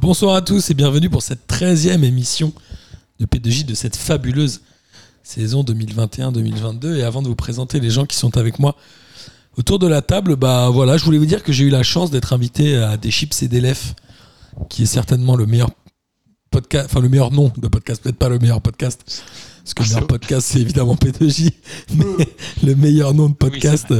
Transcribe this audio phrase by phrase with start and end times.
[0.00, 2.52] Bonsoir à tous et bienvenue pour cette 13e émission
[3.20, 4.60] de P2J de cette fabuleuse
[5.22, 6.96] saison 2021-2022.
[6.96, 8.74] Et avant de vous présenter les gens qui sont avec moi
[9.56, 12.10] autour de la table, bah voilà, je voulais vous dire que j'ai eu la chance
[12.10, 13.94] d'être invité à Des Chips et des Lef,
[14.68, 15.70] qui est certainement le meilleur
[16.52, 19.02] podcast, enfin le meilleur nom de podcast, peut-être pas le meilleur podcast,
[19.64, 21.50] parce que le meilleur podcast c'est évidemment P2J,
[21.96, 22.28] mais
[22.62, 23.96] le meilleur nom de podcast Oui,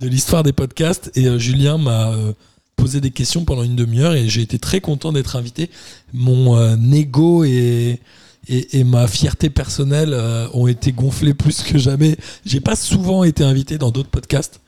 [0.00, 1.10] de l'histoire des podcasts.
[1.16, 2.32] Et euh, Julien m'a euh,
[2.78, 5.68] posé des questions pendant une demi-heure et j'ai été très content d'être invité.
[6.14, 8.00] Mon euh, ego et,
[8.48, 12.16] et, et ma fierté personnelle euh, ont été gonflés plus que jamais.
[12.46, 14.60] J'ai pas souvent été invité dans d'autres podcasts.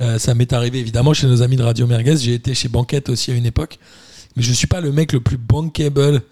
[0.00, 2.16] Euh, ça m'est arrivé évidemment chez nos amis de Radio Merguez.
[2.16, 3.78] J'ai été chez Banquette aussi à une époque.
[4.36, 6.22] Mais je suis pas le mec le plus bankable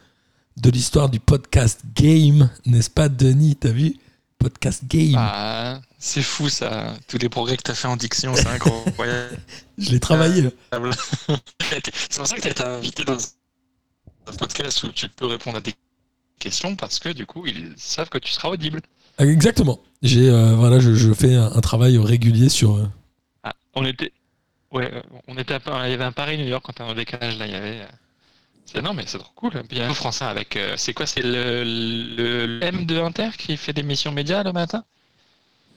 [0.60, 3.56] de l'histoire du podcast game, n'est-ce pas, Denis?
[3.56, 3.96] T'as vu?
[4.38, 5.14] Podcast game.
[5.16, 9.36] Ah, c'est fou ça, tous les progrès que tu as fait en diction, c'est incroyable.
[9.78, 10.42] Je l'ai travaillé.
[11.60, 15.60] c'est pour ça que tu été invité dans un podcast où tu peux répondre à
[15.60, 15.74] des
[16.38, 18.80] questions parce que du coup, ils savent que tu seras audible.
[19.18, 19.80] Ah, Exactement.
[20.02, 22.76] J'ai euh, voilà, je, je fais un, un travail régulier sur.
[22.76, 22.86] euh,
[23.42, 24.12] Ah, on était.
[24.70, 26.94] Ouais, euh, on était à Paris- il y avait un Paris-New York quand t'es en
[26.94, 27.80] décalage là, il y avait.
[28.72, 29.50] C'est non mais c'est trop cool.
[29.50, 30.56] Puis il y a un français avec.
[30.56, 34.42] euh, C'est quoi C'est le, le, le M de Inter qui fait des missions médias
[34.42, 34.84] le matin?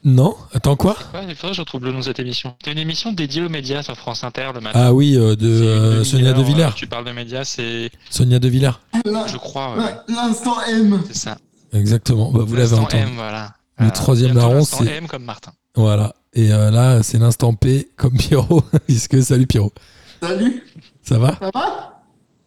[0.04, 0.96] Non, attends quoi?
[1.14, 2.56] Ouais, il faudrait que je retrouve le nom de cette émission.
[2.64, 4.80] C'est une émission dédiée aux médias sur France Inter le matin.
[4.86, 6.64] Ah oui, euh, de C'est une euh, Sonia demi-heure, De Villers.
[6.64, 7.88] euh, Tu parles de médias, c'est.
[8.10, 8.72] Sonia De Villers.
[9.04, 11.00] Je crois, ouais, L'instant M.
[11.06, 11.38] c'est ça.
[11.72, 12.32] Exactement.
[12.32, 13.02] Bah, vous l'avez L'instant entendu.
[13.02, 13.54] M, voilà.
[13.78, 13.90] Le Voilà.
[13.92, 15.52] troisième Bientôt larron, l'instant c'est- M comme Martin.
[15.76, 16.14] Voilà.
[16.34, 18.62] Et euh, là, c'est l'instant P comme Pierrot.
[18.86, 19.72] Puisque salut Pierrot.
[20.20, 20.64] Salut,
[21.02, 21.36] Ça va?
[21.40, 21.91] Ça va?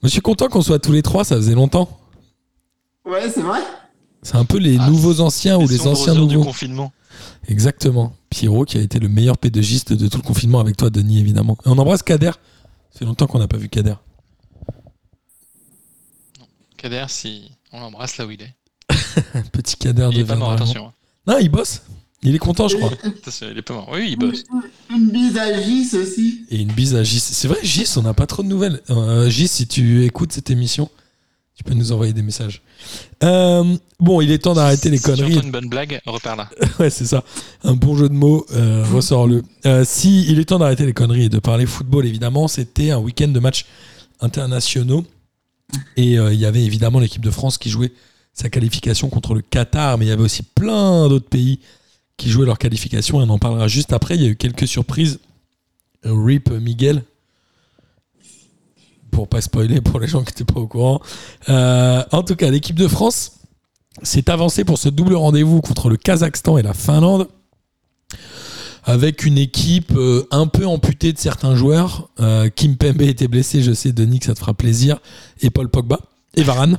[0.05, 1.23] Je suis content qu'on soit tous les trois.
[1.23, 1.99] Ça faisait longtemps.
[3.05, 3.59] Ouais, c'est vrai
[4.21, 6.43] C'est un peu les Ah, nouveaux anciens ou les anciens du nouveaux.
[6.43, 6.91] confinement.
[7.47, 8.15] Exactement.
[8.29, 11.57] Pierrot qui a été le meilleur pédagogiste de tout le confinement avec toi, Denis, évidemment.
[11.65, 12.31] Et on embrasse Kader.
[12.91, 13.95] Ça fait longtemps qu'on n'a pas vu Kader.
[16.77, 18.53] Kader, si on l'embrasse là où il est.
[19.51, 20.87] Petit Kader Il est pas mort, attention.
[20.87, 20.93] hein.
[21.27, 21.81] Non, il bosse.
[22.21, 22.91] Il est content, je crois.
[23.03, 23.89] Attention, il est pas mort.
[23.91, 24.43] Oui, il bosse.
[24.95, 26.45] Une, bise à Gis aussi.
[26.49, 27.19] Et une bise à Gis.
[27.19, 28.81] C'est vrai, Gis, on n'a pas trop de nouvelles.
[28.89, 30.89] Euh, Gis, si tu écoutes cette émission,
[31.55, 32.61] tu peux nous envoyer des messages.
[33.23, 35.39] Euh, bon, il est temps d'arrêter les Si conneries.
[35.39, 36.49] une bonne blague, repère là.
[36.79, 37.23] ouais, c'est ça.
[37.63, 39.43] Un bon jeu de mots, euh, ressort-le.
[39.65, 42.99] Euh, si il est temps d'arrêter les conneries et de parler football, évidemment, c'était un
[42.99, 43.65] week-end de matchs
[44.19, 45.05] internationaux.
[45.97, 47.91] Et euh, il y avait évidemment l'équipe de France qui jouait
[48.33, 51.59] sa qualification contre le Qatar, mais il y avait aussi plein d'autres pays
[52.17, 54.15] qui jouaient leur qualification, et on en parlera juste après.
[54.15, 55.19] Il y a eu quelques surprises.
[56.05, 57.03] Euh, Rip Miguel,
[59.11, 61.01] pour pas spoiler pour les gens qui n'étaient pas au courant.
[61.49, 63.39] Euh, en tout cas, l'équipe de France
[64.03, 67.27] s'est avancée pour ce double rendez-vous contre le Kazakhstan et la Finlande,
[68.83, 72.09] avec une équipe euh, un peu amputée de certains joueurs.
[72.55, 74.99] Kim Pembe était blessé, je sais, Denis, que ça te fera plaisir,
[75.41, 75.99] et Paul Pogba,
[76.35, 76.77] et Varane.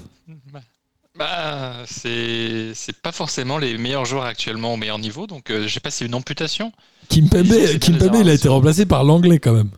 [1.18, 5.80] Bah, c'est pas forcément les meilleurs joueurs actuellement au meilleur niveau, donc euh, je sais
[5.80, 6.72] pas si c'est une amputation.
[7.08, 9.52] Kim Pembe, Ils ont fait Kim des Pembe, il a été remplacé par l'anglais quand
[9.52, 9.70] même.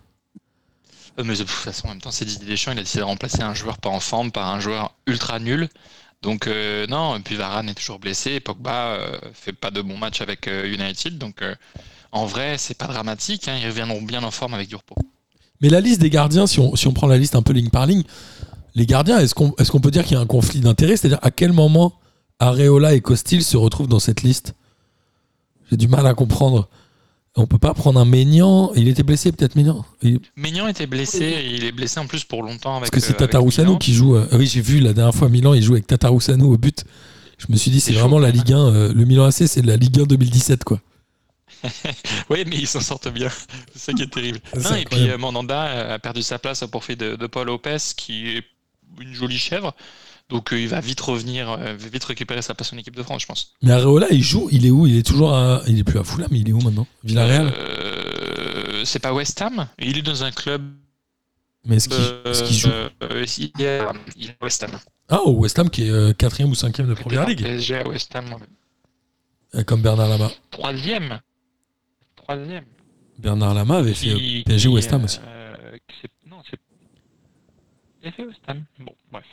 [1.18, 3.04] Euh, mais de toute façon, en même temps, c'est Didier Deschamps, il a décidé de
[3.04, 5.68] remplacer un joueur pas en forme par un joueur ultra nul.
[6.22, 8.98] Donc euh, non, et puis Varane est toujours blessé, et Pogba
[9.32, 11.44] fait pas de bons matchs avec United, donc
[12.10, 14.96] en vrai, c'est pas dramatique, hein, ils reviendront bien en forme avec du repos.
[15.60, 17.70] Mais la liste des gardiens, si on, si on prend la liste un peu ligne
[17.70, 18.04] par ligne,
[18.74, 21.18] les gardiens, est-ce qu'on est qu'on peut dire qu'il y a un conflit d'intérêt C'est-à-dire
[21.22, 21.94] à quel moment
[22.38, 24.54] Areola et Costil se retrouvent dans cette liste?
[25.70, 26.68] J'ai du mal à comprendre.
[27.36, 28.72] On peut pas prendre un Maignan.
[28.74, 32.24] Il était blessé peut-être Maignan Il- Maignan était blessé, et il est blessé en plus
[32.24, 34.16] pour longtemps avec Parce que c'est euh, Tatarusanu qui joue.
[34.16, 36.84] euh, oui, j'ai vu la dernière fois Milan, il joue avec Tatarusanu au but.
[37.38, 38.30] Je me suis dit, c'est vraiment chaud, la.
[38.30, 38.58] Ligue 1.
[38.58, 40.80] euh, le Milan AC, c'est la Ligue 1 2017, quoi.
[42.30, 43.28] Oui, mais ils s'en sortent bien.
[43.74, 44.38] C'est ça qui est terrible.
[44.62, 47.46] Non, et puis euh, Mandanda euh, a perdu sa place au profit de, de Paul
[47.46, 48.44] Lopez, qui est
[49.00, 49.74] une jolie chèvre.
[50.28, 53.22] Donc euh, il va vite revenir, euh, vite récupérer sa place en équipe de France,
[53.22, 53.54] je pense.
[53.62, 54.86] Mais Areola, il joue, il est où?
[54.86, 55.62] Il est toujours à.
[55.66, 56.86] Il est plus à Fulham, mais il est où maintenant?
[57.02, 57.50] Villarreal?
[57.56, 59.68] Euh, c'est pas West Ham.
[59.78, 60.62] Il est dans un club.
[61.64, 62.68] Mais est-ce qu'il qu'il joue?
[62.70, 64.70] il, est, à- il est à West Ham.
[65.08, 67.88] Ah, au West Ham, qui est quatrième ou cinquième de Première est Ligue, PSG à
[67.88, 68.26] West Ham.
[69.66, 70.30] comme Bernard Lama.
[70.50, 71.20] Troisième.
[72.16, 72.64] Troisième.
[73.18, 75.18] Bernard Lama avait fait PSG West Ham aussi.
[76.26, 76.58] non, c'est.
[78.02, 78.64] Il a fait West Ham.
[78.78, 79.24] Bon, bref.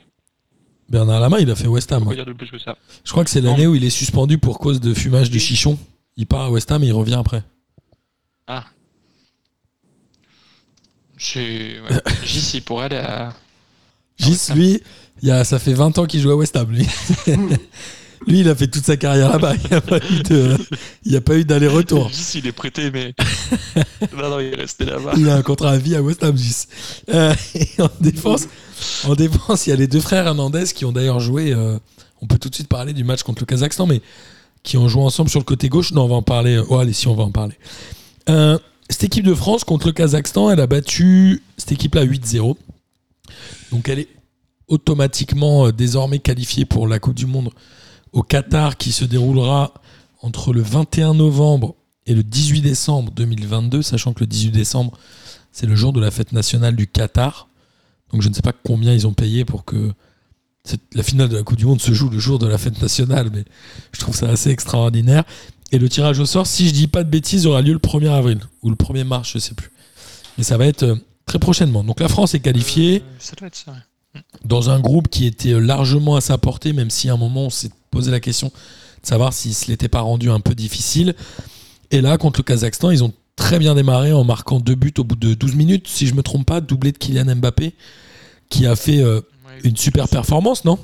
[0.90, 2.04] Bernard Lama, il a fait West Ham.
[2.04, 2.12] On ouais.
[2.12, 2.78] peut dire de plus que ça.
[3.04, 5.78] Je crois que c'est l'année où il est suspendu pour cause de fumage de chichon.
[6.18, 7.44] Il part à West Ham et il revient après.
[8.48, 8.66] Ah.
[11.18, 13.34] J'y suis pour aller à.
[14.18, 14.82] Gis, lui,
[15.22, 16.88] y a, ça fait 20 ans qu'il joue à West Ham, lui.
[18.28, 19.54] Lui, il a fait toute sa carrière là-bas.
[21.06, 22.10] Il n'y a pas eu d'aller-retour.
[22.34, 23.14] Il est prêté, mais.
[24.18, 25.14] non, non, il est resté là-bas.
[25.18, 26.36] Il a un contrat à vie à West Ham.
[27.14, 28.48] Euh, et en défense,
[29.06, 31.54] en défense, il y a les deux frères Hernandez qui ont d'ailleurs joué.
[31.54, 31.78] euh,
[32.22, 34.02] on peut tout de suite parler du match contre le Kazakhstan, mais
[34.64, 35.92] qui ont joué ensemble sur le côté gauche.
[35.92, 36.60] Non, on va en parler.
[36.70, 37.56] Oh, allez, si, on va en parler.
[38.30, 38.58] Euh,
[38.90, 42.56] cette équipe de France contre le Kazakhstan, elle a battu cette équipe-là 8-0.
[43.72, 44.08] Donc elle est
[44.68, 47.50] automatiquement euh, désormais qualifiée pour la Coupe du Monde
[48.16, 49.74] au Qatar qui se déroulera
[50.22, 51.76] entre le 21 novembre
[52.08, 54.98] et le 18 décembre 2022, sachant que le 18 décembre,
[55.52, 57.50] c'est le jour de la fête nationale du Qatar.
[58.12, 59.92] Donc je ne sais pas combien ils ont payé pour que
[60.94, 63.30] la finale de la Coupe du Monde se joue le jour de la fête nationale,
[63.34, 63.44] mais
[63.92, 65.24] je trouve ça assez extraordinaire.
[65.72, 68.10] Et le tirage au sort, si je dis pas de bêtises, aura lieu le 1er
[68.10, 69.72] avril ou le 1er mars, je sais plus.
[70.38, 70.96] Mais ça va être euh,
[71.26, 71.84] très prochainement.
[71.84, 73.74] Donc la France est qualifiée Euh, ça doit être ça.
[74.46, 77.50] dans un groupe qui était largement à sa portée, même si à un moment on
[77.50, 78.48] s'est posé la question
[79.02, 81.16] de savoir s'il se l'était pas rendu un peu difficile.
[81.92, 85.04] Et là, contre le Kazakhstan, ils ont très bien démarré en marquant deux buts au
[85.04, 87.74] bout de 12 minutes, si je me trompe pas, doublé de Kylian Mbappé,
[88.50, 90.78] qui a fait euh, Ouais, une super performance, non?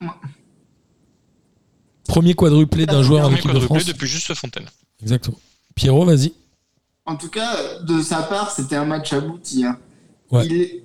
[0.00, 0.08] Ouais.
[2.06, 3.84] Premier quadruplé d'un joueur en équipe de France.
[3.84, 4.66] depuis juste Fontaine.
[5.02, 5.38] Exactement.
[5.74, 6.32] Pierrot, vas-y.
[7.06, 9.64] En tout cas, de sa part, c'était un match abouti.
[9.64, 9.78] hein.
[10.30, 10.46] Ouais.
[10.46, 10.82] Il, est-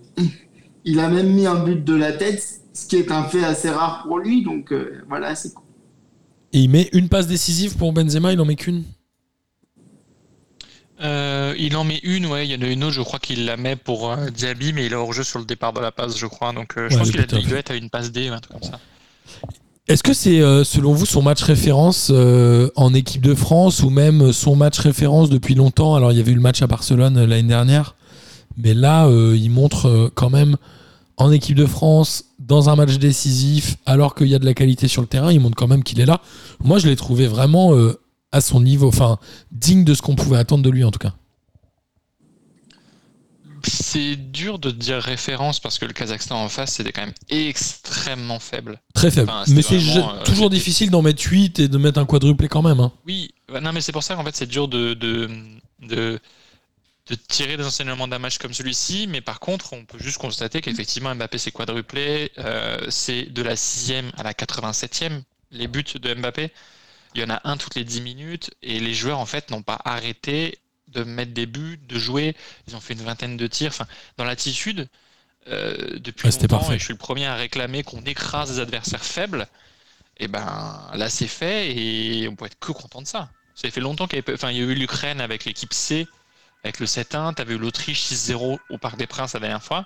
[0.85, 3.69] il a même mis un but de la tête, ce qui est un fait assez
[3.71, 4.43] rare pour lui.
[4.43, 5.63] Donc euh, voilà, c'est cool.
[6.53, 8.83] Et il met une passe décisive pour Benzema, il en met qu'une?
[11.01, 12.47] Euh, il en met une, ouais.
[12.47, 14.85] Il y en a une autre, je crois qu'il la met pour euh, Diaby, mais
[14.85, 16.53] il est hors jeu sur le départ de la passe, je crois.
[16.53, 18.53] Donc euh, je Ouais, pense qu'il a- doit être à une passe D un truc
[18.59, 18.79] comme ça.
[19.87, 24.31] Est-ce que c'est selon vous son match référence euh, en équipe de France ou même
[24.31, 25.93] son match référence depuis longtemps?
[25.95, 27.95] Alors il y avait eu le match à Barcelone l'année dernière,
[28.57, 30.55] mais là euh, il montre euh, quand même
[31.17, 34.87] en équipe de France dans un match décisif alors qu'il y a de la qualité
[34.87, 36.21] sur le terrain, il montre quand même qu'il est là.
[36.59, 37.99] Moi je l'ai trouvé vraiment euh,
[38.31, 39.17] à son niveau, enfin
[39.51, 41.13] digne de ce qu'on pouvait attendre de lui en tout cas.
[43.67, 48.37] C'est dur de dire référence parce que le Kazakhstan en face, c'était quand même extrêmement
[48.37, 48.79] faible.
[48.93, 49.27] Très faible.
[49.31, 52.61] Enfin, mais c'est euh, toujours difficile d'en mettre 8 et de mettre un quadruplé quand
[52.61, 52.79] même.
[52.79, 52.91] hein.
[53.07, 55.29] Oui, bah non, mais c'est pour ça qu'en fait, c'est dur de, de,
[55.81, 56.19] de,
[57.07, 59.07] de tirer des enseignements d'un match comme celui-ci.
[59.07, 62.31] Mais par contre, on peut juste constater qu'effectivement, Mbappé s'est quadruplé.
[62.37, 65.21] Euh, c'est de la 6e à la 87e,
[65.51, 66.51] les buts de Mbappé.
[67.13, 68.51] Il y en a un toutes les 10 minutes.
[68.61, 70.57] Et les joueurs, en fait, n'ont pas arrêté
[70.87, 72.35] de mettre des buts, de jouer.
[72.67, 73.69] Ils ont fait une vingtaine de tirs.
[73.69, 73.87] Enfin,
[74.17, 74.87] dans l'attitude,
[75.47, 76.75] euh, depuis Ouais, longtemps, parfait.
[76.75, 79.47] et je suis le premier à réclamer qu'on écrase des adversaires faibles.
[80.17, 83.29] Et ben là, c'est fait et on peut être que content de ça.
[83.53, 86.07] Ça fait longtemps qu'il y, avait- enfin, il y a eu l'Ukraine avec l'équipe C,
[86.65, 87.35] avec le 7-1.
[87.35, 89.85] Tu avais eu l'Autriche 6-0 au Parc des Princes la dernière fois.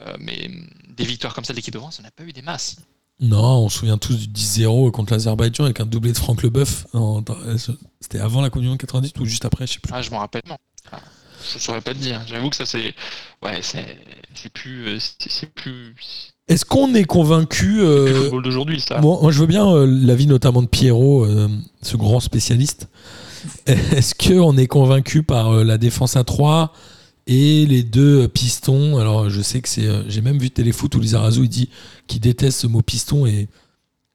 [0.00, 0.48] Euh, mais
[0.96, 2.76] des victoires comme ça de l'équipe de France, on n'a pas eu des masses.
[3.20, 6.86] Non, on se souvient tous du 10-0 contre l'Azerbaïdjan avec un doublé de Franck Leboeuf.
[6.94, 7.24] Dans-
[8.00, 9.92] C'était avant la Coupe du Monde 98 ou juste après, je sais plus.
[9.92, 10.56] Ah, je m'en rappelle, non.
[10.92, 11.00] Ah,
[11.52, 12.20] je saurais pas te dire.
[12.28, 12.94] J'avoue que ça, c'est.
[13.42, 14.86] Ouais, c'est plus.
[14.86, 15.94] euh, C'est plus.
[16.46, 19.00] Est-ce qu'on est convaincu euh, le football d'aujourd'hui, ça.
[19.00, 21.48] Moi, moi, je veux bien euh, l'avis notamment de Pierrot, euh,
[21.82, 22.88] ce grand spécialiste.
[23.66, 26.72] Est-ce qu'on est convaincu par euh, la défense à 3
[27.26, 28.98] et les deux euh, pistons?
[28.98, 29.86] Alors, je sais que c'est.
[29.86, 31.68] euh, J'ai même vu Téléfoot où Lizarazu il dit
[32.06, 33.48] qu'il déteste ce mot piston et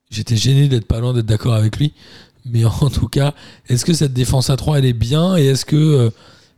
[0.09, 1.93] j'étais gêné d'être pas loin d'être d'accord avec lui.
[2.45, 3.33] Mais en tout cas,
[3.69, 5.37] est-ce que cette défense à 3 elle est bien?
[5.37, 6.11] Et est-ce que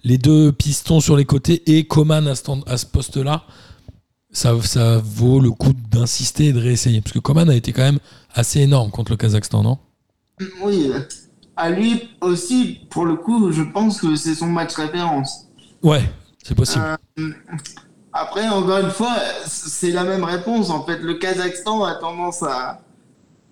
[0.03, 3.45] les deux pistons sur les côtés et Coman à ce, poste-là,
[4.31, 7.01] ça, ça vaut le coup d'insister et de réessayer?
[7.01, 7.99] Parce que Coman a été quand même
[8.33, 9.77] assez énorme contre le Kazakhstan, non?
[10.63, 10.91] Oui,
[11.57, 15.47] à lui aussi, pour le coup, je pense que c'est son match référence.
[15.81, 16.03] Ouais,
[16.43, 16.83] c'est possible.
[17.19, 17.31] Euh,
[18.13, 20.69] après, encore une fois, c'est la même réponse.
[20.69, 22.81] En fait, le Kazakhstan a tendance à,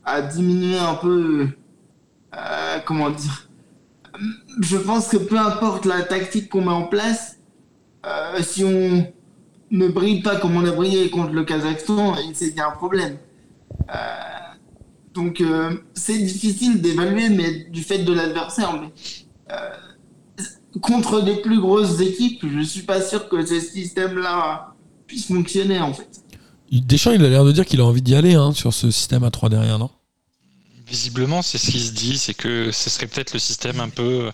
[0.06, 1.48] à diminuer un peu.
[2.36, 3.48] euh, comment dire
[4.62, 7.38] Je pense que peu importe la tactique qu'on met en place,
[8.06, 9.08] euh, si on
[9.72, 12.72] ne brille pas comme on a brillé contre le Kazakhstan, c'est qu'il y a un
[12.72, 13.18] problème.
[13.90, 13.94] Euh,
[15.14, 18.74] donc, euh, c'est difficile d'évaluer, mais du fait de l'adversaire.
[18.82, 18.90] Mais,
[19.52, 19.70] euh,
[20.82, 24.74] contre des plus grosses équipes, je suis pas sûr que ce système-là
[25.06, 26.10] puisse fonctionner en fait.
[26.72, 29.24] Deschamps, il a l'air de dire qu'il a envie d'y aller hein, sur ce système
[29.24, 29.92] à 3 derrière, non?
[30.88, 34.32] Visiblement, c'est ce qui se dit, c'est que ce serait peut-être le système un peu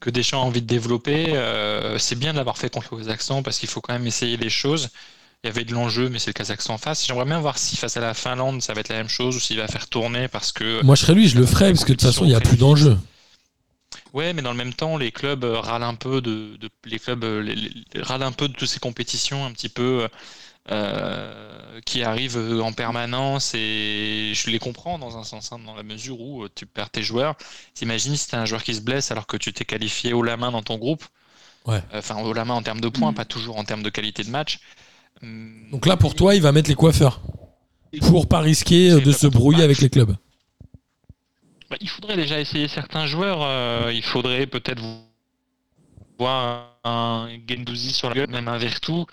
[0.00, 1.36] que Deschamps a envie de développer.
[1.36, 4.36] Euh, c'est bien de l'avoir fait contre le Kazakhstan parce qu'il faut quand même essayer
[4.36, 4.88] les choses.
[5.44, 7.06] Il y avait de l'enjeu, mais c'est le Kazakhstan en face.
[7.06, 9.40] J'aimerais bien voir si face à la Finlande, ça va être la même chose ou
[9.40, 10.82] s'il va faire tourner parce que.
[10.82, 12.40] Moi, je serais lui, je le ferais, parce que de toute façon, il n'y a
[12.40, 12.98] plus d'enjeu.
[14.12, 16.98] Ouais, mais dans le même temps, les clubs euh, râlent un peu de, de- les
[16.98, 20.08] clubs euh, les- les- râlent un peu de toutes ces compétitions un petit peu
[21.86, 26.20] qui arrivent en permanence et je les comprends dans un sens, hein, dans la mesure
[26.20, 27.36] où tu perds tes joueurs.
[27.74, 30.36] T'imagines si t'as un joueur qui se blesse alors que tu t'es qualifié haut la
[30.36, 31.04] main dans ton groupe,
[31.64, 31.82] Ouais.
[31.92, 34.30] enfin haut la main en termes de points, pas toujours en termes de qualité de
[34.30, 34.58] match.
[35.22, 37.20] Hum, Donc là, pour toi, il va mettre les coiffeurs.
[38.00, 40.14] Pour pas risquer de se brouiller avec les clubs.
[41.70, 43.42] Bah, il faudrait déjà essayer certains joueurs.
[43.42, 44.82] euh, il faudrait peut-être
[46.18, 49.04] voir un Gendouzi sur la gueule, même un Vertu.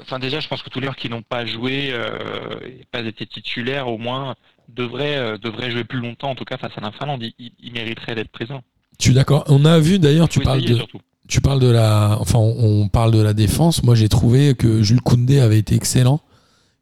[0.00, 3.00] Enfin, déjà, je pense que tous les joueurs qui n'ont pas joué euh, et pas
[3.00, 4.34] été titulaires, au moins,
[4.68, 7.22] devraient, euh, devraient jouer plus longtemps, en tout cas face à la Finlande.
[7.38, 8.62] Ils, mériteraient d'être présents.
[8.98, 9.44] Je suis d'accord.
[9.48, 11.00] On a vu d'ailleurs, tu parles de, surtout.
[11.28, 13.82] Tu parles de la, enfin, on, parle de la défense.
[13.82, 16.20] Moi, j'ai trouvé que Jules Koundé avait été excellent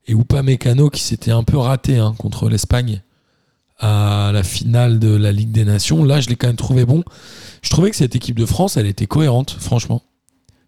[0.07, 3.03] et Upamecano qui s'était un peu raté hein, contre l'Espagne
[3.79, 6.05] à la finale de la Ligue des Nations.
[6.05, 7.05] Là, je l'ai quand même trouvé bon.
[7.63, 10.03] Je trouvais que cette équipe de France, elle était cohérente, franchement.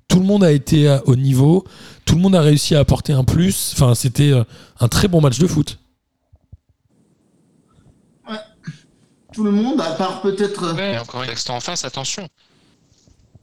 [0.09, 1.65] Tout le monde a été euh, au niveau.
[2.05, 3.73] Tout le monde a réussi à apporter un plus.
[3.75, 4.45] Enfin, c'était euh,
[4.81, 5.79] un très bon match de foot.
[9.33, 10.75] Tout le monde, à part peut-être.
[10.75, 12.29] Ouais, encore une en face, attention.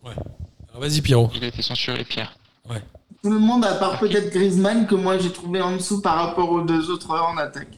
[0.04, 1.30] Alors, Vas-y, Pierrot.
[1.36, 2.36] Il a été censuré, Pierre.
[3.24, 6.50] Tout le monde, à part peut-être Griezmann, que moi j'ai trouvé en dessous par rapport
[6.50, 7.78] aux deux autres en attaque.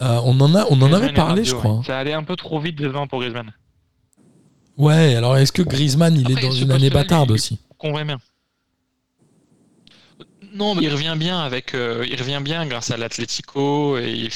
[0.00, 1.70] Euh, on en a, on en avait parlé, radio, je crois.
[1.72, 1.76] ouais.
[1.78, 1.82] hein.
[1.86, 3.52] Ça allait un peu trop vite devant pour Griezmann.
[4.78, 5.14] Ouais.
[5.14, 7.58] Alors, est-ce que Griezmann, il est dans une année bâtarde lui- aussi?
[7.78, 8.18] Convainc bien.
[10.54, 14.30] Non, mais il revient bien avec, euh, il revient bien grâce à l'Atlético et il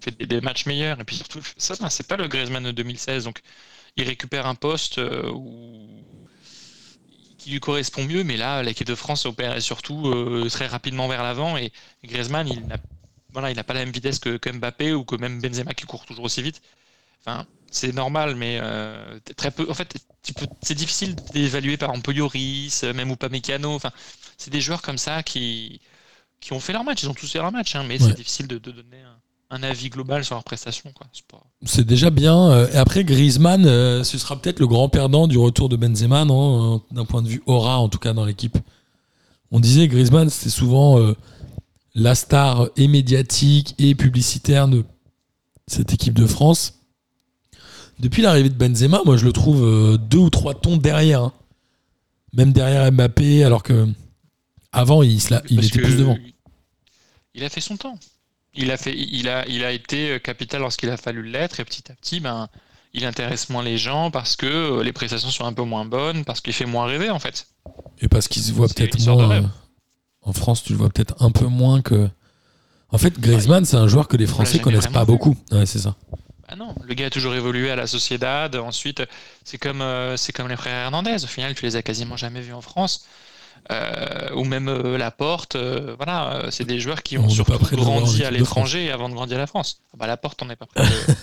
[0.00, 0.98] fait des, des matchs meilleurs.
[1.00, 3.40] Et puis surtout, ça, ben, c'est pas le Griezmann de 2016, donc
[3.96, 6.04] il récupère un poste euh, où-
[7.38, 8.24] qui lui correspond mieux.
[8.24, 11.72] Mais là, l'équipe de France opère surtout euh, très rapidement vers l'avant et
[12.04, 12.76] Griezmann, il n'a,
[13.32, 15.86] voilà, il n'a pas la même vitesse que, que Mbappé ou que même Benzema qui
[15.86, 16.60] court toujours aussi vite.
[17.20, 19.68] Enfin, c'est normal, mais euh, très peu.
[19.70, 19.94] En fait,
[20.62, 23.74] c'est difficile d'évaluer par exemple Yoris, même Upamecano.
[23.74, 23.92] Enfin,
[24.38, 25.80] c'est des joueurs comme ça qui
[26.40, 27.02] qui ont fait leur match.
[27.02, 28.08] Ils ont tous fait leur match, hein, mais Ouais.
[28.08, 29.18] c'est difficile de, de donner un,
[29.50, 30.92] un avis global sur leur prestation.
[31.64, 32.50] C'est déjà bien.
[32.50, 36.22] Euh, Et après, Griezmann, euh, ce sera peut-être le grand perdant du retour de Benzema,
[36.24, 38.56] Euh, D'un point de vue aura, en tout cas, dans l'équipe.
[39.50, 41.16] On disait Griezmann, c'était souvent euh,
[41.94, 44.84] la star et médiatique et publicitaire de
[45.66, 46.74] cette équipe de France.
[47.98, 51.22] Depuis l'arrivée de Benzema, moi, je le trouve euh, deux ou trois tons derrière.
[51.24, 51.32] hein.
[52.32, 53.88] Même derrière Mbappé, alors que
[54.72, 56.16] avant, il, se la- il Parce était plus devant.
[57.34, 57.98] Il a fait son temps.
[58.54, 61.64] Il a, fait, il a, il a été euh, capital lorsqu'il a fallu l'être, et
[61.64, 62.48] petit à petit, ben,
[62.92, 66.24] il intéresse moins les gens parce que euh, les prestations sont un peu moins bonnes,
[66.24, 67.46] parce qu'il fait moins rêver en fait.
[68.00, 69.30] Et parce qu'il se voit peut-être moins.
[69.30, 69.42] euh,
[70.22, 72.08] en France, tu le vois peut-être un peu moins que.
[72.90, 75.06] En fait, Griezmann, c'est un joueur que les Français connaissent pas vu.
[75.06, 75.36] beaucoup.
[75.52, 75.94] Ouais, c'est ça.
[76.48, 78.54] Ah non, le gars a toujours évolué à la Sociedad.
[78.56, 79.02] Ensuite,
[79.44, 81.22] c'est comme, euh, c'est comme les frères Hernandez.
[81.22, 83.06] Au final, tu les as quasiment jamais vus en France.
[83.70, 85.54] Euh, ou même euh, Laporte.
[85.54, 89.14] euh, voilà, euh, c'est des joueurs qui On ont surtout grandi à l'étranger avant de
[89.14, 89.80] grandir à la France.
[89.92, 91.14] Ah bah, Laporte, on n'est pas prêt de,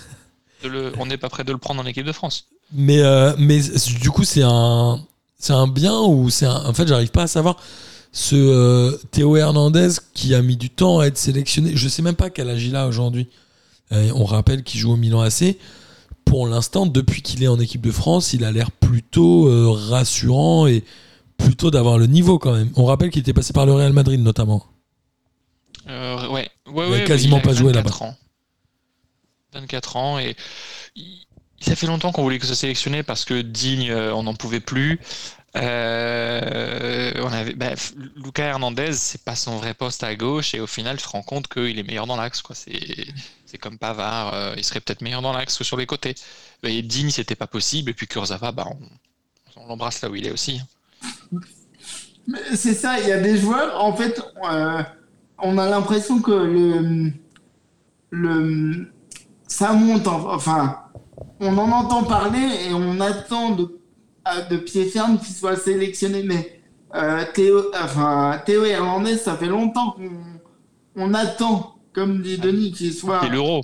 [0.63, 2.45] de le, on n'est pas prêt de le prendre en équipe de France.
[2.73, 3.59] Mais, euh, mais
[4.01, 5.01] du coup, c'est un,
[5.37, 6.65] c'est un bien ou c'est un.
[6.65, 7.57] En fait, j'arrive pas à savoir.
[8.13, 12.29] Ce Théo Hernandez qui a mis du temps à être sélectionné, je sais même pas
[12.29, 13.27] quel âge il a aujourd'hui.
[13.91, 15.57] On rappelle qu'il joue au Milan AC.
[16.25, 20.83] Pour l'instant, depuis qu'il est en équipe de France, il a l'air plutôt rassurant et
[21.37, 22.71] plutôt d'avoir le niveau quand même.
[22.75, 24.65] On rappelle qu'il était passé par le Real Madrid notamment.
[25.87, 28.15] Euh, ouais, ouais, a ouais, quasiment pas joué 24 ans.
[29.53, 30.35] 24 ans et
[30.95, 31.25] il-
[31.59, 34.35] ça fait longtemps qu'on voulait que ce soit sélectionné parce que digne, euh, on n'en
[34.35, 34.99] pouvait plus.
[35.55, 37.71] Euh, on avait, bah,
[38.15, 41.23] Lucas Hernandez, c'est pas son vrai poste à gauche et au final, tu te rends
[41.23, 42.41] compte qu'il est meilleur dans l'axe.
[42.43, 42.55] quoi.
[42.55, 43.07] C'est,
[43.47, 46.13] c'est comme Pavard, euh, il serait peut-être meilleur dans l'axe que sur les côtés.
[46.63, 47.89] Et digne, c'était pas possible.
[47.89, 48.77] Et puis Kurzawa, bah, on,
[49.63, 50.61] on l'embrasse là où il est aussi.
[52.55, 54.81] C'est ça, il y a des joueurs, en fait, euh,
[55.39, 57.11] on a l'impression que le,
[58.09, 58.87] le,
[59.47, 60.77] ça monte, en- enfin,
[61.39, 63.79] on en entend parler et on attend de,
[64.49, 66.23] de pied ferme qu'il soit sélectionné.
[66.23, 66.59] Mais
[66.95, 70.11] euh, Théo, enfin, Théo Hernandez, ça fait longtemps qu'on
[70.97, 73.61] on attend, comme dit Denis, qu'il soit, C'est l'euro.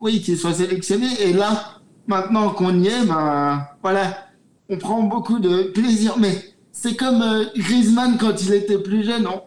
[0.00, 1.06] oui, qu'il soit sélectionné.
[1.20, 4.26] Et là, maintenant qu'on y est, ben voilà,
[4.70, 6.16] on prend beaucoup de plaisir.
[6.18, 6.36] Mais
[6.82, 9.42] c'est comme euh, Griezmann quand il était plus jeune, on-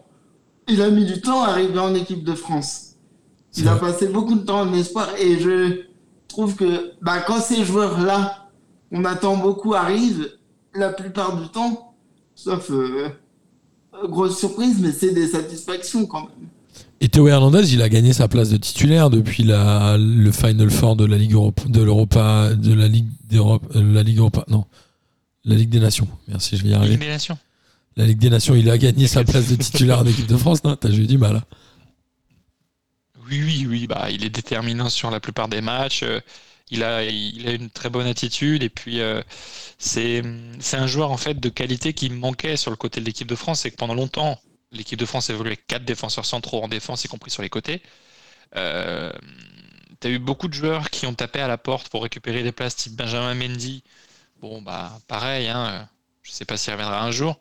[0.68, 2.94] il a mis du temps à arriver en équipe de France.
[3.56, 5.82] Il a passé beaucoup de temps en espoir et je
[6.28, 8.48] trouve que bah, quand ces joueurs-là,
[8.90, 10.28] on attend beaucoup, arrivent,
[10.74, 11.94] la plupart du temps,
[12.34, 13.08] sauf euh,
[13.94, 16.48] euh, grosse surprise, mais c'est des satisfactions quand même.
[17.00, 20.96] Et Théo Hernandez, il a gagné sa place de titulaire depuis la, le Final Four
[20.96, 24.64] de la Ligue Europe, de l'Europa, de la Ligue d'Europe, euh, la Ligue Europa, non,
[25.44, 26.08] la Ligue des Nations.
[26.28, 26.98] Merci, je vais y arriver.
[27.96, 30.64] La Ligue des Nations, il a gagné sa place de titulaire en équipe de France,
[30.64, 31.36] non T'as eu du mal.
[31.36, 31.44] hein.
[33.28, 33.86] Oui, oui, oui.
[33.86, 36.02] Bah, il est déterminant sur la plupart des matchs.
[36.02, 36.20] Euh,
[36.70, 38.62] Il a, il a une très bonne attitude.
[38.62, 39.22] Et puis, euh,
[39.78, 40.22] c'est,
[40.60, 43.36] c'est un joueur en fait de qualité qui manquait sur le côté de l'équipe de
[43.36, 43.60] France.
[43.60, 44.40] C'est que pendant longtemps,
[44.72, 47.80] l'équipe de France évoluait avec quatre défenseurs centraux en défense, y compris sur les côtés.
[48.56, 49.12] Euh,
[50.00, 52.52] tu as eu beaucoup de joueurs qui ont tapé à la porte pour récupérer des
[52.52, 53.82] places type Benjamin Mendy.
[54.40, 55.88] Bon, bah, pareil, hein,
[56.22, 57.38] je sais pas s'il reviendra un jour.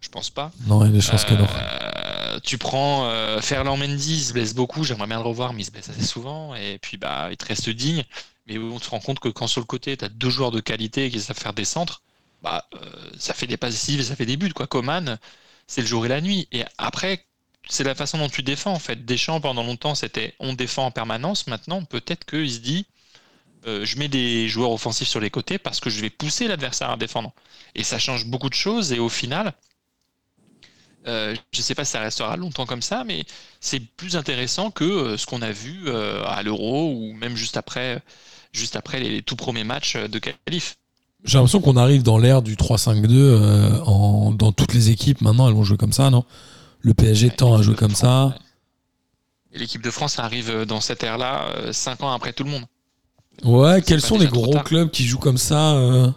[0.00, 0.50] Je pense pas.
[0.66, 1.46] Non, il y a des chances que non.
[1.46, 5.62] Euh, tu prends euh, Ferland Mendy, il se blesse beaucoup, j'aimerais bien le revoir, mais
[5.62, 6.54] il se blesse assez souvent.
[6.54, 8.04] Et puis, bah, il te reste digne.
[8.46, 10.60] Mais on se rend compte que quand sur le côté, tu as deux joueurs de
[10.60, 12.02] qualité qui savent faire des centres,
[12.42, 12.78] bah, euh,
[13.18, 14.52] ça fait des et ça fait des buts.
[14.52, 14.66] Quoi.
[14.66, 15.18] Coman,
[15.66, 16.48] c'est le jour et la nuit.
[16.50, 17.26] Et après,
[17.68, 18.72] c'est la façon dont tu défends.
[18.72, 21.46] En fait, Deschamps, pendant longtemps, c'était on défend en permanence.
[21.46, 22.86] Maintenant, peut-être qu'il se dit
[23.66, 26.90] euh, je mets des joueurs offensifs sur les côtés parce que je vais pousser l'adversaire
[26.90, 27.32] à défendre.
[27.74, 28.92] Et ça change beaucoup de choses.
[28.92, 29.52] Et au final,
[31.06, 33.24] euh, je ne sais pas si ça restera longtemps comme ça, mais
[33.60, 38.02] c'est plus intéressant que euh, ce qu'on a vu à l'Euro ou même juste après,
[38.52, 40.76] juste après les, tout premiers matchs de qualif.
[41.24, 45.20] J'ai l'impression qu'on arrive dans l'ère du 3-5-2 euh, en- dans toutes les équipes.
[45.20, 46.24] Maintenant, elles vont jouer comme ça, non?
[46.80, 48.38] Le PSG tend à jouer comme France, ça.
[49.52, 52.64] Et l'équipe de France arrive dans cette ère-là, 5 ans après tout le monde.
[53.44, 56.10] Ouais, quels sont les gros clubs qui jouent comme ça euh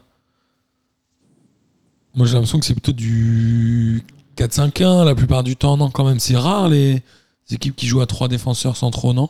[2.15, 4.03] Moi, j'ai l'impression que c'est plutôt du
[4.35, 5.77] 4-5-1 la plupart du temps.
[5.77, 7.01] Non, quand même, c'est rare les
[7.49, 9.29] équipes qui jouent à trois défenseurs centraux, non?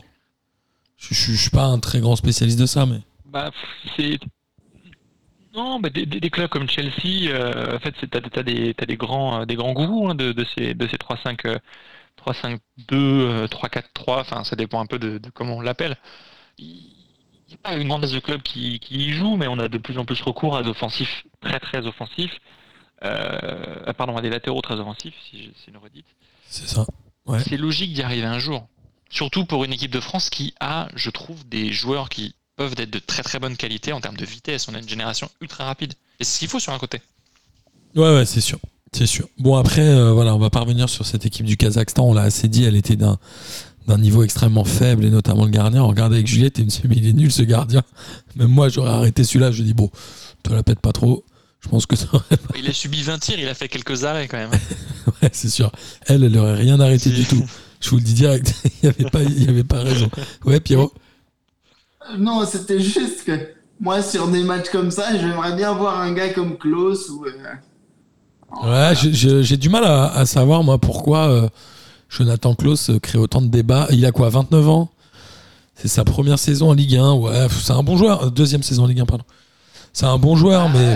[0.97, 2.99] Je, je, je suis pas un très grand spécialiste de ça, mais.
[3.25, 3.51] Bah,
[3.95, 4.19] c'est.
[5.53, 9.41] Non, bah, des, des- des clubs comme Chelsea, euh, en fait, t'as, t'as des, grands,
[9.41, 11.59] euh, des grands gourous hein, de, de ces, de ces 3-5, euh,
[12.17, 12.59] 3-5-2,
[12.93, 15.97] euh, 3-4-3, enfin, ça dépend un peu de, de comment on l'appelle.
[17.61, 19.97] Pas une grande masse de clubs qui, qui y jouent, mais on a de plus
[19.97, 22.31] en plus recours à des offensifs très très offensifs.
[23.03, 26.05] Euh, ah, pardon, à des latéraux très offensifs, si je- c'est une redite.
[26.49, 26.85] C'est ça.
[27.25, 27.39] Ouais.
[27.47, 28.67] C'est logique d'y arriver un jour.
[29.09, 32.89] Surtout pour une équipe de France qui a, je trouve, des joueurs qui peuvent être
[32.91, 34.67] de très très bonne qualité en termes de vitesse.
[34.69, 35.93] On a une génération ultra rapide.
[36.19, 37.01] Et c'est ce qu'il faut sur un côté.
[37.95, 38.59] Ouais, ouais, c'est sûr.
[38.91, 39.27] C'est sûr.
[39.39, 42.03] Bon, après, euh, voilà, on va pas revenir sur cette équipe du Kazakhstan.
[42.07, 43.17] On l'a assez dit, elle était d'un
[43.87, 45.83] d'un niveau extrêmement faible et notamment le gardien.
[45.83, 47.83] On regardait avec Juliette et il me dit, mais il est nul ce gardien.
[48.35, 49.51] Même moi, j'aurais arrêté celui-là.
[49.51, 49.89] Je dis, bon,
[50.43, 51.23] te la pète pas trop.
[51.61, 54.03] Je pense que ça aurait pas- Il a subi 20 tirs, il a fait quelques
[54.03, 54.51] arrêts quand même.
[55.21, 55.71] Ouais, c'est sûr.
[56.07, 57.15] Elle, elle aurait rien arrêté Si.
[57.15, 57.43] du tout.
[57.81, 58.53] Je vous le dis direct.
[58.65, 60.09] il n'y avait, pas- il y avait pas raison.
[60.45, 60.91] Ouais, Pierrot.
[62.17, 63.47] Non, c'était juste que
[63.79, 67.25] moi, sur des matchs comme ça, j'aimerais bien voir un gars comme Klaus ou.
[67.25, 67.31] euh,
[68.63, 71.49] Ouais, j'ai- du mal à, à savoir, moi, pourquoi euh,
[72.15, 73.87] Jonathan Klaus euh, crée autant de débats.
[73.91, 74.89] Il a quoi, 29 ans?
[75.75, 77.13] C'est sa première saison en Ligue 1.
[77.13, 78.23] Ouais, c'est un bon joueur.
[78.25, 79.25] Euh, Deuxième saison en Ligue 1, pardon.
[79.91, 80.95] C'est un bon joueur, mais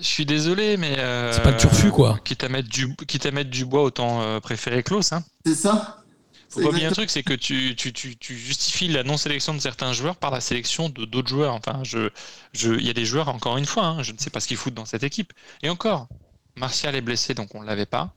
[0.00, 0.98] Je suis désolé, mais.
[0.98, 2.18] euh, C'est pas le turfu, quoi.
[2.24, 5.12] Quitte à mettre du, quitte à mettre du bois, autant euh, préférer Klaus.
[5.12, 5.24] Hein.
[5.46, 6.02] C'est ça
[6.48, 9.54] Faut C'est pas oublier un truc, c'est que tu, tu, tu, tu justifies la non-sélection
[9.54, 11.54] de certains joueurs par la sélection de d'autres joueurs.
[11.54, 12.10] Enfin, je,
[12.52, 14.48] je, il y a des joueurs, encore une fois, hein, je ne sais pas ce
[14.48, 15.32] qu'ils foutent dans cette équipe.
[15.62, 16.08] Et encore,
[16.56, 18.12] Martial est blessé, donc on ne l'avait pas.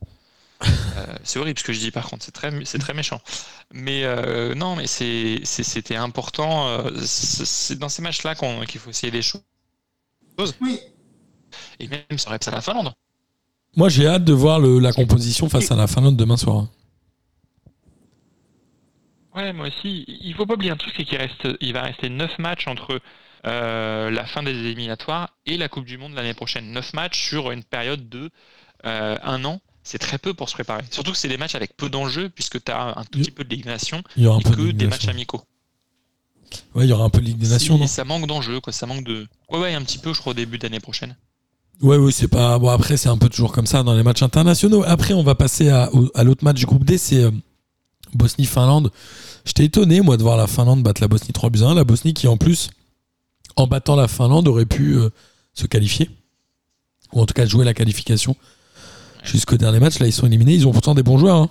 [0.96, 3.20] Euh, c'est horrible ce que je dis par contre, c'est très, c'est très méchant.
[3.72, 6.68] Mais euh, non, mais c'est, c'est- c'était important.
[6.68, 9.42] euh, c'est dans ces matchs-là qu'on, qu'il faut essayer des choses.
[10.60, 10.78] Oui.
[11.80, 12.92] Et même ça aurait pu à la Finlande.
[13.76, 16.68] moi, j'ai hâte de voir le- la composition face à la Finlande demain soir.
[19.34, 20.04] Ouais, moi aussi.
[20.06, 23.00] Il faut pas oublier un truc, c'est qu'il reste, il va rester 9 matchs entre
[23.46, 26.70] euh, la fin des éliminatoires et la Coupe du Monde l'année prochaine.
[26.72, 28.30] 9 matchs sur une période de
[28.86, 29.60] euh, un an.
[29.84, 30.82] C'est très peu pour se préparer.
[30.90, 33.44] Surtout que c'est des matchs avec peu d'enjeux, puisque tu as un tout petit peu
[33.44, 35.42] de Ligue un et de que des matchs amicaux.
[36.74, 37.86] Ouais, il y aura un peu de Ligue des Nations, non?
[37.86, 38.72] Ça manque d'enjeux, quoi.
[38.72, 39.26] Ça manque de.
[39.50, 41.16] Ouais, ouais, un petit peu, je crois, au début d'année prochaine.
[41.82, 42.58] Ouais, oui, c'est pas.
[42.58, 44.82] Bon, après, c'est un peu toujours comme ça dans les matchs internationaux.
[44.86, 47.30] Après, on va passer à, à l'autre match du groupe D, c'est euh,
[48.14, 48.90] Bosnie-Finlande.
[49.44, 51.74] J'étais étonné, moi, de voir la Finlande battre la Bosnie 3 buts à 1.
[51.74, 52.70] La Bosnie qui, en plus,
[53.56, 55.10] en battant la Finlande, aurait pu euh,
[55.52, 56.10] se qualifier.
[57.12, 58.34] Ou en tout cas jouer la qualification
[59.24, 59.98] jusqu'au dernier match.
[59.98, 60.54] Là, ils sont éliminés.
[60.54, 61.36] Ils ont pourtant des bons joueurs.
[61.38, 61.50] hein.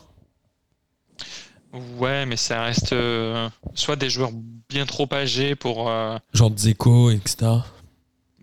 [1.98, 4.32] Ouais, mais ça reste euh, soit des joueurs
[4.70, 5.90] bien trop âgés pour.
[5.90, 7.52] euh, Genre Dzeko, etc.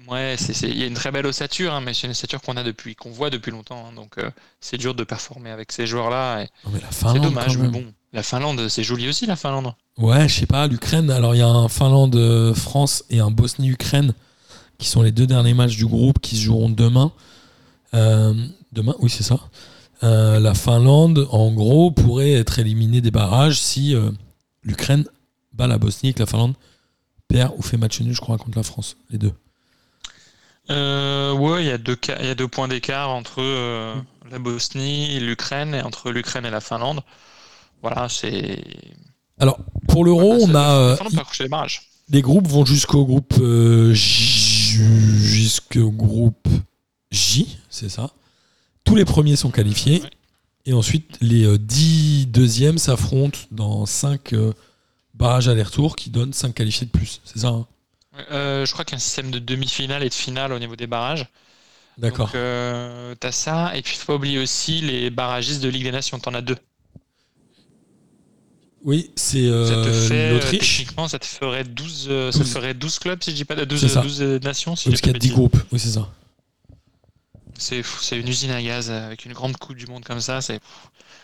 [0.09, 2.65] Ouais, il y a une très belle ossature, hein, mais c'est une ossature qu'on a
[2.65, 3.87] depuis, qu'on voit depuis longtemps.
[3.89, 4.29] hein, donc euh,
[4.61, 6.47] c'est dur de performer avec ces joueurs-là.
[6.91, 7.85] C'est dommage, mais bon.
[8.13, 9.73] La Finlande, c'est joli aussi, la Finlande.
[9.97, 11.09] Ouais, je sais pas, l'Ukraine.
[11.13, 14.15] Alors, il y a un Finlande-France et un Bosnie-Ukraine
[14.79, 17.13] qui sont les deux derniers matchs du groupe qui se joueront demain.
[18.73, 19.39] Demain, oui, c'est ça.
[20.03, 24.11] Euh, la Finlande, en gros, pourrait être éliminée des barrages si euh,
[24.63, 25.05] l'Ukraine
[25.53, 26.55] bat la Bosnie et que la Finlande
[27.29, 28.97] perd ou fait match nul, je crois, contre la France.
[29.11, 29.33] Les deux.
[30.71, 33.95] euh, Ouais, il y, a deux, il y a deux points d'écart entre euh,
[34.31, 37.01] la Bosnie et l'Ukraine, et entre l'Ukraine et la Finlande.
[37.83, 38.63] Voilà, c'est.
[39.39, 40.97] Alors, pour l'Euro, on a.
[41.41, 41.83] Les barrages.
[42.09, 46.49] Les groupes vont jusqu'au groupe euh, jusqu'au groupe
[47.11, 48.11] J, c'est ça.
[48.91, 50.03] Tous les premiers sont qualifiés.
[50.67, 54.35] Et ensuite, les 10 deuxièmes s'affrontent dans 5
[55.15, 57.21] barrages aller-retour qui donnent 5 qualifiés de plus.
[57.25, 57.67] C'est ça hein
[58.33, 60.75] euh, je crois qu'il y a un système de demi-finale et de finale au niveau
[60.75, 61.27] des barrages.
[61.99, 62.33] D'accord.
[62.35, 66.19] Euh, t'as ça, et puis faut pas oublier aussi les barragistes de Ligue des Nations,
[66.19, 66.57] t'en as deux.
[68.83, 70.79] Oui, c'est euh, l'Autriche.
[70.79, 74.23] Techniquement, ça te ferait 12, Ça ferait 12 clubs, si je dis pas 12, 12
[74.43, 74.75] nations.
[74.75, 76.11] Si Parce qu'il y a 10 groupes, oui, c'est ça.
[77.61, 80.41] C'est une usine à gaz avec une grande coupe du monde comme ça.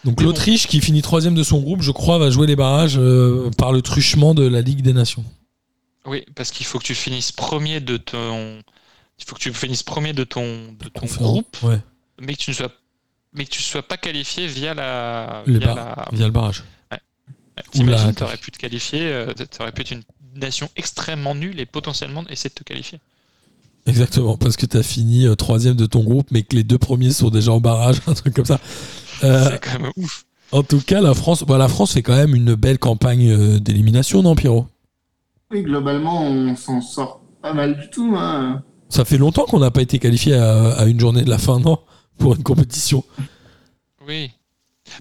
[0.05, 3.01] Donc l'Autriche, qui finit troisième de son groupe, je crois, va jouer les barrages
[3.57, 5.25] par le truchement de la Ligue des Nations.
[6.07, 8.62] Oui, parce qu'il faut que tu finisses premier de ton.
[9.18, 11.57] Il faut que tu finisses premier de ton, de ton groupe,
[12.20, 12.70] mais que tu ne sois,
[13.33, 16.09] mais que tu sois pas qualifié via la, via, la...
[16.12, 16.64] via le barrage.
[16.92, 16.99] Ouais.
[17.72, 20.03] T'imagines, t'aurais pu te qualifier, euh, aurais pu être une
[20.35, 23.01] nation extrêmement nulle et potentiellement essayer de te qualifier.
[23.87, 26.79] Exactement, parce que tu as fini euh, troisième de ton groupe, mais que les deux
[26.79, 28.61] premiers sont déjà en barrage, un truc comme ça.
[29.22, 30.25] Euh, C'est quand même ouf.
[30.53, 33.59] En tout cas, la France, bah, la France fait quand même une belle campagne euh,
[33.59, 34.66] d'élimination, non, Pierrot?
[35.51, 38.14] Oui, globalement, on s'en sort pas mal du tout.
[38.16, 38.62] Hein.
[38.88, 41.79] Ça fait longtemps qu'on n'a pas été qualifié à, une journée de la fin, non?
[42.18, 43.05] Pour une compétition.
[44.07, 44.31] Oui.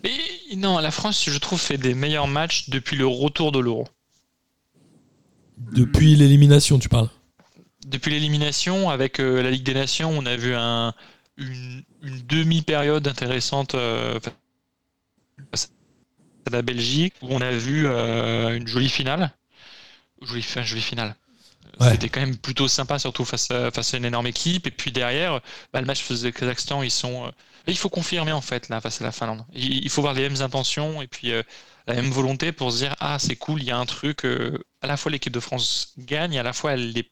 [0.04, 0.12] Mais
[0.56, 3.88] non, la France, je trouve, fait des meilleurs matchs depuis le retour de l'euro.
[5.74, 7.10] Depuis l'élimination, tu parles?
[7.86, 10.92] Depuis l'élimination, avec euh, la Ligue des Nations, on a vu un,
[11.38, 14.20] une, demi-période intéressante euh,
[15.54, 19.32] à la Belgique, où on a vu euh, une jolie finale
[20.24, 21.16] joli, un joli final.
[21.80, 24.66] C'était quand même plutôt sympa, surtout face à, face à une énorme équipe.
[24.66, 27.32] Et puis derrière, bah, le match faisait Kazakhstan, ils sont.
[27.68, 29.46] Il faut confirmer en fait là face à la Finlande.
[29.54, 31.32] Il, faut voir les mêmes intentions et puis
[31.88, 34.26] la même volonté pour se dire ah c'est cool, il y a un truc.
[34.82, 37.10] À la fois l'équipe de France gagne, et à la fois elle est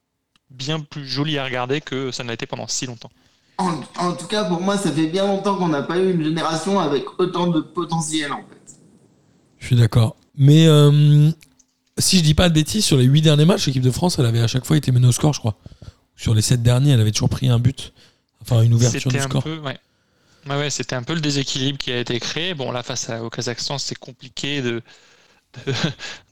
[0.53, 3.11] bien plus jolie à regarder que ça ne l'a été pendant si longtemps.
[3.57, 6.23] En, en, tout cas, pour moi, ça fait bien longtemps qu'on n'a pas eu une
[6.23, 8.79] génération avec autant de potentiel en fait.
[9.59, 10.15] Je suis d'accord.
[10.35, 10.67] Mais
[11.97, 14.25] si je dis pas de bêtises, sur les 8 derniers matchs, l'équipe de France, elle
[14.25, 15.55] avait à chaque fois été menée au score, je crois.
[16.15, 17.93] Sur les 7 derniers, elle avait toujours pris un but.
[18.41, 19.43] Enfin, une ouverture du score.
[19.43, 19.77] Peu, ouais.
[20.49, 22.53] Ouais, c'était un peu le déséquilibre qui a été créé.
[22.53, 24.81] Bon, là, face au Kazakhstan, c'est compliqué de,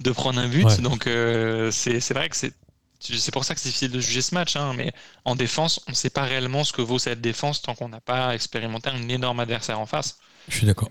[0.01, 0.81] de, prendre un but.
[0.81, 2.53] Donc, euh, c'est vrai que c'est.
[3.01, 4.93] C'est pour ça que c'est difficile de juger ce match, hein, mais
[5.25, 7.99] en défense, on ne sait pas réellement ce que vaut cette défense tant qu'on n'a
[7.99, 10.19] pas expérimenté un énorme adversaire en face.
[10.47, 10.89] Je suis d'accord.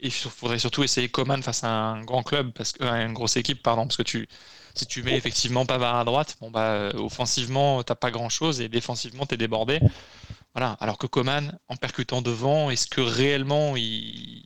[0.00, 3.62] Il faudrait surtout essayer Coman face à un grand club, parce que, une grosse équipe,
[3.62, 4.28] pardon, parce que tu,
[4.74, 8.60] si tu mets effectivement Pavard à droite, bon bah euh, offensivement t'as pas grand chose
[8.60, 9.80] et défensivement t'es débordé.
[10.54, 10.76] Voilà.
[10.80, 14.42] Alors que Coman, en percutant devant, est-ce que réellement il,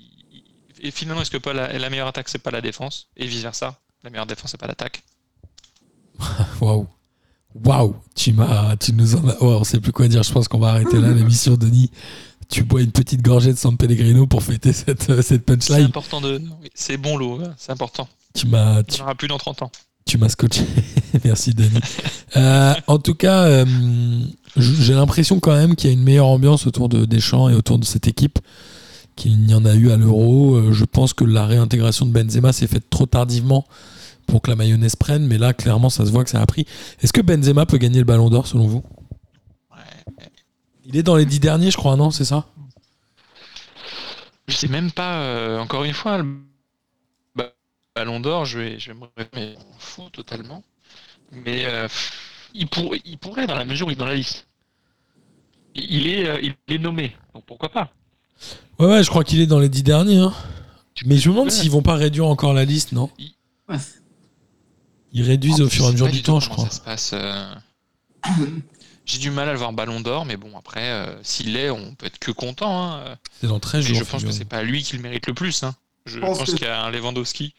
[0.81, 3.79] et finalement est-ce que pas la, meilleure attaque c'est pas la défense et vice versa,
[4.03, 5.03] la meilleure défense c'est pas l'attaque.
[6.61, 6.87] Waouh.
[7.55, 10.23] Waouh, tu m'as, tu nous en as, oh, on sait plus quoi dire.
[10.23, 11.91] Je pense qu'on va arrêter là l'émission, Denis
[12.53, 15.79] tu bois une petite gorgée de San Pellegrino pour fêter cette, euh, cette punchline.
[15.79, 16.41] C'est important de.
[16.75, 18.07] C'est bon l'eau, hein, c'est important.
[18.35, 18.83] Tu m'as.
[18.85, 19.03] Tu...
[19.19, 19.73] plus dans 30 ans.
[20.05, 20.67] Tu m'as scotché.
[21.25, 21.81] Merci Denis.
[22.37, 23.65] Euh, en tout cas, euh,
[24.57, 27.79] j'ai l'impression quand même qu'il y a une meilleure ambiance autour de Deschamps et autour
[27.79, 28.39] de cette équipe
[29.17, 30.73] qu'il n'y en a eu à l'Euro.
[30.73, 33.65] Je pense que la réintégration de Benzema s'est faite trop tardivement
[34.27, 36.67] pour que la mayonnaise prenne, mais là, clairement, ça se voit que ça a pris.
[37.01, 38.83] Est-ce que Benzema peut gagner le Ballon d'Or selon vous?
[40.85, 42.11] Il est dans les dix derniers, je crois, non?
[42.11, 42.47] C'est ça?
[44.49, 46.27] Je sais même pas, euh, encore une fois, le
[47.95, 50.65] Ballon d'Or, je vais, je vais me fou totalement.
[51.31, 51.89] Mais euh,
[52.53, 54.47] il, pour, il pourrait, dans la mesure où il est dans la liste.
[55.75, 57.93] Il est, euh, il est nommé, donc pourquoi pas?
[58.79, 60.19] Ouais, ouais, je crois qu'il est dans les dix derniers.
[60.19, 60.35] Hein.
[61.07, 63.09] Mais je me demande s'ils vont pas réduire encore la liste, non?
[65.13, 66.65] Ils réduisent au fur et à mesure du temps, je crois.
[66.65, 67.15] Ça se passe.
[69.05, 71.95] J'ai du mal à le voir Ballon d'Or, mais bon, après, euh, s'il l'est, on
[71.95, 72.83] peut être que content.
[72.83, 73.17] Hein.
[73.41, 73.99] C'est dans 13 jours.
[73.99, 75.63] je pense que c'est pas lui qui le mérite le plus.
[75.65, 75.75] Hein.
[76.07, 77.55] Je pense, qu'il y a un Lewandowski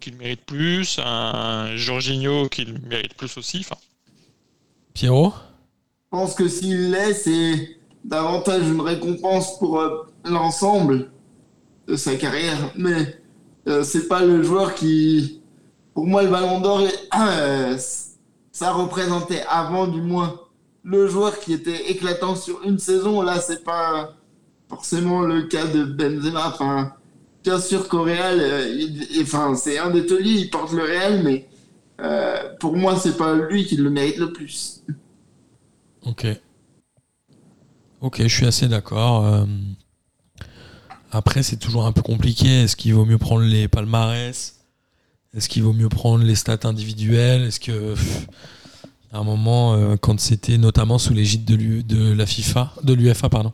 [0.00, 3.58] qui le mérite plus, un Jorginho qui le mérite plus aussi.
[3.60, 3.76] Enfin.
[4.94, 11.10] Pierrot Je pense que s'il l'est, c'est davantage une récompense pour euh, l'ensemble
[11.88, 12.72] de sa carrière.
[12.76, 13.18] Mais
[13.66, 15.41] euh, c'est pas le joueur qui.
[15.94, 16.86] Pour moi, le Ballon d'Or,
[18.52, 20.40] ça représentait avant, du moins
[20.84, 23.22] le joueur qui était éclatant sur une saison.
[23.22, 24.14] Là, c'est pas
[24.68, 26.48] forcément le cas de Benzema.
[26.48, 26.94] Enfin,
[27.44, 28.86] bien sûr qu'au Real, euh,
[29.20, 31.48] enfin, c'est un des tauliers, il porte le Real, mais
[32.00, 34.82] euh, pour moi, c'est pas lui qui le mérite le plus.
[36.04, 36.26] Ok.
[38.00, 39.26] Ok, je suis assez d'accord.
[39.26, 39.44] Euh,
[41.12, 42.62] Après, c'est toujours un peu compliqué.
[42.62, 44.61] Est-ce qu'il vaut mieux prendre les palmarès?
[45.36, 47.42] Est-ce qu'il vaut mieux prendre les stats individuelles?
[47.42, 47.94] Est-ce que.
[47.94, 48.26] pff,
[49.12, 53.52] à un moment, euh, quand c'était notamment sous l'égide de, la FIFA, de l'UFA, pardon.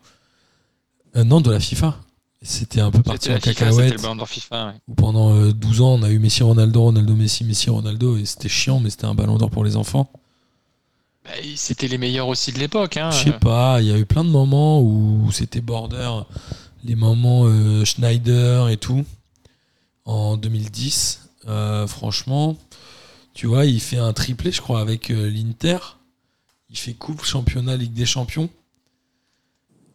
[1.17, 1.97] Euh, non, de la FIFA.
[2.41, 3.95] C'était un peu parti en cacahuète.
[3.95, 4.67] le ballon d'or FIFA.
[4.69, 4.73] ouais.
[4.87, 8.25] où pendant euh, 12 ans, on a eu Messi, Ronaldo, Ronaldo, Messi, Messi, Ronaldo, et
[8.25, 10.09] c'était chiant, mais c'était un ballon d'or pour les enfants.
[11.25, 12.97] Bah, c'était les meilleurs aussi de l'époque.
[12.97, 13.11] Hein.
[13.11, 16.21] Je sais pas, il y a eu plein de moments où c'était border,
[16.85, 19.05] les moments euh, Schneider et tout,
[20.05, 21.28] en 2010.
[21.47, 22.57] Euh, franchement,
[23.35, 25.79] tu vois, il fait un triplé, je crois, avec euh, l'Inter.
[26.71, 28.51] Il fait coupe, championnat, Ligue des Champions.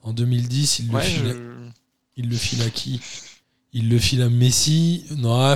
[0.04, 1.70] En 2010, il le, Ouais, file, je-
[2.18, 3.00] il le file à qui?
[3.74, 5.06] Il le file à Messi.
[5.18, 5.56] Non, ah,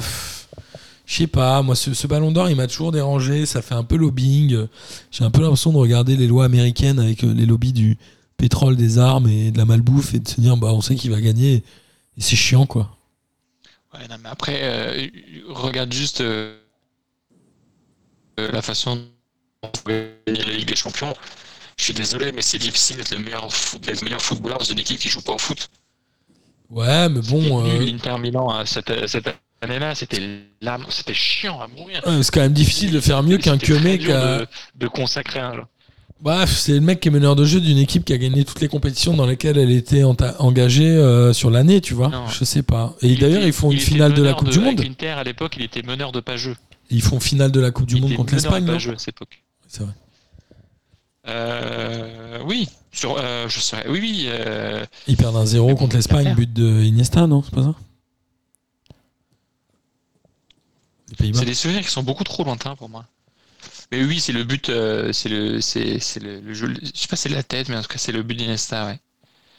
[1.06, 1.62] je sais pas.
[1.62, 3.46] Moi, ce, ce ballon d'or, il m'a toujours dérangé.
[3.46, 4.68] Ça fait un peu lobbying.
[5.12, 7.98] J'ai un peu l'impression de regarder les lois américaines avec euh, les lobbies du
[8.38, 11.12] pétrole, des armes et de la malbouffe et de se dire, bah, on sait qu'il
[11.12, 11.64] va gagner.
[12.18, 12.97] Et c'est chiant, quoi.
[13.94, 15.08] Ouais, non, mais après, euh,
[15.50, 16.58] regarde juste euh,
[18.40, 18.96] euh, la façon
[19.64, 21.14] dont gagner la Ligue des Champions.
[21.78, 24.80] Je suis désolé, mais c'est difficile d'être le meilleur, foot, d'être meilleur footballeur dans une
[24.80, 25.70] équipe qui joue pas au foot.
[26.70, 27.66] Ouais, mais bon.
[27.66, 29.30] Euh, L'Inter Milan, hein, cette, cette
[29.62, 30.42] année-là, c'était
[30.90, 32.02] c'était chiant à mourir.
[32.06, 34.40] ouais, c'est quand même difficile de faire mieux qu'un qui a.
[34.40, 35.68] de, de consacrer un.
[36.20, 38.60] Bref, c'est le mec qui est meneur de jeu d'une équipe qui a gagné toutes
[38.60, 42.10] les compétitions dans lesquelles elle était engagée euh, sur l'année, tu vois.
[42.10, 42.26] Non.
[42.28, 42.96] Je sais pas.
[43.02, 44.84] Et Il d'ailleurs, était- ils font une finale de la Coupe du avec Monde.
[44.86, 46.56] L'Inter, à l'époque, il était meneur de pas jeu.
[46.90, 48.94] Ils font finale de la Coupe du Il Monde contre l'Espagne, de non pas jeu
[48.94, 49.44] à cette époque.
[49.68, 49.92] C'est vrai.
[51.28, 53.86] Euh, oui, sur, euh, je serais.
[53.90, 54.26] Oui, oui.
[54.28, 57.76] euh, Ils perdent un 0 Mais contre l'Espagne, but de Iniesta, non C'est pas ça
[61.34, 63.06] c'est des souvenirs qui sont beaucoup trop lointains pour moi.
[63.92, 66.74] Mais oui, c'est le but, euh, c'est le, c'est, c'est le, le jeu.
[66.82, 68.86] Je sais pas, c'est la tête, mais en tout cas, c'est le but d'Inesta.
[68.86, 69.00] Ouais.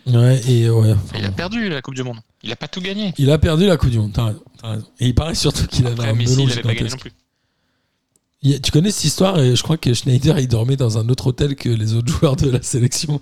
[0.07, 0.95] Ouais, et ouais.
[1.17, 2.19] Il a perdu la Coupe du Monde.
[2.43, 3.15] Il a pas tout gagné.
[3.19, 4.87] il a perdu la Coupe du Monde, t'as raison, t'as raison.
[5.01, 6.97] Et il paraît surtout qu'il avait Après, un Messi, melon il avait pas gagné non
[6.97, 7.13] plus.
[8.43, 11.29] Il Tu connais cette histoire et Je crois que Schneider, il dormait dans un autre
[11.29, 13.21] hôtel que les autres joueurs de la sélection.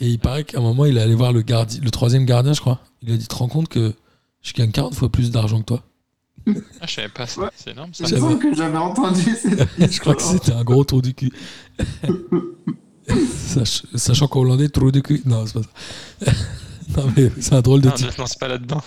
[0.00, 2.52] Et il paraît qu'à un moment, il est allé voir le, gardien, le troisième gardien,
[2.54, 2.80] je crois.
[3.02, 3.92] Il lui a dit, tu te rends compte que
[4.40, 5.84] je gagne 40 fois plus d'argent que toi?
[6.80, 7.26] Ah, je savais pas.
[7.26, 7.48] C'est, Ouais.
[7.54, 8.04] c'est énorme ça.
[8.04, 11.32] que j'avais entendu cette Je crois que c'était un gros trou du cul.
[13.36, 15.22] Sach- Sachant qu'en hollandais, trou du cul.
[15.24, 16.32] Non, c'est pas ça.
[16.96, 18.06] non, mais c'est un drôle de Non, type.
[18.06, 18.82] ne te lance pas là-dedans.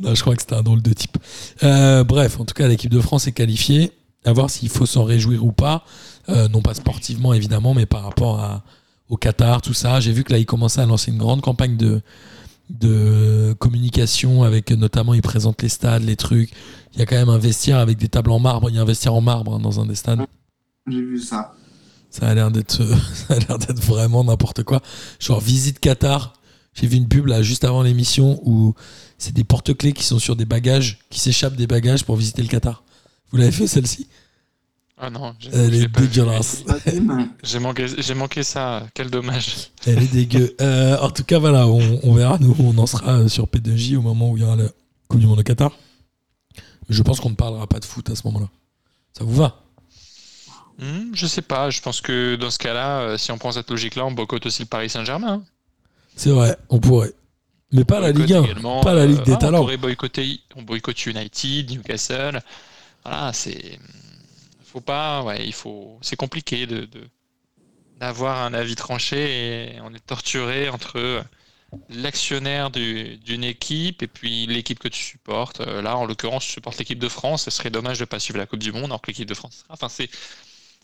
[0.00, 1.16] Non, je crois que c'était un drôle de type.
[1.62, 3.92] Euh, bref, en tout cas, l'équipe de France est qualifiée.
[4.24, 5.84] À voir s'il faut s'en réjouir ou pas.
[6.28, 8.62] Euh, non pas sportivement, évidemment, mais par rapport à,
[9.08, 9.98] au Qatar, tout ça.
[10.00, 12.02] J'ai vu que là, ils commençaient à lancer une grande campagne de,
[12.70, 16.50] de communication avec notamment, ils présentent les stades, les trucs.
[16.92, 18.70] Il y a quand même un vestiaire avec des tables en marbre.
[18.70, 20.20] Il y a un vestiaire en marbre hein, dans un des stades.
[20.86, 21.54] J'ai vu ça.
[22.10, 22.82] Ça a l'air d'être,
[23.14, 24.80] ça a l'air d'être vraiment n'importe quoi.
[25.18, 26.34] Genre visite Qatar.
[26.72, 28.74] J'ai vu une pub là juste avant l'émission où
[29.18, 32.48] c'est des porte-clés qui sont sur des bagages, qui s'échappent des bagages pour visiter le
[32.48, 32.84] Qatar.
[33.30, 34.08] Vous l'avez fait celle-ci?
[35.02, 36.62] Ah non, Elle est dégueulasse.
[37.42, 38.86] J'ai manqué, j'ai manqué ça.
[38.92, 39.70] Quel dommage.
[39.86, 40.54] Elle est dégueu.
[40.60, 44.02] Euh, en tout cas, voilà, on, on verra nous on en sera sur P2J au
[44.02, 44.66] moment où il y aura la
[45.08, 45.72] Coupe du Monde au Qatar.
[46.90, 48.48] Je pense qu'on ne parlera pas de foot à ce moment-là.
[49.16, 49.62] Ça vous va?
[50.78, 51.70] Hmm, je sais pas.
[51.70, 54.62] Je pense que dans ce cas-là, euh, si on prend cette logique-là, on boycotte aussi
[54.62, 55.34] le Paris Saint-Germain.
[55.34, 55.42] hein.
[56.16, 57.12] C'est vrai, on pourrait.
[57.72, 59.60] Mais pas la Ligue 1, également, pas la Ligue euh, des ah, On talents.
[59.60, 62.42] pourrait boycotter, on boycotte United, Newcastle.
[63.04, 63.78] Voilà, c'est.
[64.72, 65.98] Faut pas, ouais, il faut.
[66.00, 66.88] C'est compliqué de,
[67.98, 71.22] d'avoir un avis tranché et on est torturé entre
[71.88, 75.60] l'actionnaire du- d'une équipe et puis l'équipe que tu supportes.
[75.60, 77.44] Euh, Là, en l'occurrence, je supporte l'équipe de France.
[77.44, 79.56] Ce serait dommage de pas suivre la Coupe du Monde alors que l'équipe de France.
[79.62, 80.08] sera- Enfin, c'est.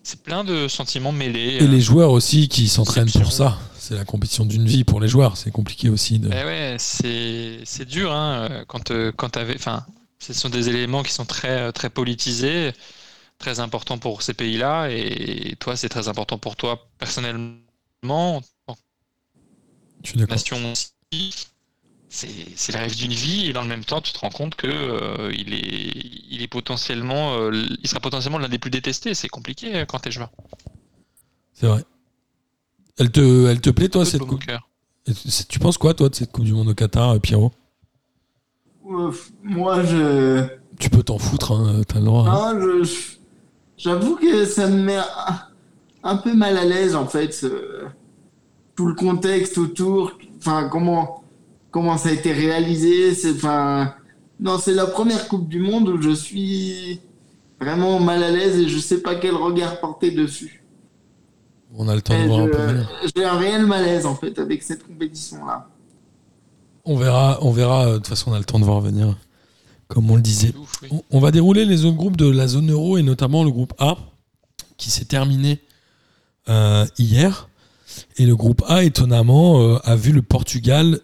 [0.03, 1.57] C'est plein de sentiments mêlés.
[1.57, 3.59] Et euh, les joueurs aussi qui s'entraînent pour ça.
[3.77, 5.37] C'est la compétition d'une vie pour les joueurs.
[5.37, 6.21] C'est compliqué aussi.
[6.21, 6.29] De...
[6.33, 9.85] Eh ouais, c'est c'est dur hein, quand euh, quand t'avais, enfin,
[10.21, 12.71] ce sont des éléments qui sont très très politisés,
[13.39, 18.77] très importants pour ces pays-là, et toi, c'est très important pour toi personnellement, en tant
[20.03, 20.35] que d'accord.
[20.37, 20.73] nation.
[22.09, 24.55] C'est c'est le rêve d'une vie, et dans le même temps, tu te rends compte
[24.55, 25.93] que euh, il est
[26.31, 27.51] il est potentiellement, euh,
[27.83, 29.15] il sera potentiellement l'un des plus détestés.
[29.15, 30.31] C'est compliqué euh, quand t'es joueur.
[31.53, 31.85] C'est vrai.
[32.99, 34.43] Elle te, elle te plaît, toi, cette coupe
[35.49, 37.53] Tu penses quoi, toi, de cette Coupe du Monde au Qatar, euh, Pierrot?
[38.85, 40.47] Ouf, Moi, je.
[40.79, 42.27] Tu peux t'en foutre, hein, t'as le droit.
[42.29, 42.33] hein.
[42.33, 43.17] Ah, je-
[43.77, 45.39] J'avoue que ça me met un,
[46.03, 47.45] un peu mal à l'aise, en fait,
[48.75, 50.13] tout le contexte autour.
[50.39, 51.23] Enfin, comment,
[51.71, 53.15] comment ça a été réalisé.
[53.15, 53.95] c'est- Enfin,
[54.41, 57.01] non, c'est la première Coupe du Monde où je suis
[57.61, 60.63] vraiment mal à l'aise et je sais pas quel regard porter dessus.
[61.79, 62.89] On a le temps de voir un je- peu venir.
[63.15, 65.69] J'ai un réel malaise en fait avec cette compétition-là.
[66.85, 67.87] On verra, on verra.
[67.93, 69.17] De toute façon, on a le temps de voir venir.
[69.89, 70.53] Comme on le disait.
[70.57, 70.89] Ouf, oui.
[71.11, 73.97] On- va dérouler les autres groupes de la zone euro et notamment le groupe A
[74.77, 75.61] qui s'est terminé
[76.49, 77.49] euh, hier.
[78.19, 81.01] Et le groupe A, étonnamment, euh, a vu le Portugal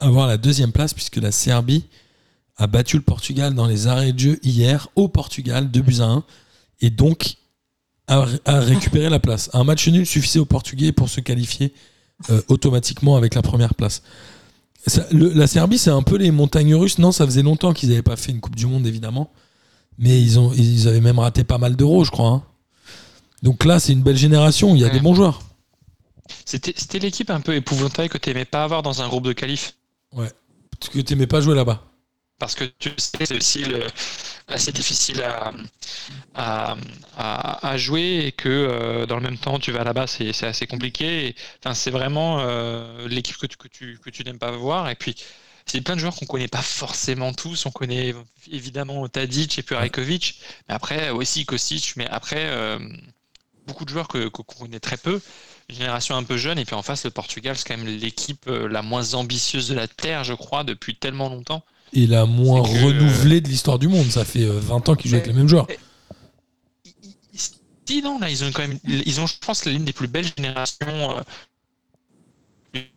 [0.00, 1.84] avoir la deuxième place puisque la Serbie
[2.56, 6.04] a battu le Portugal dans les arrêts de jeu hier au Portugal, 2 buts à
[6.06, 6.24] 1.
[6.80, 7.36] Et donc
[8.08, 9.48] a, a récupéré la place.
[9.54, 11.72] Un match nul suffisait aux Portugais pour se qualifier
[12.30, 14.02] euh, automatiquement avec la première place.
[14.86, 16.98] Ça- le- la Serbie, c'est un peu les montagnes russes.
[16.98, 19.30] Non, ça faisait longtemps qu'ils n'avaient pas fait une Coupe du Monde, évidemment.
[19.98, 22.28] Mais ils, ont, ils avaient même raté pas mal d'euros, je crois.
[22.30, 22.42] hein.
[23.42, 24.74] Donc là, c'est une belle génération.
[24.74, 24.92] Il y a Ouais.
[24.92, 25.40] des bons joueurs.
[26.44, 29.32] C'était c'était l'équipe un peu épouvantable que tu n'aimais pas avoir dans un groupe de
[29.32, 29.74] qualif.
[30.14, 31.82] Parce que tu n'aimais pas jouer là-bas.
[32.38, 33.86] Parce que tu sais, c'est aussi le-
[34.48, 35.22] assez difficile
[36.34, 36.76] à,
[37.16, 41.34] à, jouer et que euh, dans le même temps, tu vas là-bas, c'est assez compliqué.
[41.60, 44.88] Enfin, c'est vraiment euh, l'équipe que tu, que tu, que tu n'aimes pas voir.
[44.90, 45.16] Et puis,
[45.66, 47.66] c'est plein de joueurs qu'on connaît pas forcément tous.
[47.66, 48.14] On connaît
[48.50, 51.94] évidemment Tadic et puis Rajkovic, mais après aussi Kostic.
[51.96, 52.78] Mais après, euh,
[53.66, 55.20] beaucoup de joueurs que qu'on connaît très peu.
[55.70, 56.58] Une génération un peu jeune.
[56.58, 59.88] Et puis en face, le Portugal, c'est quand même l'équipe la moins ambitieuse de la
[59.88, 61.64] Terre, je crois, depuis tellement longtemps.
[61.94, 64.10] Et la moins renouvelée de l'histoire du monde.
[64.10, 65.66] Ça fait euh, 20 ans qu'ils jouent avec les mêmes joueurs.
[67.86, 70.26] Si, non, là, ils ont quand même, ils ont, je pense, l'une des plus belles
[70.36, 71.20] générations, euh,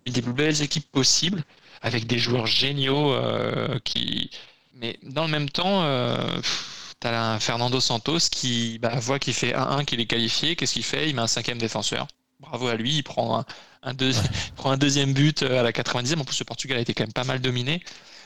[0.06, 1.44] des plus belles équipes possibles,
[1.82, 4.30] avec des joueurs géniaux euh, qui.
[4.74, 6.40] Mais dans le même temps, euh,
[7.00, 10.56] t'as un Fernando Santos qui bah, voit qu'il fait 1-1, qu'il est qualifié.
[10.56, 12.08] Qu'est-ce qu'il fait Il met un cinquième défenseur.
[12.40, 13.46] Bravo à lui, il prend un,
[13.84, 16.20] un deux- il prend un deuxième but euh, à la 90e.
[16.22, 17.84] En plus, le Portugal a été quand même pas mal dominé.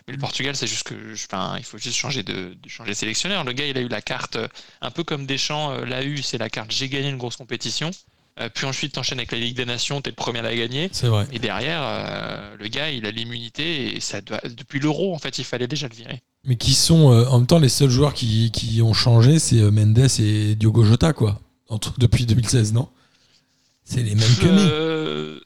[0.07, 2.95] Mais le Portugal, c'est juste que, enfin, il faut juste changer de, de changer de
[2.95, 3.43] sélectionneur.
[3.43, 4.47] Le gars, il a eu la carte euh,
[4.81, 7.91] un peu comme Deschamps euh, l'a eu, c'est la carte j'ai gagné une grosse compétition.
[8.39, 10.89] Euh, puis ensuite, t'enchaînes avec la Ligue des Nations, t'es le premier à la gagner.
[10.93, 11.27] C'est vrai.
[11.33, 15.37] Et derrière, euh, le gars, il a l'immunité et ça doit, depuis l'Euro, en fait,
[15.37, 16.21] il fallait déjà le virer.
[16.45, 19.57] Mais qui sont euh, en même temps les seuls joueurs qui, qui ont changé, c'est
[19.69, 21.39] Mendes et Diogo Jota, quoi.
[21.67, 22.87] Entre- depuis 2016, non?
[23.83, 24.45] C'est les mêmes que.
[24.47, 25.39] Euh,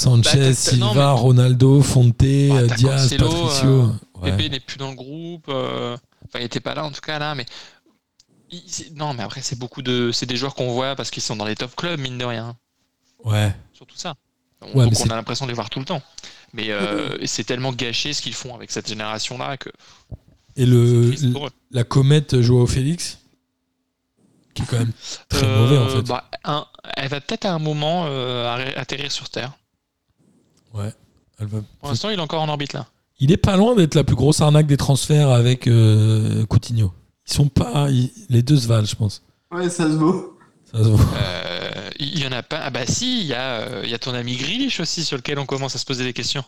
[0.00, 2.24] Sanchez, bah, Silva, non, mais- Ronaldo, Fonte, t'as
[2.76, 3.68] Diaz, Cancelo, Patricio.
[3.68, 3.86] euh,
[4.22, 4.36] Ouais.
[4.36, 5.46] Pepe n'est plus dans le groupe.
[5.48, 7.44] euh, Enfin, il était pas là en tout cas là, mais
[8.94, 11.44] non, mais après c'est beaucoup de, c'est des joueurs qu'on voit parce qu'ils sont dans
[11.44, 12.56] les top clubs mine de rien.
[13.24, 13.54] ouais.
[13.72, 14.14] Surtout ça.
[14.62, 16.02] On- Ouais, donc on a l'impression de les voir tout le temps.
[16.52, 19.70] Mais euh, c'est tellement gâché ce qu'ils font avec cette génération-là que
[20.56, 21.14] Et le,
[21.70, 23.18] la comète Joao Félix,
[24.54, 24.92] qui est quand même
[25.28, 26.02] très Euh, mauvais en fait.
[26.02, 29.52] bah, un- elle va peut-être à un moment euh, atterrir sur Terre.
[30.74, 30.92] Ouais.
[31.38, 32.86] Elle va- Pour l'instant, il est encore en orbite là.
[33.18, 36.92] Il est pas loin d'être la plus grosse arnaque des transferts avec euh, Coutinho.
[37.28, 37.90] Ils sont pas.
[37.90, 39.22] ils- les deux se valent, je pense.
[39.52, 40.38] Ouais, ça se vaut.
[40.72, 41.04] Ça se voit.
[41.16, 42.60] Euh, il y en a pas.
[42.62, 45.16] Ah bah si, il y, a, euh, il y a ton ami Grealish aussi sur
[45.16, 46.44] lequel on commence à se poser des questions.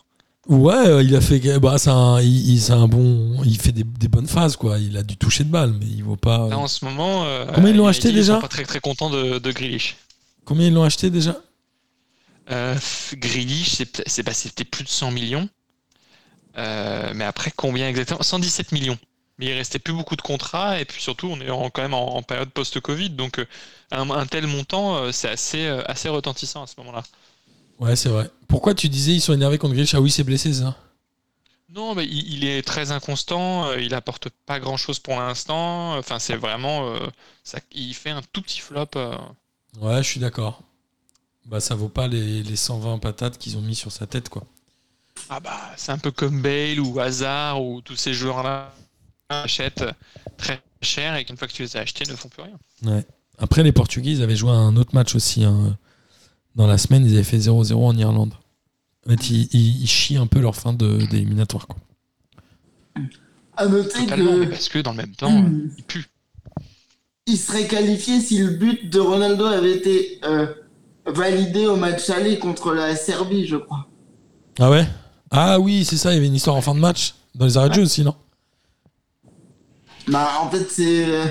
[0.47, 1.39] Ouais, euh, il a fait.
[1.59, 3.41] Bah, c'est un, il, il- c'est un bon.
[3.45, 4.77] Il fait des, des bonnes phases, quoi.
[4.79, 6.47] Il a dû toucher de balle, mais il vaut pas.
[6.49, 8.63] Là, en ce moment, euh, Combien ils l'ont United, acheté, ils déjà sont pas très
[8.65, 9.97] très contents de, de Grealish.
[10.45, 11.37] Combien ils l'ont acheté déjà?
[12.51, 12.77] Euh,
[13.13, 13.75] Grealish,
[14.07, 15.49] c'est bah, c'était plus de 100 millions.
[16.57, 18.21] Euh, mais après, combien exactement?
[18.21, 18.97] 117 millions.
[19.39, 21.95] Mais il restait plus beaucoup de contrats et puis surtout, on est en- quand même
[21.95, 23.45] en, en période post-Covid, donc euh,
[23.91, 27.03] un, un tel montant, euh, c'est assez, assez retentissant à ce moment-là.
[27.79, 28.29] Ouais, c'est vrai.
[28.47, 30.75] Pourquoi tu disais ils sont énervés contre Grealish Ah oui, c'est blessé, ça?
[31.69, 35.97] Non, mais il, est très inconstant, il apporte pas grand-chose pour l'instant.
[35.97, 36.93] Enfin, c'est vraiment,
[37.43, 38.89] ça, il fait un tout petit flop.
[39.79, 40.61] Ouais, je suis d'accord.
[41.45, 44.43] Bah, ça vaut pas les, les 120 patates qu'ils ont mis sur sa tête, quoi.
[45.29, 48.73] Ah bah, c'est un peu comme Bale ou Hazard ou tous ces joueurs-là
[49.29, 49.85] achètent
[50.37, 52.57] très cher et qu'une fois que tu les as achetés, ne font plus rien.
[52.83, 53.05] Ouais.
[53.37, 55.43] Après, les Portugais, ils avaient joué un autre match aussi.
[55.43, 55.77] hein.
[56.55, 58.33] Dans la semaine, ils avaient fait 0-0 en Irlande.
[59.05, 61.77] En fait, ils, ils- ils chient un peu leur fin de- d'éliminatoire, quoi.
[63.57, 65.69] À noter Totalement, mais que parce que dans le même temps, Hmm.
[65.77, 66.05] il pue.
[67.27, 70.53] il serait qualifié si le but de Ronaldo avait été euh,
[71.05, 73.87] validé au match aller contre la Serbie, je crois.
[74.59, 74.87] Ah ouais?
[75.31, 77.15] Ah oui, c'est ça, il y avait une histoire en fin de match.
[77.35, 78.15] Dans les arrêts de jeu aussi, non?
[80.07, 81.05] Bah, en fait, c'est.
[81.05, 81.25] euh,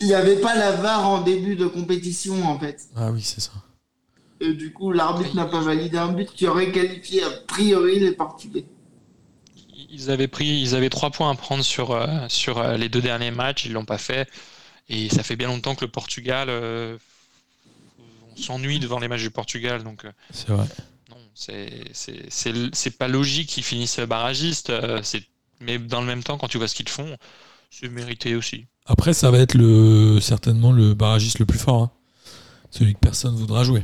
[0.00, 2.80] Il n'y avait pas la VAR en début de compétition, en fait.
[2.96, 3.52] Ah oui, c'est ça.
[4.40, 8.12] Et du coup, l'arbitre n'a pas validé un but qui aurait qualifié a priori les
[8.12, 8.64] Portugais.
[9.90, 13.02] Ils avaient pris, ils avaient trois points à prendre sur, euh, sur euh, les deux
[13.02, 14.28] derniers matchs, ils l'ont pas fait.
[14.88, 16.96] Et ça fait bien longtemps que le Portugal, euh,
[18.32, 20.66] on s'ennuie devant les matchs du Portugal, donc euh, C'est vrai.
[21.10, 24.70] non, c'est pas logique qu'ils finissent barragistes.
[24.70, 25.02] euh,
[25.60, 27.16] mais dans le même temps, quand tu vois ce qu'ils font,
[27.70, 28.66] c'est mérité aussi.
[28.86, 31.82] Après, ça va être le, certainement le barragiste le plus fort.
[31.82, 31.90] hein.
[32.70, 33.82] Celui que personne voudra jouer.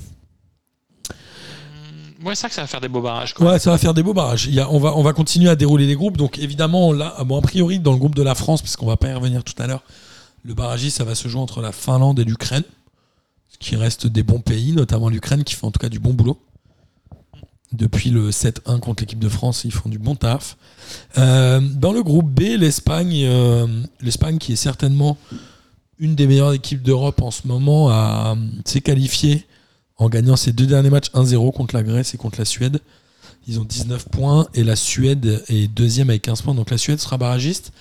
[2.25, 3.35] Ouais, c'est vrai que ça va faire des beaux barrages.
[3.39, 4.47] Ouais, ça va faire des beaux barrages.
[4.47, 6.17] Il y a, on, va, on va continuer à dérouler les groupes.
[6.17, 9.09] Donc évidemment, là, bon, a priori, dans le groupe de la France, puisqu'on va pas
[9.09, 9.83] y revenir tout à l'heure,
[10.43, 12.65] le barragiste, ça va se jouer entre la Finlande et l'Ukraine.
[13.49, 16.15] Ce qui reste des bons pays, notamment l'Ukraine, qui fait en tout cas du bon
[16.15, 16.39] boulot.
[17.73, 20.57] Depuis le 7-1 contre l'équipe de France, ils font du bon taf.
[21.19, 23.67] Euh, dans le groupe B, l'Espagne, euh,
[24.01, 25.19] l'Espagne qui est certainement
[25.99, 29.47] une des meilleures équipes d'Europe en ce moment, a, s'est qualifiée
[29.97, 32.81] en gagnant ses deux derniers matchs 1-0 contre la Grèce et contre la Suède.
[33.49, 36.55] Ils ont 19 points et la Suède est deuxième avec 15 points.
[36.55, 37.73] Donc la Suède sera barragiste.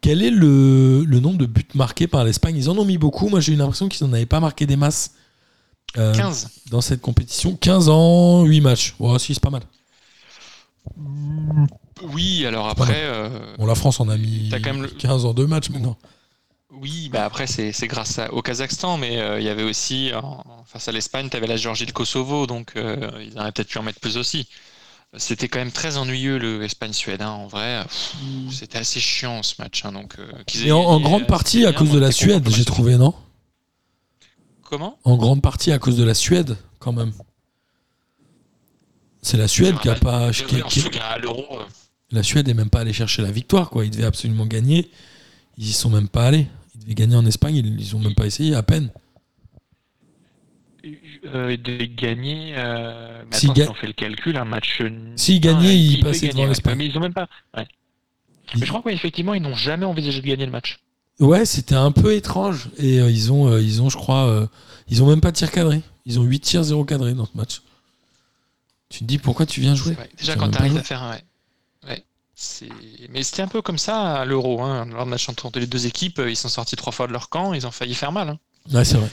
[0.00, 2.56] Quel est le, nombre de buts marqués par l'Espagne?
[2.56, 3.28] Ils en ont mis beaucoup.
[3.28, 5.12] Moi, j'ai eu l'impression qu'ils n'en avaient pas marqué des masses.
[5.94, 6.44] 15.
[6.44, 7.56] Euh, dans cette compétition.
[7.56, 8.94] 15 ans, 8 matchs.
[8.98, 9.62] Oh, si, c'est pas mal.
[12.02, 13.02] Oui, alors après.
[13.04, 14.50] Euh, bon, la France en a mis
[14.98, 15.96] 15 en 2 matchs maintenant.
[16.70, 20.10] Oui, bah après, c'est grâce au Kazakhstan, mais euh, il y avait aussi,
[20.66, 23.78] face à l'Espagne, tu avais la Géorgie et le Kosovo, donc ils auraient peut-être pu
[23.78, 24.46] en mettre plus aussi.
[25.16, 27.22] C'était quand même très ennuyeux le Espagne-Suède.
[27.22, 28.50] Hein, en vrai, mm.
[28.50, 29.84] c'était assez chiant ce match.
[29.84, 30.30] Hein, donc, euh,
[30.64, 33.14] Et en, grande euh, partie à cause de la Suède, j'ai trouvé, non?
[34.62, 34.98] Comment?
[35.04, 37.12] En grande partie à cause de la Suède, quand même.
[39.22, 40.28] C'est la Suède qui a pas.
[40.28, 41.64] Euh.
[42.10, 43.84] La Suède est même pas allée chercher la victoire, quoi.
[43.84, 44.90] Ils devaient absolument gagner.
[45.56, 46.46] Ils y sont même pas allés.
[46.74, 48.90] Ils devaient gagner en Espagne, ils, ils ont même pas essayé, à peine
[51.26, 52.54] euh, de gagner.
[52.56, 54.82] Euh, si, on fait le calcul, un match.
[55.16, 56.78] S'ils gagnaient, ils passaient devant l'Espagne.
[56.78, 57.28] Mais ils ont même pas.
[57.56, 57.66] Ouais.
[58.54, 60.78] Mais je crois qu'effectivement, ils n'ont jamais envisagé de gagner le match.
[61.18, 62.68] Ouais, c'était un peu étrange.
[62.78, 64.48] Et euh, ils, ont, euh, ils ont, je crois,
[64.88, 65.82] ils ont même pas de tir cadré.
[66.04, 67.62] Ils ont 8 tirs, 0 cadré dans ce match.
[68.88, 69.96] Tu te dis pourquoi tu viens jouer?
[70.16, 71.12] Déjà, quand tu arrives à faire un.
[71.12, 71.24] Ouais.
[71.88, 72.04] ouais.
[73.10, 74.62] Mais c'était un peu comme ça à l'Euro.
[74.62, 74.86] Hein.
[74.86, 77.52] Lors de la entre les deux équipes, ils sont sortis trois fois de leur camp,
[77.52, 78.28] ils ont failli faire mal.
[78.28, 78.38] Hein.
[78.72, 79.10] Ouais, c'est vrai.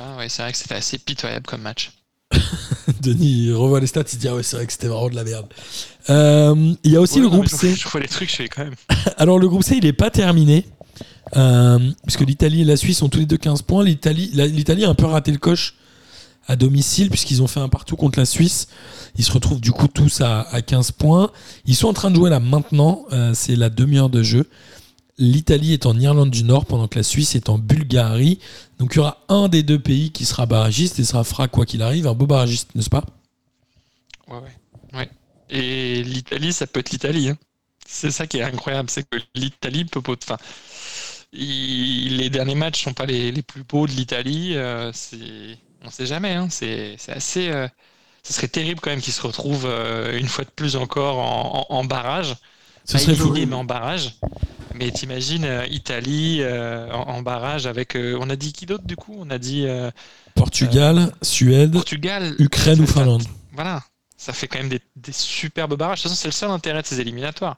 [0.00, 1.92] Ah ouais, c'est vrai que c'était assez pitoyable comme match.
[3.00, 5.16] Denis revoit les stats, il se dit ah ouais c'est vrai que c'était vraiment de
[5.16, 5.46] la merde.
[6.10, 7.74] Euh, il y a aussi le groupe C.
[7.74, 8.74] Je vois les trucs, je fais quand même.
[9.16, 10.66] Alors le groupe C il n'est pas terminé.
[11.36, 13.84] Euh, puisque l'Italie et la Suisse ont tous les deux 15 points.
[13.84, 15.74] L'Italie, l'Italie a un peu raté le coche
[16.48, 18.68] à domicile puisqu'ils ont fait un partout contre la Suisse.
[19.16, 21.30] Ils se retrouvent du coup tous à, 15 points.
[21.66, 23.04] Ils sont en train de jouer là maintenant.
[23.12, 24.46] Euh, c'est la demi-heure de jeu.
[25.20, 28.40] L'Italie est en Irlande du Nord pendant que la Suisse est en Bulgarie.
[28.78, 31.66] Donc il y aura un des deux pays qui sera barragiste et sera fera quoi
[31.66, 33.04] qu'il arrive un beau barragiste, n'est-ce pas?
[34.28, 34.38] Ouais,
[34.94, 35.10] ouais.
[35.50, 37.28] Et l'Italie, ça peut être l'Italie.
[37.28, 37.38] Hein.
[37.86, 40.00] C'est ça qui est incroyable, c'est que l'Italie peut.
[40.06, 40.38] Enfin,
[41.32, 44.52] les derniers matchs sont pas les, plus beaux de l'Italie.
[44.54, 44.92] Euh,
[45.82, 46.32] on ne sait jamais.
[46.32, 46.48] Hein.
[46.50, 47.48] C'est assez.
[47.48, 47.68] Euh,
[48.22, 51.18] ce serait terrible quand même qu'ils se retrouvent euh, une fois de plus encore
[51.70, 52.36] en, barrage.
[52.84, 53.32] Ce serait fou.
[53.32, 54.16] mais en barrage.
[54.74, 57.96] Mais t'imagines euh, Italie euh, en, barrage avec.
[57.96, 59.14] Euh, on a dit qui d'autre du coup?
[59.18, 59.66] On a dit.
[60.34, 63.24] Portugal, Suède, Portugal, Ukraine ou Finlande.
[63.52, 63.82] Voilà,
[64.16, 65.98] ça fait quand même des, superbes barrages.
[65.98, 67.56] De toute façon, c'est le seul intérêt de ces éliminatoires.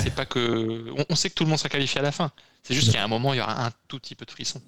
[0.00, 0.86] C'est pas que.
[1.10, 2.30] On, sait que tout le monde sera qualifié à la fin.
[2.62, 4.60] C'est juste qu'à un moment, il y aura un tout petit peu de frisson.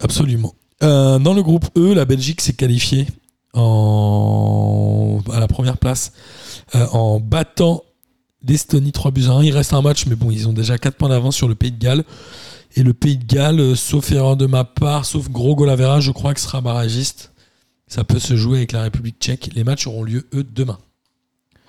[0.00, 0.54] Absolument.
[0.80, 3.06] dans le groupe E, la Belgique s'est qualifiée
[3.52, 5.20] en...
[5.32, 6.12] à la première place
[6.72, 7.82] en battant
[8.46, 9.44] l'Estonie 3 buts à 1.
[9.44, 11.72] Il reste un match, mais bon, ils ont déjà 4 points d'avance sur le Pays
[11.72, 12.04] de Galles.
[12.76, 15.70] Et le Pays de Galles, euh, sauf erreur de ma part, sauf gros goal
[16.00, 17.32] je crois que sera barragiste.
[17.86, 19.50] Ça peut se jouer avec la République tchèque.
[19.54, 20.78] Les matchs auront lieu, eux, demain.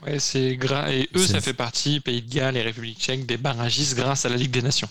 [0.06, 0.92] Ouais, c'est gras.
[0.92, 4.30] Et eux, ça fait partie, Pays de Galles et République tchèque, des barragistes grâce à
[4.30, 4.90] la Ligue des Nations.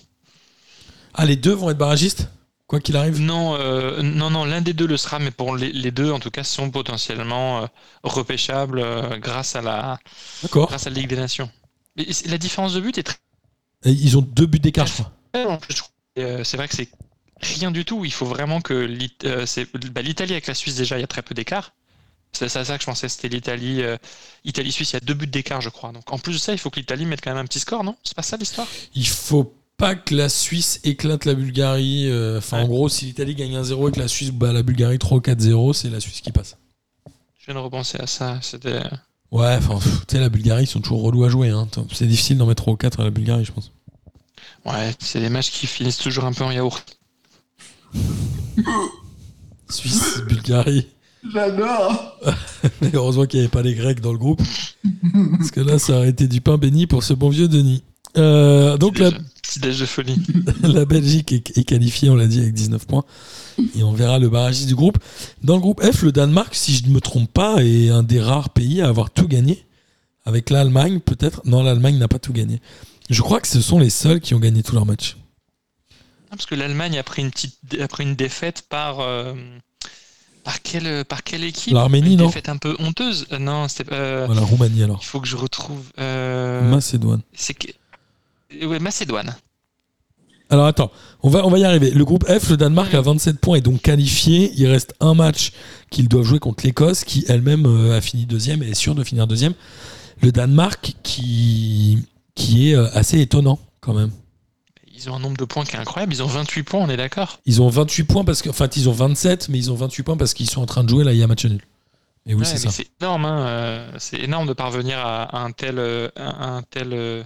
[1.15, 2.29] Ah, les deux vont être barragistes
[2.67, 3.21] Quoi qu'il arrive?
[3.21, 6.31] Non, euh, non, non, l'un des deux le sera, mais pour les, deux, en tout
[6.31, 7.67] cas, sont potentiellement euh,
[8.03, 8.83] repêchables
[9.21, 9.99] grâce, à la,
[10.51, 11.51] grâce à la Ligue des Nations
[11.97, 13.17] la différence de but est très.
[13.85, 15.13] Ils ont deux buts d'écart, je crois.
[16.19, 16.89] Euh, c'est vrai que c'est
[17.41, 18.05] rien du tout.
[18.05, 18.89] Il faut vraiment que
[19.25, 19.47] euh,
[19.93, 21.73] bah, l'Italie avec la Suisse déjà, il y a très peu d'écart.
[22.33, 23.97] C'est ça que je pensais, c'était l'Italie, euh,
[24.45, 25.93] Italie-Suisse, il y a deux buts d'écart, je crois.
[25.93, 27.85] Donc en plus de ça, il faut que l'Italie mette quand même un petit score,
[27.85, 27.97] non?
[28.03, 28.67] C'est pas ça l'histoire?
[28.97, 32.11] Il faut pas que la Suisse éclate la Bulgarie.
[32.37, 35.21] Enfin, en gros, si l'Italie gagne 1-0 et que la Suisse bat la Bulgarie 3
[35.21, 36.57] 4-0, c'est la Suisse qui passe.
[37.39, 38.41] Je viens de repenser à ça.
[38.43, 38.81] C'était.
[39.31, 41.51] Ouais, enfin, tu sais, la Bulgarie, ils sont toujours relous à jouer.
[41.51, 41.67] Hein.
[41.93, 43.73] C'est difficile d'en mettre 3 ou 4 à la Bulgarie, je pense.
[44.65, 46.99] Ouais, c'est des matchs qui finissent toujours un peu en yaourt.
[49.69, 50.87] Suisse, Bulgarie.
[51.33, 52.19] J'adore
[52.83, 54.43] Mais heureusement qu'il n'y avait pas les Grecs dans le groupe.
[55.39, 57.83] Parce que là, ça aurait été du pain béni pour ce bon vieux Denis.
[58.17, 59.11] Euh, donc la...
[59.11, 60.21] de folie.
[60.63, 63.05] la Belgique est, qualifiée, on l'a dit, avec 19 points.
[63.77, 64.99] Et on verra le barragiste du groupe.
[65.43, 68.21] Dans le groupe F, le Danemark, si je ne me trompe pas, est un des
[68.21, 69.65] rares pays à avoir tout gagné.
[70.27, 71.43] Avec l'Allemagne, peut-être.
[71.45, 72.61] Non, l'Allemagne n'a pas tout gagné.
[73.11, 75.17] Je crois que ce sont les seuls qui ont gagné tous leurs matchs.
[76.31, 79.35] Parce que l'Allemagne a pris une petite, a pris une défaite par, euh,
[80.43, 81.75] Par quelle, par quelle équipe?
[81.75, 83.93] L'Arménie, Une non défaite un peu honteuse Euh, Non, c'était.
[83.93, 84.99] euh, Voilà, Roumanie alors.
[85.03, 85.85] Il faut que je retrouve.
[85.99, 87.21] euh, Macédoine.
[87.35, 87.69] C'est que.
[88.67, 89.37] Ouais, Macédoine.
[90.51, 90.91] Alors attends,
[91.23, 91.91] on va, on va y arriver.
[91.91, 94.53] Le groupe F, le Danemark a 27 points et donc qualifié.
[94.57, 95.53] Il reste un match
[95.91, 99.03] qu'ils doivent jouer contre l'Écosse, qui elle-même euh, a fini deuxième et est sûre de
[99.05, 99.55] finir deuxième.
[100.21, 101.99] Le Danemark qui,
[102.35, 104.11] qui est euh, assez étonnant quand même.
[104.95, 106.13] Ils ont un nombre de points qui est incroyable.
[106.13, 107.41] Ils ont 28 points, on est d'accord?
[107.47, 108.51] Ils ont 28 points parce que.
[108.51, 110.91] Enfin, ils ont 27, mais ils ont 28 points parce qu'ils sont en train de
[110.91, 111.63] jouer là, il y a match nul.
[112.27, 112.71] Et oui, Ouais, c'est.
[112.71, 117.25] C'est énorme, hein, euh, c'est énorme de parvenir à, un tel, un, un tel,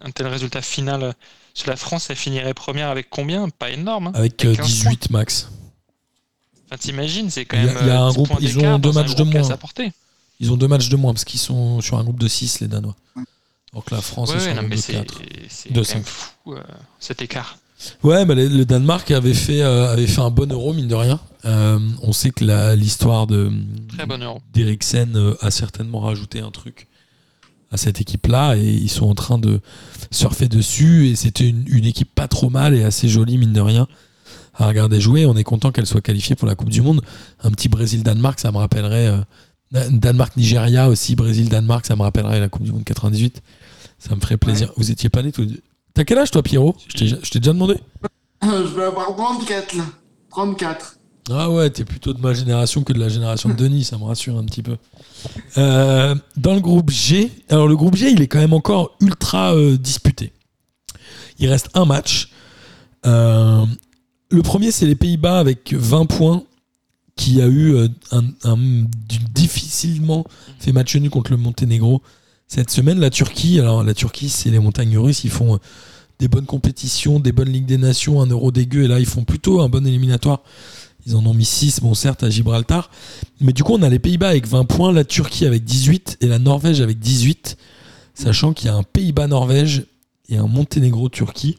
[0.00, 1.14] un tel résultat final.
[1.66, 3.48] La France, elle finirait première avec combien?
[3.48, 4.08] Pas énorme.
[4.08, 4.12] hein.
[4.14, 5.48] Avec euh, 15 18 max.
[6.66, 7.82] Enfin, t'imagines, c'est quand Il y a- même.
[7.82, 9.58] il y a euh, un 10 groupe- ils ont deux matchs de moins.
[10.40, 12.68] Ils ont deux matchs de moins parce qu'ils sont sur un groupe de 6, les
[12.68, 12.96] Danois.
[13.72, 15.18] Alors que la France Ouais, est sur ouais, un non, groupe de c'est 4.
[15.48, 15.94] c'est De quand cinq.
[15.94, 16.62] même fou euh,
[17.00, 17.58] cet écart.
[18.02, 21.20] Ouais, bah, le, Danemark avait fait, euh, avait fait un bon euro, mine de rien.
[21.44, 23.52] Euh, on sait que la- l'histoire de
[23.88, 24.40] Très bon euro.
[24.52, 26.86] d'Eriksen euh, a certainement rajouté un truc
[27.70, 29.60] à cette équipe-là et ils sont en train de
[30.10, 33.60] surfer dessus et c'était une, une équipe pas trop mal et assez jolie, mine de
[33.60, 33.86] rien,
[34.54, 35.26] à regarder jouer.
[35.26, 37.02] On est content qu'elle soit qualifiée pour la Coupe du Monde.
[37.42, 39.08] Un petit Brésil-Danemark, ça me rappellerait...
[39.08, 39.18] euh,
[39.90, 43.42] Danemark-Nigeria aussi, Brésil-Danemark, ça me rappellerait la Coupe du Monde 98.
[43.98, 44.72] Ça me ferait plaisir.
[44.76, 45.62] Vous étiez pas né tous les deux
[45.94, 46.76] T'as quel âge toi, Pierrot?
[46.88, 47.76] Je t'ai je t'ai déjà demandé
[48.42, 49.84] Je vais avoir 34 là.
[50.30, 50.98] 34.
[51.30, 54.04] Ah ouais, t'es plutôt de ma génération que de la génération de Denis, ça me
[54.04, 54.76] rassure un petit peu.
[55.56, 59.54] Euh, dans le groupe G, alors le groupe G, il est quand même encore ultra
[59.54, 60.32] euh, disputé.
[61.38, 62.28] Il reste un match.
[63.06, 63.64] Euh,
[64.30, 66.42] le premier, c'est les Pays-Bas avec 20 points,
[67.16, 67.76] qui a eu
[68.10, 68.64] un,
[69.32, 70.24] difficilement
[70.58, 72.02] fait match nul contre le Monténégro
[72.48, 72.98] cette semaine.
[72.98, 75.58] La Turquie, alors la Turquie, c'est les montagnes russes, ils font
[76.18, 79.24] des bonnes compétitions, des bonnes Ligues des Nations, un euro dégueu, et là, ils font
[79.24, 80.42] plutôt un bon éliminatoire.
[81.06, 82.90] Ils en ont mis 6, bon certes, à Gibraltar.
[83.40, 86.26] Mais du coup, on a les Pays-Bas avec 20 points, la Turquie avec 18 et
[86.26, 87.56] la Norvège avec 18.
[88.14, 89.84] Sachant qu'il y a un Pays-Bas-Norvège
[90.28, 91.58] et un Monténégro-Turquie.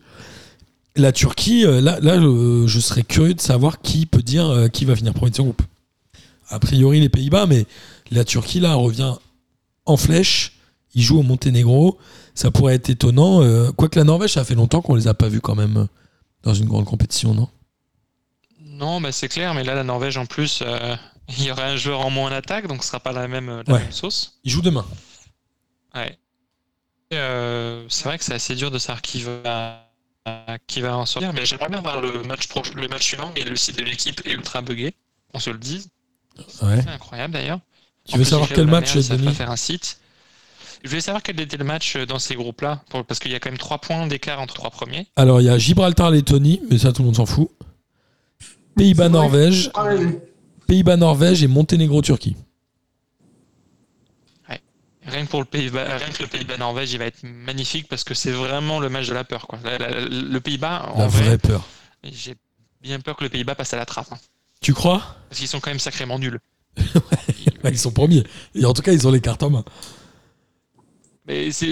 [0.96, 4.96] La Turquie, euh, là, je, serais curieux de savoir qui peut dire euh, qui va
[4.96, 5.62] finir premier de son groupe.
[6.50, 7.66] A priori, les Pays-Bas, mais
[8.12, 9.14] la Turquie, là, revient
[9.86, 10.54] en flèche.
[10.96, 11.98] Ils jouent au Monténégro.
[12.34, 13.42] Ça pourrait être étonnant.
[13.44, 15.88] euh, quoique la Norvège, ça fait longtemps qu'on les a pas vus quand même
[16.44, 17.50] dans une grande compétition, non?
[18.76, 20.96] Non, bah, c'est clair, mais là, la Norvège, en plus, euh,
[21.30, 23.64] il y aurait un joueur en moins en attaque, donc ce sera pas la même,
[23.68, 23.80] la Ouais.
[23.80, 24.40] même sauce.
[24.44, 24.86] Ils jouent demain.
[25.96, 26.18] Ouais.
[27.12, 29.88] Et, euh, c'est vrai que c'est assez dur de savoir qui va,
[30.68, 33.44] qui va en sortir, mais j'aimerais bien voir le match, pro- le match suivant, mais
[33.44, 34.94] le site de l'équipe est ultra buggé,
[35.34, 35.90] on se le dise.
[36.62, 36.82] Ouais.
[36.82, 37.60] C'est incroyable d'ailleurs.
[38.08, 40.00] Tu En veux plus, savoir quel la match, merde, faire un site.
[40.84, 43.50] Je voulais savoir quel était le match dans ces groupes-là, parce qu'il y a quand
[43.50, 45.08] même 3 points d'écart entre trois premiers.
[45.16, 47.50] Alors, il y a Gibraltar-Lettonie, mais ça, tout le monde s'en fout.
[48.76, 50.20] Pays-Bas-Norvège, Ah, ouais.
[50.68, 52.36] Pays-Bas-Norvège et Monténégro-Turquie.
[55.08, 58.16] Rien que pour le Pays-Bas, rien que le Pays-Bas-Norvège, il va être magnifique parce que
[58.16, 59.46] c'est vraiment le match de la peur.
[59.46, 59.60] Quoi.
[59.64, 61.64] La- la- le Pays-Bas, en La vrai, vraie peur.
[62.04, 62.34] j'ai
[62.82, 64.08] bien peur que le Pays-Bas passe à la trappe.
[64.12, 64.18] hein,
[64.62, 65.16] Tu crois?
[65.30, 66.40] Parce qu'ils sont quand même sacrément nuls.
[67.64, 68.24] Ils sont premiers.
[68.56, 69.64] Et en tout cas, ils ont les cartes en main.
[71.28, 71.68] Mais c'est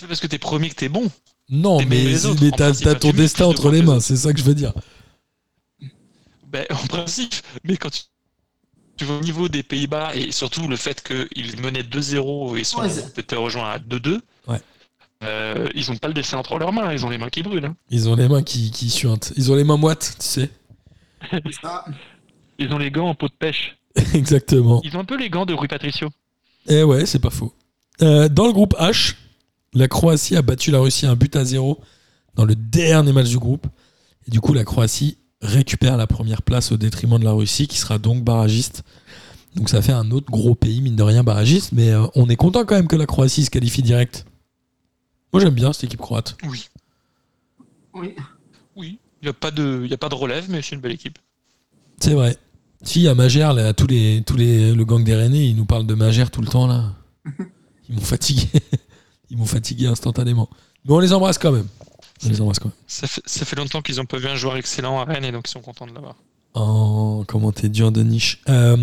[0.00, 1.08] pas parce que t'es premier que t'es bon.
[1.48, 4.72] Non, mais, mais t'as ton destin entre les mains, c'est ça que je veux dire.
[6.54, 7.34] Ben, en principe,
[7.64, 8.02] mais quand tu,
[8.96, 12.80] tu vois au niveau des Pays-Bas et surtout le fait qu'ils menaient 2-0 et sont
[12.80, 14.60] Ouais, peut-être rejoints à 2-2, Ouais.
[15.24, 17.64] euh, ils ont pas le dessin entre leurs mains, ils ont les mains qui brûlent.
[17.64, 17.74] hein.
[17.90, 19.32] Ils ont les mains qui, qui suintent.
[19.36, 20.50] Ils ont les mains moites, tu sais.
[22.58, 23.76] Ils ont les gants en peau de pêche.
[24.14, 24.80] Exactement.
[24.84, 26.08] Ils ont un peu les gants de Rui Patricio.
[26.68, 27.52] Eh ouais, c'est pas faux.
[28.02, 29.14] Euh, dans le groupe H,
[29.72, 31.80] la Croatie a battu la Russie un but à zéro
[32.36, 33.66] dans le dernier match du groupe.
[34.26, 37.78] Et du coup, la Croatie récupère la première place au détriment de la Russie, qui
[37.78, 38.82] sera donc barragiste.
[39.54, 41.72] Donc ça fait un autre gros pays, mine de rien, barragiste.
[41.72, 44.24] Mais euh, on est content quand même que la Croatie se qualifie direct.
[45.32, 46.36] Moi, j'aime bien cette équipe croate.
[46.48, 46.68] Oui.
[47.94, 48.14] Oui.
[48.76, 48.98] Oui.
[49.22, 51.18] Il n'y a, pas de- y a pas de relève, mais c'est une belle équipe.
[52.00, 52.36] C'est vrai.
[52.82, 55.56] Si, il y a Magère, là, tous les, tous les, le gang des Rennais, ils
[55.56, 56.92] nous parlent de Magère tout le temps, là.
[57.88, 58.48] Ils m'ont fatigué.
[59.30, 60.48] Ils m'ont fatigué instantanément.
[60.84, 61.66] Mais on les embrasse quand même.
[62.24, 62.74] On les embrasse quand même.
[62.86, 65.32] Ça fait, ça fait longtemps qu'ils n'ont pas vu un joueur excellent à Rennes et
[65.32, 66.16] donc ils sont contents de l'avoir.
[66.54, 68.40] Oh, comment t'es dur de niche.
[68.48, 68.76] Euh,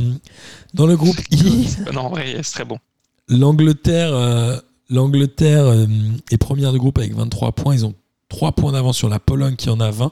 [0.74, 2.78] dans le groupe I, non, en vrai, c'est très bon.
[3.30, 4.58] l'Angleterre euh,
[4.90, 5.88] l'Angleterre euh,
[6.30, 7.74] est première du groupe avec 23 points.
[7.74, 7.96] Ils ont
[8.30, 10.12] 3 points d'avance sur la Pologne qui en a 20.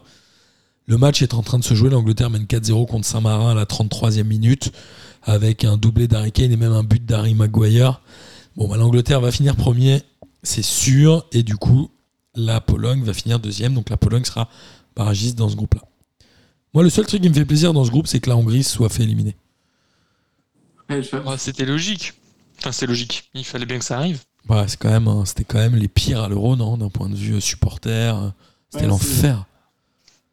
[0.87, 1.89] Le match est en train de se jouer.
[1.89, 4.71] L'Angleterre mène 4-0 contre Saint-Marin à la 33e minute
[5.23, 8.01] avec un doublé d'Harry Kane et même un but d'Harry Maguire.
[8.55, 10.01] Bon, bah, l'Angleterre va finir premier,
[10.41, 11.27] c'est sûr.
[11.31, 11.91] Et du coup,
[12.35, 13.73] la Pologne va finir deuxième.
[13.73, 14.49] Donc la Pologne sera
[14.95, 15.81] barragiste dans ce groupe-là.
[16.73, 18.63] Moi, le seul truc qui me fait plaisir dans ce groupe, c'est que la Hongrie
[18.63, 19.35] se soit fait éliminer.
[21.37, 22.13] C'était logique.
[22.59, 23.29] Enfin, c'est logique.
[23.33, 24.23] Il fallait bien que ça arrive.
[24.47, 27.15] Ouais, c'est quand même, c'était quand même les pires à l'euro, non D'un point de
[27.15, 28.29] vue euh, supporter, euh,
[28.69, 29.45] c'était Ouais, l'enfer.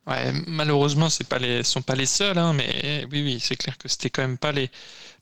[0.06, 3.76] Ouais, malheureusement, c'est pas les, sont pas les seuls, hein, mais oui, oui, c'est clair
[3.76, 4.70] que c'était quand même pas les,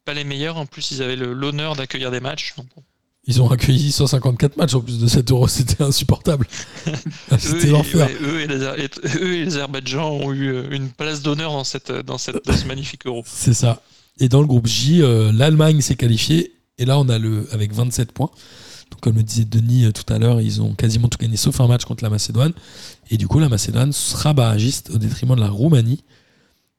[0.05, 0.59] pas les meilleurs.
[0.59, 2.55] En plus, ils avaient l'honneur d'accueillir des matchs.
[2.57, 2.83] Donc, bon.
[3.27, 6.47] Ils ont accueilli 154 matchs en plus de 7 euros, c'était insupportable.
[6.87, 6.93] Eux
[7.39, 8.07] c'était et- l'enfer.
[8.07, 11.53] ouais, eux, et les, et- eux et les Azerbaïdjans ont eu euh, une place d'honneur
[11.53, 13.23] dans, cette, dans, cette, dans ce magnifique euro.
[13.27, 13.81] C'est ça.
[14.21, 16.53] Et dans le groupe J, euh, l'Allemagne s'est qualifiée.
[16.77, 18.31] Et là, on a le avec 27 points.
[18.91, 21.59] Donc, comme le disait Denis euh, tout à l'heure, ils ont quasiment tout gagné sauf
[21.61, 22.53] un match contre la Macédoine.
[23.11, 26.05] Et du coup, la Macédoine sera barragiste au détriment de la Roumanie.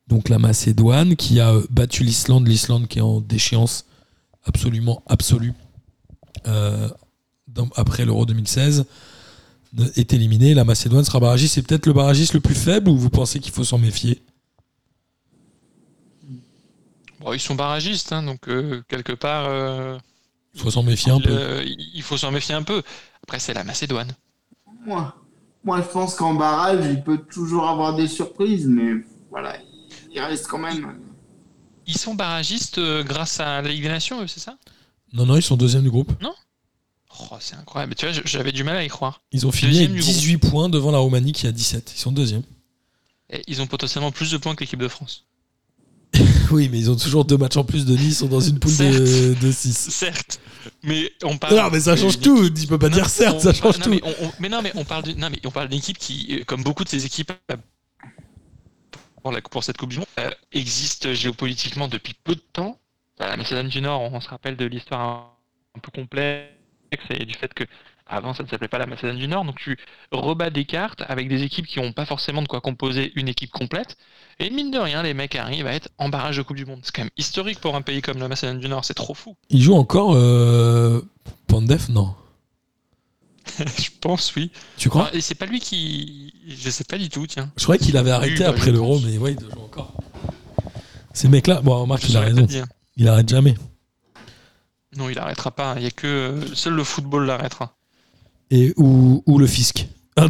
[0.07, 3.85] Donc, la Macédoine qui a euh, battu l'Islande, l'Islande qui est en déchéance
[4.43, 5.53] absolument absolue
[6.47, 6.89] euh,
[7.47, 8.85] dans- après l'Euro 2016
[9.73, 10.53] ne- est éliminée.
[10.53, 11.55] La Macédoine sera barragiste.
[11.55, 14.21] C'est peut-être le barragiste le plus faible ou vous pensez qu'il faut s'en méfier?
[17.19, 19.97] Bon, ils sont barragistes, hein, donc euh, quelque part, euh,
[20.53, 21.29] Il faut s'en méfier un peu.
[21.31, 22.81] euh, il faut s'en méfier un peu.
[23.23, 24.11] Après, c'est la Macédoine.
[24.85, 25.15] Moi,
[25.63, 28.93] moi, je pense qu'en barrage, il peut toujours avoir des surprises, mais
[29.31, 29.55] voilà,
[30.13, 30.99] il reste quand même.
[31.87, 34.57] Ils sont barragistes grâce à la Ligue des Nations, eux, c'est ça?
[35.15, 36.11] Non, non, ils sont deuxième du groupe.
[37.17, 37.95] Oh, c'est incroyable.
[37.95, 39.21] Tu vois, j'avais du mal à y croire.
[39.31, 40.15] Ils ont fini Deuxième avec du groupe.
[40.21, 41.93] 18 points devant la Roumanie qui a 17.
[41.95, 42.43] Ils sont deuxième.
[43.29, 45.25] Et ils ont potentiellement plus de points que l'équipe de France.
[46.51, 48.03] Oui, mais ils ont toujours deux matchs en plus de Nice.
[48.05, 49.73] Ils sont dans une poule de, de 6.
[49.89, 50.39] Certes,
[50.83, 51.55] mais on parle.
[51.55, 52.49] Non, mais ça change d'une tout.
[52.51, 53.89] Tu peux pas Non, dire certes, on- ça change non, tout.
[53.89, 55.97] Mais, on- on- mais non, mais on parle d'une non, mais on parle d'une équipe
[55.97, 57.55] qui, euh, comme beaucoup de ces équipes euh,
[59.23, 62.77] pour, la, pour cette Coupe du Monde, euh, existe géopolitiquement depuis peu de temps.
[63.21, 65.29] Euh, La Macédoine du Nord, on se rappelle de l'histoire un,
[65.77, 66.49] un peu complexe
[67.09, 67.63] et du fait que
[68.07, 69.77] avant ça ne s'appelait pas la Macédoine du Nord, donc tu
[70.11, 73.51] rebats des cartes avec des équipes qui n'ont pas forcément de quoi composer une équipe
[73.51, 73.97] complète.
[74.39, 76.81] Et mine de rien, les mecs arrivent à être en barrage de Coupe du Monde.
[76.83, 79.35] C'est quand même historique pour un pays comme la Macédoine du Nord, c'est trop fou.
[79.49, 81.01] Ils jouent encore euh...
[81.47, 82.13] Pandef Non?
[83.57, 84.51] Je pense, oui.
[84.77, 85.09] Tu crois?
[85.13, 86.33] Et c'est pas lui qui.
[86.47, 87.51] Je sais pas du tout, tiens.
[87.57, 89.93] Je croyais qu'il avait arrêté bah, après je l'Euro, mais ouais, il jouer encore.
[91.13, 92.41] Ces mecs-là, bon, Je il a raison.
[92.41, 92.65] dire.
[92.97, 93.55] Il arrête jamais.
[94.95, 95.75] Non, il arrêtera pas.
[95.77, 97.75] Il y a que euh, seul le football l'arrêtera.
[98.51, 99.87] Et ou, ou le fisc.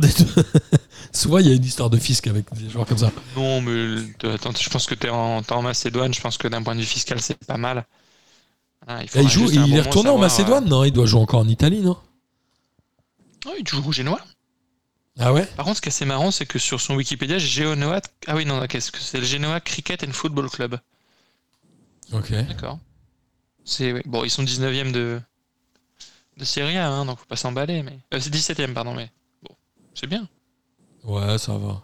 [1.13, 3.11] Souvent, il y a une histoire de fisc avec des joueurs comme ça.
[3.35, 6.13] Non, mais euh, attends, je pense que t'es en, t'es en Macédoine.
[6.13, 7.85] Je pense que d'un point de vue fiscal, c'est pas mal.
[8.87, 11.81] Ah, il, joue, il est retourné en Macédoine Non, il doit jouer encore en Italie,
[11.81, 11.97] non?
[13.45, 14.21] Euh, oh, il joue au Génois.
[15.19, 15.45] Ah ouais?
[15.55, 18.01] Par contre, ce qui est assez marrant, c'est que sur son Wikipédia, Génois.
[18.27, 19.19] Ah oui, non, qu'est-ce que c'est?
[19.19, 20.79] Le Genoa Cricket and Football Club.
[22.13, 22.31] Ok.
[22.31, 22.79] D'accord.
[23.63, 24.03] C'est ouais.
[24.05, 25.19] bon, ils sont 19e de
[26.37, 27.81] de Serie A, hein, donc faut pas s'emballer.
[27.83, 29.09] Mais euh, c'est 17e, pardon, mais
[29.43, 29.55] bon,
[29.93, 30.27] c'est bien.
[31.03, 31.81] Ouais, ça va.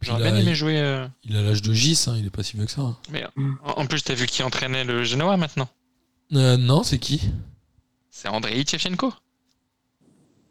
[0.00, 0.78] J'aurais il a- bien aimé jouer.
[0.80, 2.82] euh, Il a l'âge de Gis, hein, il est pas si vieux que ça.
[2.82, 2.96] hein.
[3.10, 3.24] Mais
[3.64, 5.68] en, en plus, t'as vu qui entraînait le Genoa maintenant?
[6.34, 7.22] Euh, non, c'est qui?
[8.10, 9.12] C'est Andrei Tchevchenko.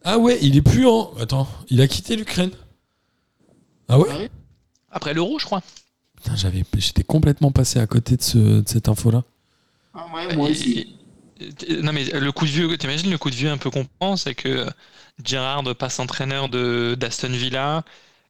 [0.04, 1.14] Ah ouais, il est plus en.
[1.18, 2.52] Attends, il a quitté l'Ukraine.
[3.90, 4.30] Ah ouais?
[4.90, 5.62] Ah Après l'Euro, je crois.
[6.28, 9.24] Putain, j'avais, j'étais complètement passé à côté de, ce, de cette info-là.
[9.94, 10.98] Ah ouais, moi aussi.
[11.40, 13.86] et- Non mais le coup de vieux, t'imagines le coup de vieux un peu qu'on
[13.86, 14.68] prend, c'est que
[15.24, 17.84] Gerrard passe entraîneur de d'Aston Villa,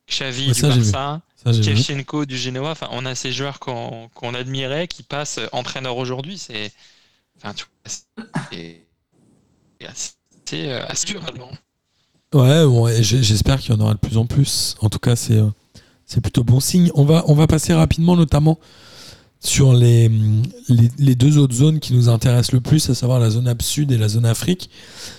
[0.07, 0.67] Xavi Ouais, du ça.
[0.67, 1.21] Barça.
[1.63, 2.71] Shevchenko du Genoa.
[2.71, 6.37] Enfin, on a ces joueurs qu'on qu'on admirait qui passent entraîneur aujourd'hui.
[6.37, 6.71] C'est,
[7.37, 7.91] enfin, tu vois,
[8.51, 8.83] c'est
[9.81, 11.51] c'est assez, euh, assez dur là-dedans.
[12.33, 14.75] Ouais, bon, j'espère qu'il y en aura de plus en plus.
[14.81, 15.49] En tout cas, c'est, euh,
[16.07, 16.89] c'est plutôt bon signe.
[16.95, 18.57] On va, passer rapidement, notamment
[19.39, 20.09] sur les,
[20.69, 24.07] deux autres zones qui nous intéressent le plus, à savoir la zone Sud et la
[24.07, 24.69] zone Afrique.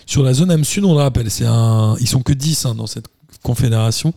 [0.06, 3.06] Sur la zone Sud, on le rappelle, c'est un, sont que 10 hein, dans cette
[3.42, 4.14] confédération.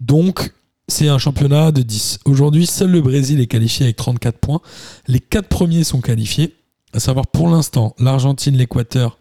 [0.00, 0.52] Donc,
[0.88, 2.20] c'est un championnat de 10.
[2.24, 4.60] Aujourd'hui, seul le Brésil est qualifié avec 34 points.
[5.06, 6.56] Les quatre premiers sont qualifiés,
[6.92, 9.18] à savoir pour l'instant l'Argentine, l'Équateur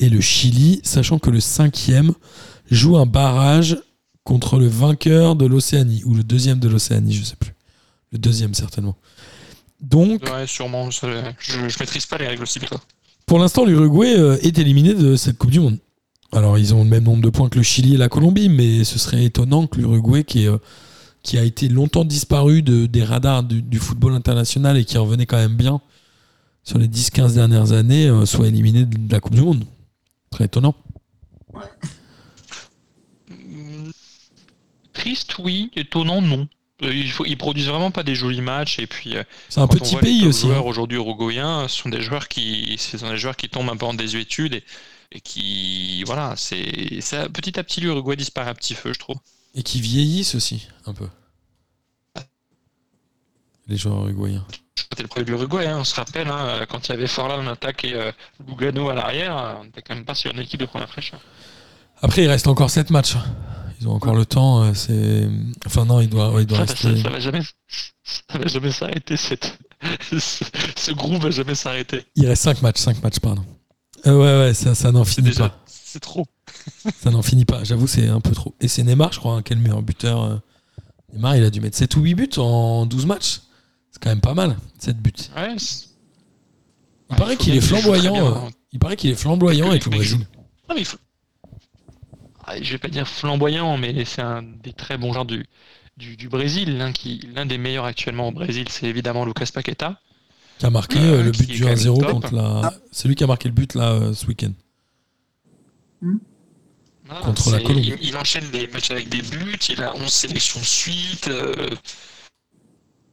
[0.00, 2.12] et le Chili, sachant que le cinquième
[2.70, 3.78] joue un barrage
[4.26, 7.54] contre le vainqueur de l'Océanie, ou le deuxième de l'Océanie, je sais plus.
[8.12, 8.96] Le deuxième, certainement.
[9.80, 10.90] Donc, Ouais, sûrement.
[10.90, 11.06] je,
[11.38, 12.80] je maîtrise pas les règles aussi que toi.
[13.26, 15.78] pour l'instant, l'Uruguay euh, est éliminé de cette Coupe du Monde.
[16.32, 18.82] Alors, ils ont le même nombre de points que le Chili et la Colombie, mais
[18.84, 20.58] ce serait étonnant que l'Uruguay, qui, est, euh,
[21.22, 25.26] qui a été longtemps disparu de- des radars du, du football international et qui revenait
[25.26, 25.80] quand même bien
[26.64, 29.64] sur les 10-15 dernières années, euh, soit éliminé de la Coupe du Monde.
[30.30, 30.74] Très étonnant.
[31.54, 31.58] Mm,
[35.06, 35.70] Triste, oui.
[35.76, 36.48] Étonnant, non.
[36.82, 39.68] Euh, Il faut, ils produisent vraiment pas des jolis matchs et puis euh, C'est un
[39.68, 40.46] petit les pays aussi.
[40.46, 40.48] hein.
[40.50, 43.86] joueurs aujourd'hui uruguayens sont des joueurs qui ce sont des joueurs qui tombent un peu
[43.86, 44.64] en désuétude et,
[45.12, 49.16] et qui voilà c'est ça petit à petit l'Uruguay disparaît à petit feu je trouve
[49.54, 51.08] Et qui vieillissent aussi, un peu.
[53.68, 54.44] les joueurs uruguayens.
[54.76, 57.38] C'était le premier de l'Uruguay, hein, on se rappelle, hein, quand il y avait Forlan
[57.42, 58.12] en attaque et euh,
[58.46, 61.20] Lugano à l'arrière, on n'était quand même pas sur une équipe de première fraîcheur.
[62.02, 63.14] Après, il reste encore 7 matchs.
[63.80, 64.62] Ils ont encore le temps.
[64.62, 65.28] euh, C'est...
[65.66, 66.96] Enfin, non, il doit, ouais, il doit Ça, rester.
[66.96, 67.40] ça, ça va jamais,
[68.02, 69.16] ça va jamais s'arrêter.
[69.16, 69.58] Cette...
[70.18, 72.04] ce, groupe va jamais s'arrêter.
[72.16, 73.44] Il reste 5 matchs, 5 matchs, pardon.
[74.06, 75.64] Euh, ouais, ouais, ça, ça n'en finit déjà, pas.
[75.66, 76.26] c'est trop.
[77.02, 77.64] Ça n'en finit pas.
[77.64, 78.54] J'avoue, c'est un peu trop.
[78.60, 80.22] Et c'est Neymar, je crois, hein, qui est le meilleur buteur.
[80.22, 80.36] euh.
[81.12, 83.40] Neymar, il a dû mettre 7 ou 8 buts en 12 matchs.
[83.90, 85.12] C'est quand même pas mal, 7 buts.
[85.36, 88.12] Ouais, Il Ouais, paraît est bien qu'il joue très flamboyant.
[88.12, 88.50] bien, euh, hein.
[88.72, 90.18] Il paraît qu'il est flamboyant avec le il Brésil.
[90.68, 90.98] Non, mais il faut...
[92.46, 95.44] Ah, je vais pas dire flamboyant, mais c'est un des très bons joueurs du,
[95.96, 96.78] du, du Brésil.
[96.78, 100.00] L'un qui, l'un des meilleurs actuellement au Brésil, c'est évidemment Lucas Paqueta.
[100.58, 102.10] Qui a marqué Euh, euh, le but du quand même 1-0 top.
[102.12, 102.72] contre la.
[102.92, 104.52] C'est lui qui a marqué le but là euh, ce week-end.
[107.04, 107.94] Voilà, Contre la Colombie.
[108.00, 111.28] Il, il enchaîne les matchs avec des buts, il a 11 sélections de suite.
[111.28, 111.70] euh,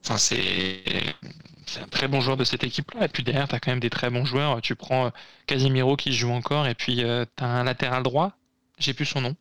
[0.05, 0.83] Enfin, c'est
[1.65, 3.05] c'est un très bon joueur de cette équipe-là.
[3.05, 4.61] Et puis derrière, tu as quand même des très bons joueurs.
[4.61, 5.09] Tu prends euh,
[5.47, 8.33] Casemiro qui joue encore, et puis tu as un latéral droit,
[8.83, 9.35] j'ai plus son nom,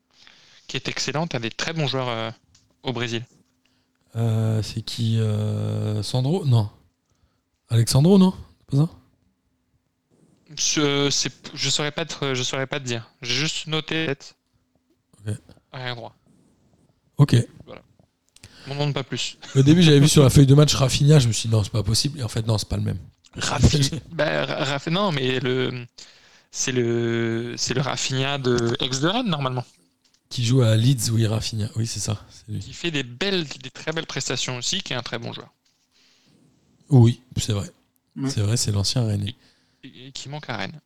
[0.67, 1.27] qui est excellent.
[1.27, 2.31] Tu as des très bons joueurs euh,
[2.83, 3.25] au Brésil.
[4.17, 6.45] Euh, c'est qui euh, Sandro?
[6.45, 6.69] Non.
[7.69, 8.35] Alexandro, non?
[8.71, 8.91] C'est pas ça?
[10.59, 13.11] Je, c'est- je saurais pas te, je saurais pas te dire.
[13.23, 14.35] J'ai juste noté tête.
[15.27, 15.35] Ok.
[15.73, 16.15] Arrière droit.
[17.17, 17.37] Ok.
[18.67, 19.39] Mon nom pas plus.
[19.57, 21.65] Au début, j'avais vu sur la feuille de match Rafinha, je me suis dit non,
[21.65, 22.21] c'est pas possible.
[22.21, 22.99] Et en fait, non, c'est pas le même.
[23.35, 23.99] Rafinha.
[24.13, 25.87] bah, Ra- Rafi- non, mais le
[26.53, 29.65] c'est le c'est le Rafinha de ex de Rennes normalement,
[30.29, 31.69] Qui joue à Leeds, oui, Rafinha.
[31.77, 32.25] Oui, c'est ça.
[32.31, 32.61] C'est lui.
[32.61, 35.53] qui fait des belles, des très belles prestations aussi, qui est un très bon joueur
[36.91, 37.71] Oui, c'est vrai.
[38.17, 38.31] Ouais.
[38.31, 39.35] C'est vrai, c'est l'ancien et,
[39.83, 40.79] et qui manque à Rennes.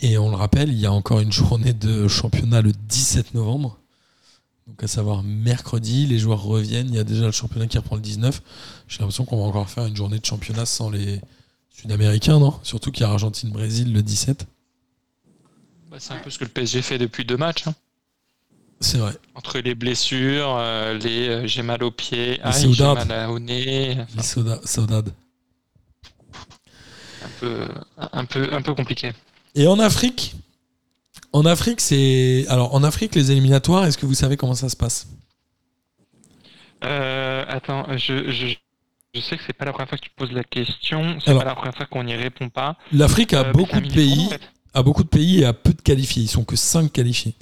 [0.00, 3.78] Et on le rappelle, il y a encore une journée de championnat le 17 novembre.
[4.66, 6.88] Donc à savoir mercredi, les joueurs reviennent.
[6.88, 8.42] Il y a déjà le championnat qui reprend le 19.
[8.88, 11.20] J'ai l'impression qu'on va encore faire une journée de championnat sans les
[11.70, 12.58] Sud-Américains, non?
[12.62, 14.46] Surtout qu'il y a Argentine-Brésil le 17.
[15.90, 17.66] Bah, c'est un peu ce que le PSG fait depuis deux matchs.
[17.66, 17.74] hein.
[18.80, 19.12] C'est vrai.
[19.34, 23.96] Entre les blessures, euh, les euh, j'ai mal au pied, ah, j'ai mal au nez,
[24.18, 24.22] enfin,
[24.64, 25.14] Saudade.
[27.24, 27.68] un peu
[28.12, 29.12] un peu un peu compliqué.
[29.54, 30.34] Et en Afrique
[31.32, 32.44] En Afrique, c'est.
[32.48, 35.06] Alors en Afrique, les éliminatoires, est-ce que vous savez comment ça se passe?
[36.84, 38.48] Euh, attends, je, je,
[39.14, 41.44] je sais que c'est pas la première fois que tu poses la question, c'est pas
[41.44, 42.76] la première fois qu'on n'y répond pas.
[42.92, 44.26] L'Afrique a Euh, beaucoup de pays.
[44.26, 44.42] en fait.
[44.76, 46.22] A beaucoup de pays et a peu de qualifiés.
[46.22, 47.34] Ils sont que 5 qualifiés.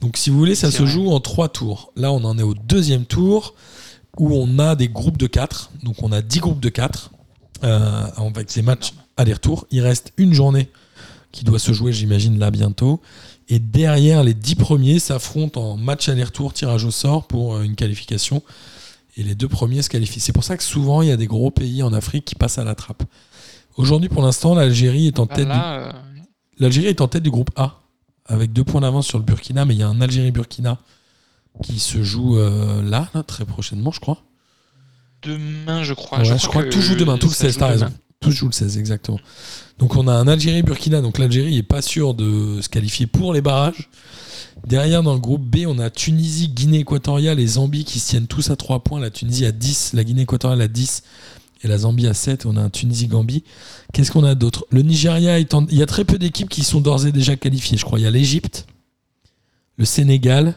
[0.00, 0.90] Donc si vous voulez, ça se vrai.
[0.90, 1.92] joue en 3 tours.
[1.96, 3.54] Là, on en est au deuxième tour
[4.18, 5.70] où on a des groupes de 4.
[5.84, 7.10] Donc on a 10 groupes de 4
[7.64, 9.66] euh, avec des matchs aller-retour.
[9.70, 10.68] Il reste une journée
[11.30, 13.00] qui doit se jouer, j'imagine, là bientôt.
[13.48, 17.76] Et derrière, les 10 premiers s'affrontent en match aller-retour, tirage au sort pour euh, une
[17.76, 18.42] qualification.
[19.16, 20.20] Et les deux premiers se qualifient.
[20.20, 22.58] C'est pour ça que souvent, il y a des gros pays en Afrique qui passent
[22.58, 23.04] à la trappe.
[23.76, 25.92] Aujourd'hui, pour l'instant, l'Algérie est en Bah, tête du là, euh,
[26.62, 27.80] L'Algérie est en tête du groupe A,
[28.26, 30.78] avec deux points d'avance sur le Burkina, mais il y a un Algérie-Burkina
[31.60, 34.22] qui se joue euh, là, là, très prochainement, je crois.
[35.22, 36.20] demain, je crois.
[36.20, 37.86] Ouais, je crois que tout joue demain, tout le ça 16, joue t'as raison.
[38.20, 39.18] Tout joue le 16, exactement.
[39.78, 43.40] Donc on a un Algérie-Burkina, donc l'Algérie n'est pas sûre de se qualifier pour les
[43.40, 43.90] barrages.
[44.64, 48.28] Derrière, dans le groupe B, on a Tunisie, Guinée équatoriale et Zambie qui se tiennent
[48.28, 49.00] tous à 3 points.
[49.00, 51.02] La Tunisie à 10, la Guinée équatoriale à 10
[51.62, 52.46] et la Zambie à 7.
[52.46, 53.44] On a un Tunisie-Gambie.
[53.92, 54.66] Qu'est-ce qu'on a d'autre?
[54.70, 57.36] Le Nigeria, est en- il y a très peu d'équipes qui sont d'ores et déjà
[57.36, 57.76] qualifiées.
[57.78, 58.66] Je crois il y a l'Égypte,
[59.76, 60.54] le Sénégal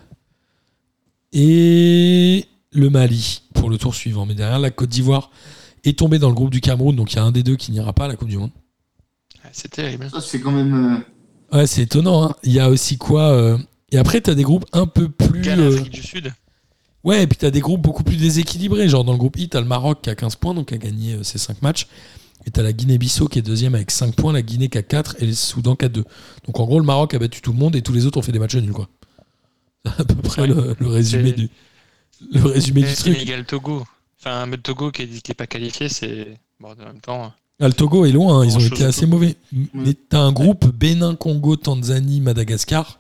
[1.34, 4.26] et le Mali pour le tour suivant.
[4.26, 5.32] Mais derrière, la Côte d'Ivoire
[5.84, 7.72] est tombée dans le groupe du Cameroun, donc il y a un des deux qui
[7.72, 8.52] n'ira pas à la Coupe du Monde.
[9.52, 10.10] C'est terrible.
[10.10, 11.02] Ça, c'est quand même.
[11.54, 12.24] euh, Ouais, c'est étonnant.
[12.24, 12.36] hein.
[12.44, 13.58] Il y a aussi quoi euh,
[13.92, 15.42] Et après, tu as des groupes un peu plus.
[15.42, 16.34] Ghana, euh, Afrique du Sud.
[17.06, 18.90] Ouais, et puis tu as des groupes beaucoup plus déséquilibrés.
[18.90, 20.74] Genre dans le groupe I, tu as le Maroc qui a 15 points, donc qui
[20.74, 21.88] a gagné euh, ses 5 matchs.
[22.48, 24.84] Et tu as la Guinée-Bissau qui est deuxième avec 5 points, la Guinée qui a
[24.84, 26.04] 4 et le Soudan qui a 2.
[26.46, 28.22] Donc en gros, le Maroc a battu tout le monde et tous les autres ont
[28.22, 28.72] fait des matchs nuls.
[28.74, 28.90] quoi.
[29.86, 30.48] C'est à peu près Ouais.
[30.48, 31.50] le, le résumé du,
[32.32, 33.14] le résumé du truc.
[33.14, 33.84] Sénégal, Togo.
[34.20, 36.38] Enfin, le Togo qui est, qui est pas qualifié, c'est.
[36.60, 37.32] Bon, en même temps.
[37.60, 39.36] Ah, le Togo est loin, hein, ils ont été assez mauvais.
[39.74, 43.00] Mais t'as un groupe Bénin, Congo, Tanzanie, Madagascar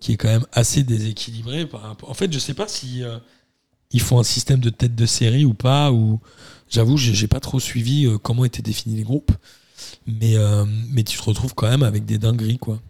[0.00, 1.68] qui est quand même assez déséquilibré.
[2.02, 3.18] En fait, je sais pas si euh,
[3.90, 5.92] ils font un système de tête de série ou pas.
[5.92, 6.20] Ou
[6.68, 9.32] j'avoue, j'ai pas trop suivi euh, comment étaient définis les groupes.
[10.06, 12.80] Mais euh, mais tu te retrouves quand même avec des dingueries quoi.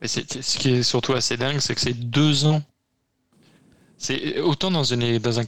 [0.00, 2.62] Mais ce qui est surtout assez dingue, c'est que c'est deux ans.
[3.98, 5.44] C'est autant dans une dans un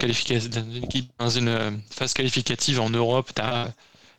[1.19, 3.69] dans une, phase qualificative en Europe, t'as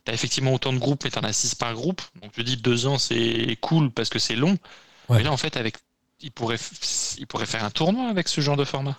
[0.07, 2.01] as effectivement autant de groupes, mais t'en as six par groupe.
[2.21, 4.57] Donc je dis deux ans, c'est cool parce que c'est long.
[5.09, 5.17] Ouais.
[5.17, 5.75] Mais là, en fait, avec
[6.21, 6.57] il pourrait
[7.17, 8.97] il pourrait faire un tournoi avec ce genre de format.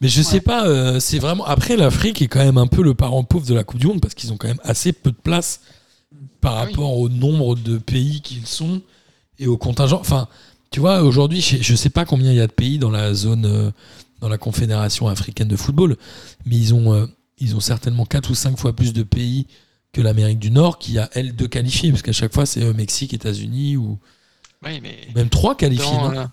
[0.00, 1.44] Mais je sais pas, euh, c'est vraiment.
[1.46, 4.00] Après, l'Afrique est quand même un peu le parent pauvre de la Coupe du Monde
[4.00, 5.60] parce qu'ils ont quand même assez peu de place
[6.40, 6.70] par Ah oui.
[6.72, 8.82] rapport au nombre de pays qu'ils sont
[9.38, 10.00] et au contingent.
[10.00, 10.26] Enfin,
[10.70, 13.14] tu vois, aujourd'hui, je je sais pas combien il y a de pays dans la
[13.14, 13.70] zone, euh,
[14.20, 15.96] dans la Confédération africaine de football,
[16.46, 17.06] mais ils ont, euh,
[17.38, 19.46] ils ont certainement 4 ou 5 fois plus de pays
[19.92, 22.72] que l'Amérique du Nord qui a, elle, deux qualifiés, parce qu'à chaque fois, c'est euh,
[22.74, 23.98] Mexique, États-Unis ou
[24.64, 25.86] Oui, mais même trois qualifiés.
[25.86, 26.26] dans, non euh,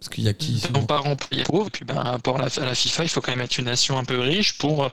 [0.00, 1.16] parce qu'il y a qui dans sinon parents
[1.46, 3.58] pauvres, puis ben, par rapport à la, à la FIFA, il faut quand même être
[3.58, 4.88] une nation un peu riche pour euh,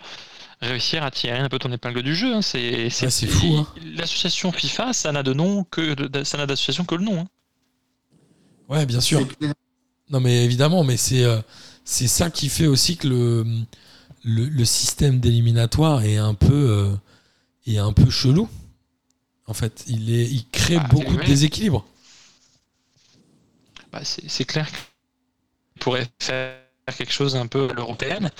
[0.62, 2.34] réussir à tirer un peu ton épingle du jeu.
[2.36, 2.42] hein.
[2.42, 2.90] C'est
[3.28, 3.68] fou, hein.
[3.96, 7.20] L'association FIFA, ça n'a de nom que de- ça n'a d'association que le nom.
[7.22, 7.28] hein.
[8.68, 9.20] Ouais, bien sûr.
[9.20, 9.54] C'est clair.
[10.10, 11.40] Non, mais évidemment, mais c'est euh,
[11.84, 13.46] c'est ça qui fait aussi que le,
[14.24, 16.96] le, le système d'éliminatoire est un peu euh,
[17.68, 18.50] est un peu chelou.
[19.48, 21.84] En fait, il est il crée Ah, beaucoup de déséquilibre.
[23.92, 24.80] Bah, c'est clair qu'ils
[25.80, 26.58] pourraient faire
[26.98, 28.32] quelque chose un peu à l'européenne.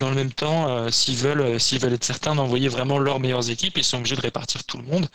[0.00, 3.20] Dans le même temps, euh, s'ils veulent, euh, s'ils veulent être certains d'envoyer vraiment leurs
[3.20, 5.08] meilleures équipes, ils sont obligés de répartir tout le monde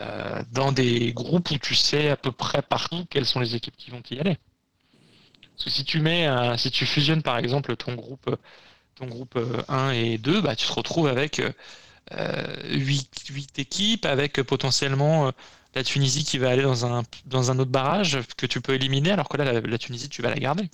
[0.00, 3.76] euh, dans des groupes où tu sais à peu près partout quelles sont les équipes
[3.76, 4.38] qui vont y aller.
[5.56, 8.36] Parce que si tu mets, un- si tu fusionnes par exemple ton groupe, euh,
[8.96, 11.40] ton groupe euh, 1 et 2, bah, tu te retrouves avec
[12.12, 15.30] euh, 8, équipes, avec euh, potentiellement euh,
[15.74, 19.12] la Tunisie qui va aller dans un, dans un autre barrage que tu peux éliminer,
[19.12, 20.68] alors que là, la, Tunisie, tu vas la garder.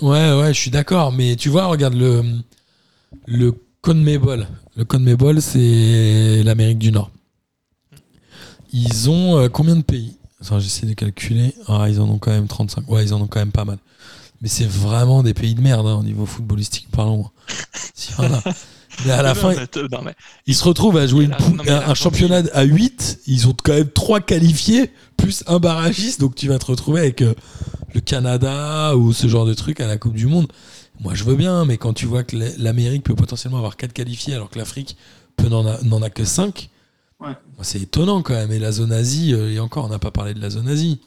[0.00, 1.12] Ouais, ouais, je suis d'accord.
[1.12, 2.22] Mais tu vois, regarde le
[3.26, 4.46] le CONMEBOL.
[4.76, 7.10] Le CONMEBOL, c'est l'Amérique du Nord.
[8.72, 10.16] Ils ont combien de pays?
[10.40, 11.54] J'essaie de calculer.
[11.68, 12.90] Ah, ils en ont quand même 35.
[12.90, 13.78] Ouais, ils en ont quand même pas mal.
[14.40, 17.30] Mais c'est vraiment des pays de merde hein, au niveau footballistique, parlons.
[19.06, 20.14] Mais à la Non, fin, mais- non, mais
[20.46, 23.20] ils se retrouvent à jouer là- non, un, championnat à 8.
[23.26, 26.20] Ils ont quand même 3 qualifiés, plus un barragiste.
[26.20, 27.34] Donc tu vas te retrouver avec euh,
[27.94, 30.46] le Canada ou ce genre de truc à la Coupe du Monde.
[31.00, 33.92] Moi, je veux bien, mais quand tu vois que l'A- l'Amérique peut potentiellement avoir 4
[33.92, 34.96] qualifiés alors que l'Afrique
[35.36, 36.70] peut n'en a, n'en a que 5,
[37.20, 37.32] Ouais.
[37.62, 38.52] c'est étonnant quand même.
[38.52, 41.00] Et la zone Asie, euh, et encore, on n'a pas parlé de la zone Asie.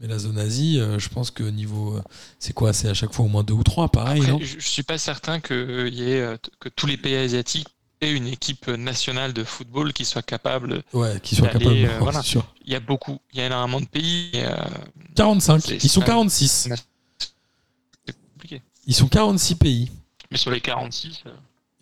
[0.00, 1.96] Mais la zone Asie, euh, je pense que niveau.
[1.96, 2.02] euh,
[2.38, 2.72] c'est quoi?
[2.72, 4.38] C'est à chaque fois au moins 2 ou 3, pareil, après, non?
[4.40, 7.68] je, je suis pas certain que, euh, y ait, euh, que tous les pays asiatiques
[8.00, 10.82] aient une équipe nationale de football qui soit capable.
[10.94, 11.76] Ouais, qu'ils soient d'aller, capables.
[11.84, 12.22] euh, ouais, voilà.
[12.22, 12.54] c'est sûr.
[12.64, 14.30] Il y a beaucoup, il y a énormément de pays.
[14.36, 14.56] euh,
[15.16, 15.60] 45.
[15.66, 16.68] C'est- Ils sont c'est- 46.
[18.06, 18.62] c'est compliqué.
[18.86, 19.90] Ils sont 46 pays.
[20.30, 21.30] Mais sur les 46, euh,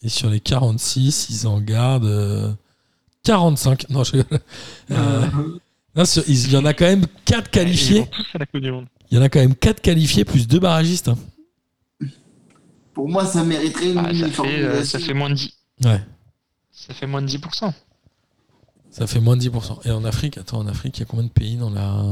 [0.02, 2.52] Et sur les 46, ils en gardent euh,
[3.22, 3.88] 45.
[3.90, 4.40] Non, je rigole.
[5.98, 8.00] Non, sur- il y en a quand même 4 ils qualifiés.
[8.00, 8.86] vont tous à la Coupe du Monde.
[9.10, 11.08] Il y en a quand même 4 qualifiés plus 2 barragistes.
[11.08, 11.18] hein.
[12.94, 14.98] pour moi, ça mériterait une Ah, ça, fait, euh, uniformisation.
[14.98, 15.52] ça fait moins de 10.
[15.84, 16.00] Ouais,
[16.72, 17.72] Ça fait moins de 10%.
[18.90, 19.80] ça fait moins de 10%.
[19.86, 22.04] Et en Afrique, attends, en Afrique, il y a combien de pays dans la.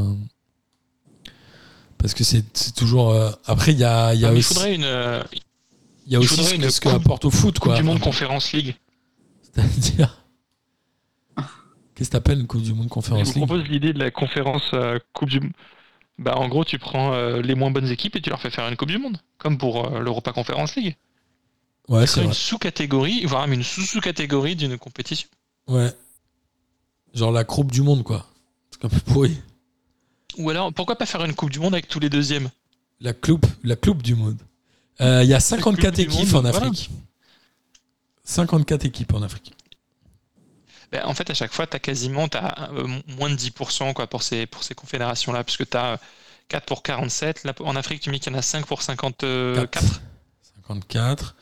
[1.98, 3.10] Parce que c'est c'est toujours.
[3.10, 5.22] euh, Après, il y a, il y a il aussi, faudrait une euh,
[6.06, 7.54] il y a il aussi faudrait ce que, une ce que coupe- apporte au foot,
[7.58, 7.76] Coupe quoi.
[7.76, 8.76] du Monde Conférence League.
[9.42, 10.22] C'est-à-dire.
[11.96, 14.10] Qu'est-ce que t'appelles une Coupe du Monde Je Conférence vous League propose l'idée de la
[14.10, 15.52] conférence euh, Coupe du Monde.
[16.18, 18.68] Bah, en gros, tu prends euh, les moins bonnes équipes et tu leur fais faire
[18.68, 20.94] une Coupe du Monde, comme pour euh, l'Europa Conference League.
[21.88, 25.28] Ouais, C'est une sous-catégorie, voire même une sous-sous-catégorie d'une compétition.
[25.68, 25.90] Ouais.
[27.14, 28.26] Genre la Coupe du Monde, quoi.
[28.70, 29.40] C'est un peu pourri.
[30.36, 32.50] Ou alors, pourquoi pas faire une Coupe du Monde avec tous les deuxièmes?
[33.00, 34.38] La coupe, la coupe du monde.
[35.00, 36.66] Il y a 54 du équipes monde, en voilà.
[36.66, 36.90] Afrique.
[38.24, 39.54] 54 équipes en Afrique.
[40.92, 42.86] Ben, En fait, à chaque fois, tu as quasiment euh,
[43.18, 45.98] moins de 10% quoi, pour ces, pour ces confédérations-là, puisque tu as
[46.48, 47.44] 4 pour 47.
[47.44, 50.00] Là, en Afrique, tu mets qu'il y en a 5 pour 54.
[50.68, 51.36] 54.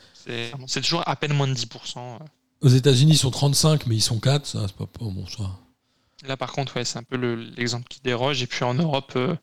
[0.66, 1.98] C'est toujours à peine moins de 10%.
[1.98, 2.18] euh.
[2.62, 4.46] Aux États-Unis, ils sont 35, mais ils sont 4.
[4.46, 5.44] Ça, c'est pas, pas bon, ça.
[6.26, 8.42] Là, par contre, ouais, c'est un peu le- l'exemple qui déroge.
[8.42, 9.36] Et puis en Europe, euh,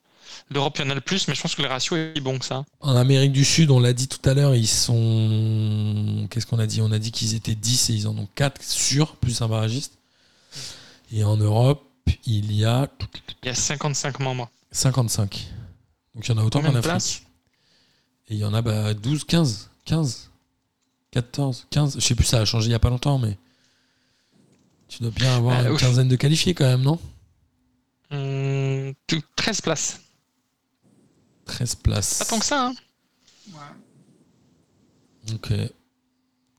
[0.49, 2.37] l'Europe, il y en a le plus, mais je pense que le ratio est bon
[2.39, 2.65] que ça.
[2.79, 6.27] En Amérique du Sud, on l'a dit tout à l'heure, ils sont.
[6.29, 6.81] Qu'est-ce qu'on a dit?
[6.81, 9.93] On a dit qu'ils étaient 10 et ils en ont 4 sûrs, plus un barragiste.
[11.13, 11.83] Et en Europe,
[12.25, 12.89] il y a
[13.43, 14.49] Il y a 55 membres.
[14.71, 15.47] 55.
[16.15, 17.23] Donc il y en a autant qu'en Afrique.
[18.29, 20.29] Et il y en a bah, 12, 15, 15,
[21.11, 21.95] 14, 15.
[21.95, 23.37] Je sais plus, ça a changé il y a pas longtemps, mais.
[24.87, 26.99] Tu dois bien avoir Euh, une quinzaine de qualifiés quand même, non?
[28.11, 30.01] Hum, tout- 13 places.
[31.45, 32.19] 13 places.
[32.19, 32.73] Pas tant que ça, hein
[33.53, 35.33] ouais.
[35.35, 35.49] Ok.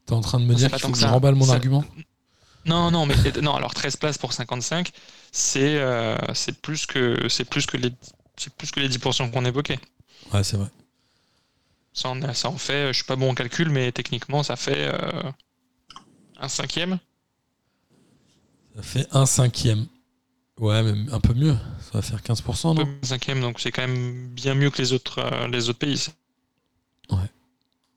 [0.06, 1.10] T'es en train de me Non, dire qu'il faut que que je ça.
[1.10, 1.84] remballe mon Ça- argument?
[2.64, 4.90] Non, non, mais non, alors 13 places pour 55,
[5.32, 7.92] c'est euh, c'est plus que c'est plus que les
[8.36, 9.78] c'est plus que les 10% qu'on évoquait.
[10.32, 10.68] Ouais, c'est vrai.
[11.92, 14.54] Ça en, a- ça en fait, je suis pas bon en calcul, mais techniquement ça
[14.56, 15.22] fait euh,
[16.38, 16.98] un cinquième.
[18.76, 19.86] Ça fait un cinquième.
[20.60, 21.56] Ouais, mais un peu mieux.
[21.80, 24.70] Ça va faire 15%, Un peu non un cinquième, donc c'est quand même bien mieux
[24.70, 25.98] que les autres euh, les autres pays.
[25.98, 26.12] ça.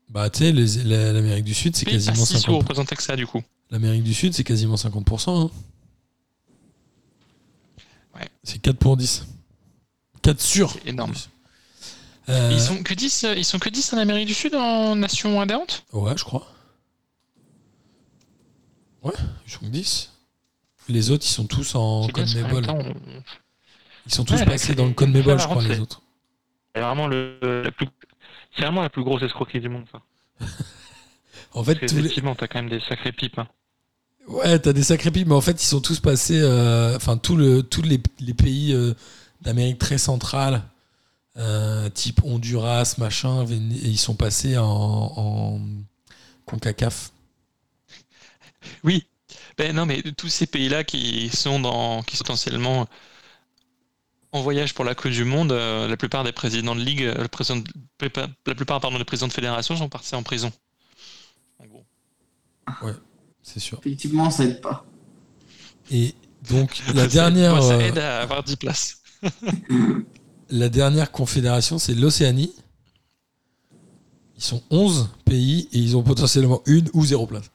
[0.09, 2.51] Bah, tu sais, l'Amérique du Sud, c'est quasiment pas si 50%.
[2.57, 3.41] représenté que ça, du coup.
[3.71, 5.45] L'Amérique du Sud, c'est quasiment 50%.
[5.47, 5.51] hein.
[8.15, 8.29] Ouais.
[8.43, 9.25] C'est 4 pour 10.
[10.21, 10.71] 4 sur.
[10.71, 11.13] C'est énorme.
[12.29, 14.95] Euh, Ils sont que 10, euh, ils sont que 10 en Amérique du Sud en
[14.95, 16.47] nation adhérente Ouais, je crois.
[19.03, 19.13] Ouais,
[19.47, 20.11] ils sont que 10.
[20.89, 22.65] Les autres, ils sont tous en CONMEBOL.
[22.69, 22.93] on-
[24.05, 26.01] Ils sont tous Ouais, passés dans le CONMEBOL, je crois, les autres.
[26.75, 27.87] C'est vraiment, le, la plus...
[28.55, 30.01] c'est vraiment la plus grosse escroquerie du monde, ça.
[31.53, 32.01] En fait, Parce tous les...
[32.01, 33.39] qu'effectivement, t'as quand même des sacrées pipes.
[33.39, 33.47] hein.
[34.27, 36.39] Ouais, t'as des sacrés pipes, mais en fait, ils sont tous passés.
[36.41, 38.93] euh, Enfin, le, tous les, les pays euh,
[39.41, 40.63] d'Amérique très centrale,
[41.37, 45.61] euh, type Honduras, machin, et ils sont passés en, en
[46.45, 47.11] CONCACAF.
[48.83, 49.05] Oui.
[49.57, 52.87] Ben non, mais tous ces pays-là qui sont dans, qui sont potentiellement
[54.33, 57.21] en voyage pour la Coupe du Monde, euh, la plupart des présidents de ligue, euh,
[57.21, 60.51] le président de- prépa- la plupart pardon, des présidents de fédération sont partis en prison.
[61.59, 61.85] En gros.
[63.41, 63.79] C'est sûr.
[63.85, 64.85] Effectivement, ça aide pas.
[65.91, 66.13] Et
[66.49, 69.01] donc, la Ça- dernière, moi, ça euh, aide à avoir 10 places.
[70.49, 72.53] la dernière confédération, c'est l'Océanie.
[74.35, 77.51] Ils sont 11 pays et ils ont potentiellement une ou zéro place.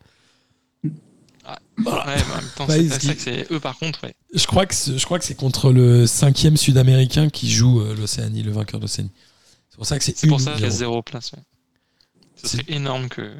[1.85, 2.07] Voilà.
[2.07, 4.05] Ouais, mais en même temps, Bah, c'est ils- c'est ça que c'est eux par contre,
[4.05, 4.14] ouais.
[4.35, 7.95] Je crois que c'est- je crois que c'est contre le cinquième sud-américain qui joue euh,
[7.95, 9.11] l'Océanie, le vainqueur d'Océanie.
[9.70, 11.03] C'est pour ça que c'est C'est pour ça qu'il y a zéro.
[11.03, 11.33] place.
[11.33, 11.39] Ouais.
[12.37, 13.31] Ce C'est- serait énorme que.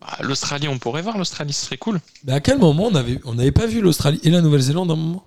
[0.00, 2.00] Bah, L'Australie, on pourrait voir l'Australie, ce serait cool.
[2.24, 4.94] Mais à quel moment on avait on n'avait pas vu l'Australie et la Nouvelle-Zélande à
[4.94, 5.24] un moment?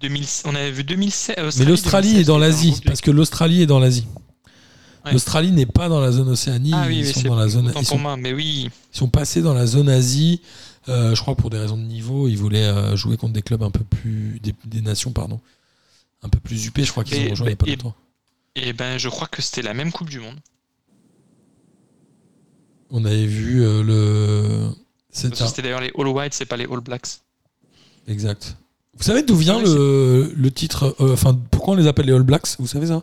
[0.00, 1.36] 2000, on avait vu 2016.
[1.38, 4.06] euh, Mais l'Australie est dans l'Asie parce que l'Australie est dans l'Asie.
[5.04, 5.12] Ouais.
[5.12, 7.48] L'Australie n'est pas dans la zone Océanie, Ah oui, ils oui, sont c'est dans la
[7.48, 8.68] zone ils pour sont, moi, mais oui.
[8.92, 10.40] ils sont passés dans la zone Asie.
[10.88, 13.62] Euh, je crois pour des raisons de niveau, ils voulaient euh, jouer contre des clubs
[13.62, 15.40] un peu plus des, des nations pardon,
[16.22, 16.84] un peu plus huppées.
[16.84, 17.94] Je crois qu'ils ont rejoint il y a pas longtemps.
[18.56, 20.38] Et ben, je crois que c'était la même Coupe du Monde.
[22.90, 24.74] On avait vu euh, le un-
[25.46, 27.20] C'était d'ailleurs les All Whites, c'est pas les All Blacks.
[28.06, 28.56] exact.
[28.94, 32.12] Vous savez d'où vient Oui, le, le titre euh, Enfin, pourquoi on les appelle les
[32.12, 33.02] All Blacks Vous savez ça?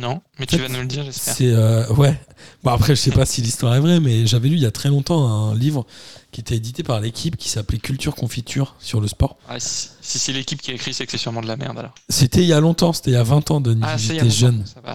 [0.00, 1.34] Non, mais tu vas nous le dire, j'espère.
[1.34, 2.18] C'est euh, ouais.
[2.64, 4.70] Bon après je sais pas si l'histoire est vraie, mais j'avais lu il y a
[4.70, 5.86] très longtemps un livre
[6.30, 9.36] qui était édité par l'équipe qui s'appelait Culture Confiture sur le sport.
[9.46, 11.78] Ah, si si c'est l'équipe qui a écrit, c'est que c'est sûrement de la merde
[11.78, 11.94] alors.
[12.08, 13.82] C'était il y a longtemps, c'était il y a 20 ans, Denis.
[13.84, 14.64] Ah, J'étais jeune.
[14.64, 14.94] Ça va.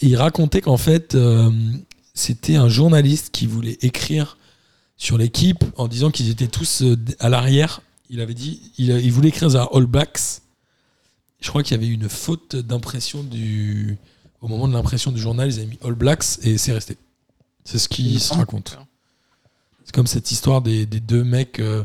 [0.00, 1.50] Et il racontait qu'en fait, euh,
[2.14, 4.36] c'était un journaliste qui voulait écrire
[4.98, 7.80] sur l'équipe en disant qu'ils étaient tous euh, à l'arrière.
[8.10, 10.40] Il avait dit, il, il voulait écrire à All Blacks.
[11.40, 13.96] Je crois qu'il y avait eu une faute d'impression du.
[14.42, 16.98] Au moment de l'impression du journal, ils avaient mis All Blacks et c'est resté.
[17.64, 18.76] C'est ce qui se raconte.
[19.84, 21.84] C'est comme cette histoire des, des deux mecs euh,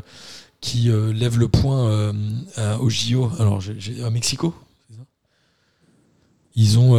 [0.60, 2.12] qui euh, lèvent le poing euh,
[2.56, 3.30] à- au JO.
[3.38, 3.62] Alors,
[4.04, 4.54] à Mexico,
[4.90, 5.02] c'est ça?
[6.56, 6.92] Ils ont.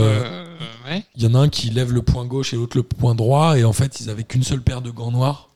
[0.86, 1.03] ouais.
[1.16, 3.57] il y en a un qui lève le poing gauche et l'autre le poing droit,
[3.57, 5.49] et en fait, ils avaient qu'une seule paire de gants noirs.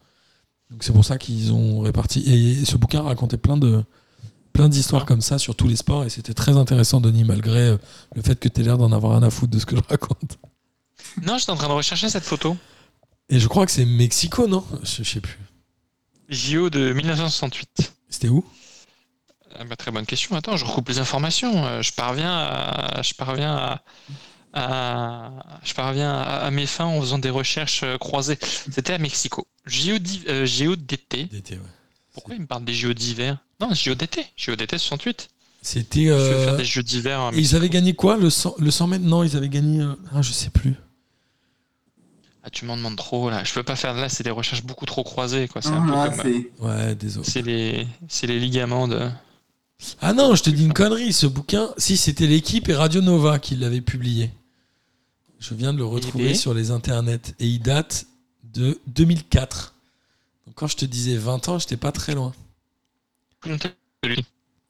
[0.69, 2.23] Donc c'est pour ça qu'ils ont réparti.
[2.25, 3.83] Et ce bouquin racontait plein de
[4.53, 7.77] plein d'histoires comme ça sur tous les sports, et c'était très intéressant, Denis, malgré euh,
[8.15, 9.81] le fait que tu aies l'air d'en avoir rien à foutre de ce que je
[9.89, 10.37] raconte.
[11.21, 12.55] Non, j'étais en train de rechercher cette photo.
[13.29, 14.65] Et je crois que c'est Mexico, non?
[14.83, 15.37] Je, je sais plus.
[16.29, 17.93] JO de 1968.
[18.09, 18.43] C'était où?
[19.59, 20.35] Ah bah, très bonne question.
[20.35, 21.65] Attends, je recoupe les informations.
[21.65, 23.83] Euh, Je parviens à, je parviens à,
[24.53, 28.39] à- je parviens à, mes fins en faisant des recherches euh, croisées.
[28.71, 29.45] C'était à Mexico.
[29.67, 29.99] JO.
[29.99, 31.59] D'été, ouais.
[32.13, 33.37] Pourquoi il me parle des JO d'hiver
[33.67, 34.25] Non, JO d'été.
[34.37, 35.29] JO d'été 68.
[35.61, 36.01] C'était.
[36.05, 37.31] Je vais euh, faire des Jeux d'hiver.
[37.33, 39.05] et ils avaient gagné quoi le 100, le 100 mètres?
[39.05, 39.81] Non, ils avaient gagné.
[39.81, 40.75] euh, Ah, je sais plus.
[42.43, 43.43] Ah, tu m'en demandes trop là.
[43.45, 44.09] Je peux pas faire là.
[44.09, 45.47] C'est des recherches beaucoup trop croisées.
[45.47, 45.61] Quoi.
[45.61, 46.19] C'est un Ah, peu là, comme.
[46.31, 47.25] euh, c'est- Ouais, désolé.
[47.29, 49.09] C'est les, c'est les ligaments de.
[50.01, 53.39] Ah non, je te dis une connerie, ce bouquin, si c'était l'équipe et Radio Nova
[53.39, 54.31] qui l'avait publié.
[55.39, 58.05] Je viens de le retrouver sur les internets et il date
[58.53, 59.73] de 2004.
[60.47, 62.33] Donc quand je te disais 20 ans, j'étais pas très loin.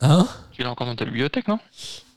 [0.01, 1.59] Hein Tu l'as encore dans ta bibliothèque, non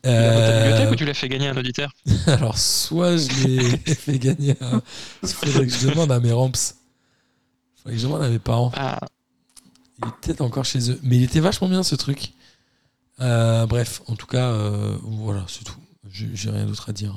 [0.03, 1.93] Tu l'as dans ta Euh, bibliothèque ou tu l'as fait gagner à un auditeur
[2.27, 4.81] Alors soit je l'ai fait gagner à...
[5.23, 6.51] Il faudrait que je demande à mes ramps.
[6.53, 8.73] Il faudrait que je demande à mes parents.
[8.77, 8.99] Ah,
[10.03, 10.99] Il est peut-être encore chez eux.
[11.03, 12.33] Mais il était vachement bien ce truc.
[13.21, 15.77] Euh, bref, en tout cas, euh, voilà, c'est tout.
[16.11, 17.15] J'ai rien d'autre à dire.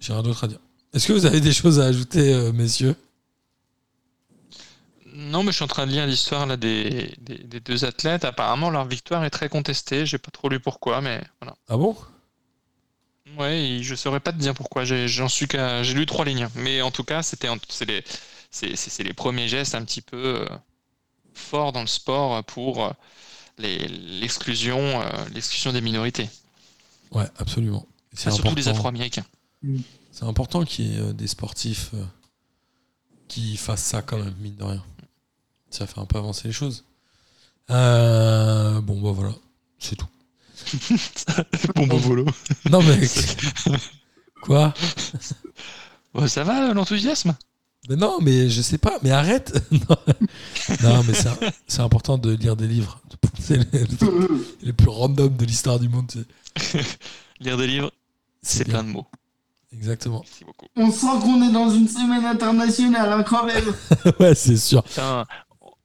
[0.00, 0.58] J'ai rien d'autre à dire.
[0.94, 2.96] Est-ce que vous avez des choses à ajouter, messieurs?
[5.14, 8.24] Non, mais je suis en train de lire l'histoire là des, des, des deux athlètes.
[8.24, 10.06] Apparemment, leur victoire est très contestée.
[10.06, 11.56] J'ai pas trop lu pourquoi, mais voilà.
[11.68, 11.96] Ah bon?
[13.38, 14.84] Ouais, je saurais pas te dire pourquoi.
[14.84, 15.82] J'ai- J'en suis qu'à.
[15.82, 18.04] J'ai lu trois lignes, mais en tout cas, c'était c'est les
[18.50, 20.46] c'est les premiers gestes un petit peu euh,
[21.34, 22.90] forts dans le sport pour euh,
[23.58, 26.30] les- l'exclusion euh, l'exclusion des minorités,
[27.12, 27.86] Ouais, absolument.
[28.12, 28.78] C'est Enfin, surtout des important.
[28.78, 29.24] Afro-Américains.
[30.12, 31.92] C'est important qu'il y ait des sportifs
[33.28, 34.84] qui fassent ça quand même, mine de rien.
[35.72, 36.84] Ça fait un peu avancer les choses.
[37.70, 39.34] Euh, bon, bah voilà,
[39.78, 40.06] c'est tout.
[41.74, 42.26] bon, bon, volo.
[42.70, 43.00] Non, mais.
[44.42, 44.74] Quoi?
[46.14, 47.34] Bah, ça va l'enthousiasme?
[47.88, 49.96] Mais Non, mais je sais pas, mais arrête Non,
[50.82, 51.30] Non, mais c'est-
[51.66, 53.00] c'est important de lire des livres.
[53.40, 53.84] C'est les,
[54.62, 56.10] les plus random de l'histoire du monde.
[57.40, 57.90] Lire des livres,
[58.42, 59.06] c'est plein de mots.
[59.72, 60.20] Exactement.
[60.24, 60.66] Merci beaucoup.
[60.76, 63.72] On sent qu'on est dans une semaine internationale incroyable.
[64.20, 64.82] ouais, c'est sûr.
[64.84, 65.24] Putain,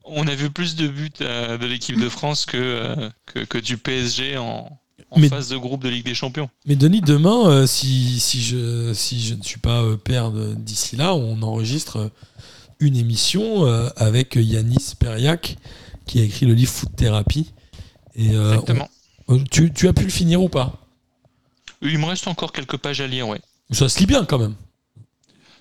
[0.08, 3.58] on a vu plus de buts euh, de l'équipe de France que, euh, que, que
[3.58, 4.70] du PSG en,
[5.12, 6.50] en Mais- phase de groupe de Ligue des Champions.
[6.66, 10.96] Mais Denis, demain, euh, si, si, je, si je ne suis pas euh, père d'ici
[10.96, 12.12] là, on enregistre
[12.80, 15.58] une émission euh, avec Yanis Periak
[16.06, 17.54] qui a écrit le livre Foot Thérapie.
[18.16, 18.90] Et, Exactement.
[19.28, 20.74] on- tu, tu as pu le finir ou pas?
[21.82, 23.42] Il me reste encore quelques pages à lire, ouais.
[23.72, 24.56] Ça se lit bien quand même.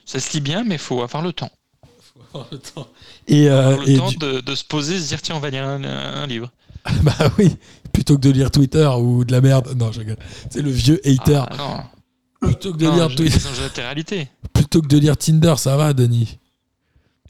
[0.05, 1.51] Ça se lit bien, mais il faut avoir le temps.
[3.27, 5.41] Et, euh, Avoir le et temps du- de, de se poser, se dire tiens, on
[5.41, 6.51] va lire un, un livre.
[7.03, 7.57] bah oui,
[7.93, 9.75] plutôt que de lire Twitter ou de la merde.
[9.77, 10.19] Non, je rigole.
[10.51, 11.43] C'est le vieux hater.
[11.51, 11.57] Ah,
[12.43, 13.39] non, plutôt que de non, lire Twitter,
[14.53, 16.39] plutôt que de lire Tinder, ça va, Denis?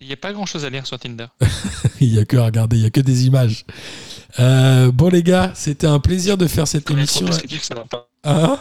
[0.01, 1.27] Il n'y a pas grand chose à lire sur Tinder.
[2.01, 3.65] Il y a que à regarder, il y a que des images.
[4.39, 7.23] Euh, bon les gars, c'était un plaisir de faire cette trop émission.
[7.23, 8.07] de descriptifs, ça va pas?
[8.25, 8.59] Hein?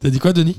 [0.00, 0.58] T'as dit quoi, Denis?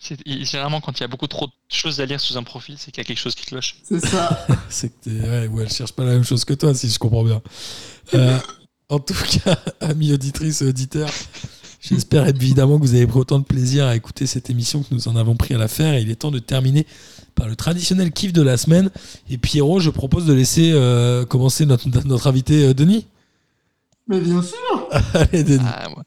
[0.00, 2.90] Généralement, quand il y a beaucoup trop de choses à lire sous un profil, c'est
[2.90, 3.76] qu'il y a quelque chose qui cloche.
[3.84, 4.46] C'est ça.
[4.70, 6.98] C'est que t'es- ouais, ouais, elle cherche pas la même chose que toi, si je
[6.98, 7.42] comprends bien.
[8.14, 8.38] Euh,
[8.88, 11.10] en tout cas, amis auditrices et auditeurs,
[11.82, 15.06] j'espère évidemment que vous avez pris autant de plaisir à écouter cette émission que nous
[15.06, 15.92] en avons pris à la faire.
[15.92, 16.86] Et il est temps de terminer
[17.34, 18.90] par le traditionnel kiff de la semaine.
[19.28, 23.06] Et Pierrot, je propose de laisser euh, commencer notre, notre invité euh, Denis.
[24.08, 24.88] Mais bien sûr.
[25.14, 25.62] Allez, Denis.
[25.66, 26.02] Ah, ouais.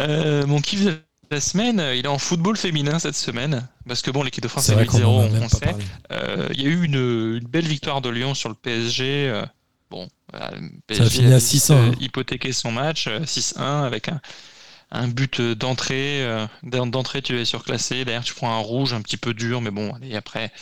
[0.00, 0.98] Euh, mon kiff de
[1.30, 3.68] la semaine, euh, il est en football féminin cette semaine.
[3.86, 5.76] Parce que bon, l'équipe de France est vrai qu'on 8-0, en a on, on sait.
[6.12, 6.94] Euh, Il y a eu une,
[7.36, 9.28] une belle victoire de Lyon sur le PSG.
[9.30, 9.44] euh,
[9.90, 11.94] bon, voilà, le Ça a PSG fini à a 600, euh, hein.
[12.00, 14.20] hypothéqué son match, euh, 6-1, avec un,
[14.90, 16.22] un but d'entrée.
[16.24, 18.04] euh, D'entrée, tu es surclassé.
[18.04, 20.52] D'ailleurs, tu prends un rouge un petit peu dur, mais bon, allez, après,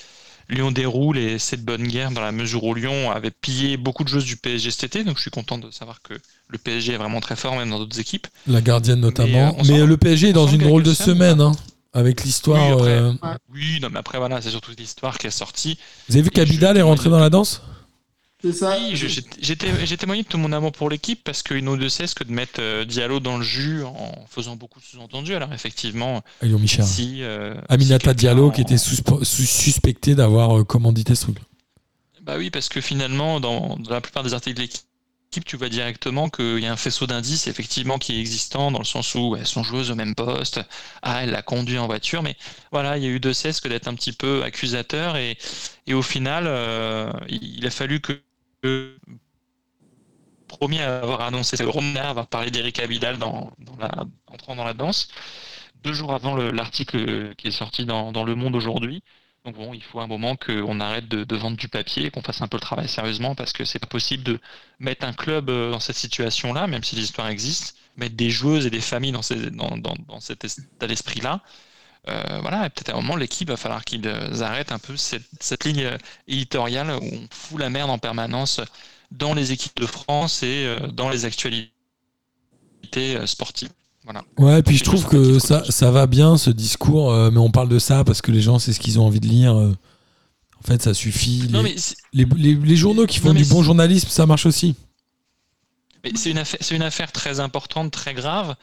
[0.48, 4.04] Lyon déroule et c'est de bonne guerre dans la mesure où Lyon avait pillé beaucoup
[4.04, 5.04] de joueuses du PSG cet été.
[5.04, 6.14] Donc, je suis content de savoir que
[6.48, 8.26] le PSG est vraiment très fort, même dans d'autres équipes.
[8.46, 9.56] La gardienne notamment.
[9.56, 11.52] Mais, euh, Mais, le PSG est dans une drôle de semaine, hein,
[11.92, 12.64] avec l'histoire.
[12.68, 12.90] Oui, après.
[12.92, 13.12] euh,
[13.52, 15.78] Oui, non, mais après, voilà, c'est surtout l'histoire qui est sortie.
[16.08, 17.62] Vous avez vu qu'Abidal est rentré dans la danse?
[18.52, 18.76] C'est ça.
[18.78, 19.08] Oui, j'ai-
[19.40, 22.14] j'ai té- j'ai témoigné de tout mon amour pour l'équipe parce qu'ils n'ont de cesse
[22.14, 25.34] que de mettre euh, Diallo dans le jus en faisant beaucoup de sous-entendus.
[25.34, 26.22] Alors effectivement,
[26.82, 27.22] si...
[27.22, 31.22] euh, si Aminata quelqu'un Diallo en- qui était suspe- sus- suspecté d'avoir euh, commandité ce
[31.24, 31.38] truc.
[32.22, 34.82] Bah oui, parce que finalement, dans, dans la plupart des articles de l'équipe,
[35.44, 38.84] tu vois directement qu'il y a un faisceau d'indices effectivement qui est existant dans le
[38.84, 40.60] sens où elles sont joueuses au même poste,
[41.02, 42.36] ah elle l'a conduit en voiture, mais
[42.72, 45.36] voilà, il y a eu de cesse que d'être un petit peu accusateur et,
[45.86, 48.18] et au final, euh, il a fallu que,
[50.48, 53.90] premier à avoir annoncé, c'est Romna avoir parlé d'Eric Abidal dans, la,
[54.26, 55.08] entrant dans la danse,
[55.82, 59.02] deux jours avant le- l'article qui est sorti dans, Le Monde aujourd'hui.
[59.44, 62.48] Donc bon, il faut un moment qu'on arrête de, vendre du papier qu'on fasse un
[62.48, 64.40] peu le travail sérieusement parce que c'est pas possible de
[64.80, 68.70] mettre un club euh, dans cette situation-là, même si l'histoire existe, mettre des joueuses et
[68.70, 71.42] des familles dans, dans cet état d'esprit-là.
[72.08, 74.96] Euh, voilà, et peut-être à un moment, l'équipe va falloir qu'ils euh, arrêtent un peu
[74.96, 78.60] cette, cette ligne euh, éditoriale où on fout la merde en permanence
[79.10, 81.70] dans les équipes de France et dans les actualités
[83.26, 83.70] sportives.
[84.04, 84.22] Voilà.
[84.38, 87.68] Ouais, puis je trouve que ça, ça va bien ce discours, euh, mais on parle
[87.68, 89.56] de ça parce que les gens, c'est ce qu'ils ont envie de lire.
[89.56, 89.76] euh.
[90.62, 91.42] En fait, ça suffit.
[91.42, 94.74] Les, Non, les, les- les journaux qui font Non, du bon journalisme, ça marche aussi.
[96.14, 98.54] C'est une affaire, une affaire très importante, très grave.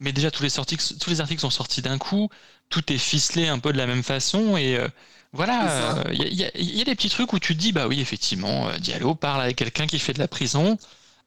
[0.00, 2.28] Mais déjà tous les sorties, tous les articles sont sortis d'un coup.
[2.72, 4.88] Tout est ficelé un peu de la même façon et euh,
[5.34, 6.02] voilà.
[6.12, 7.86] Il y, a- y a- y a des petits trucs où tu te dis bah
[7.86, 10.78] oui effectivement euh, Diallo parle avec quelqu'un qui fait de la prison.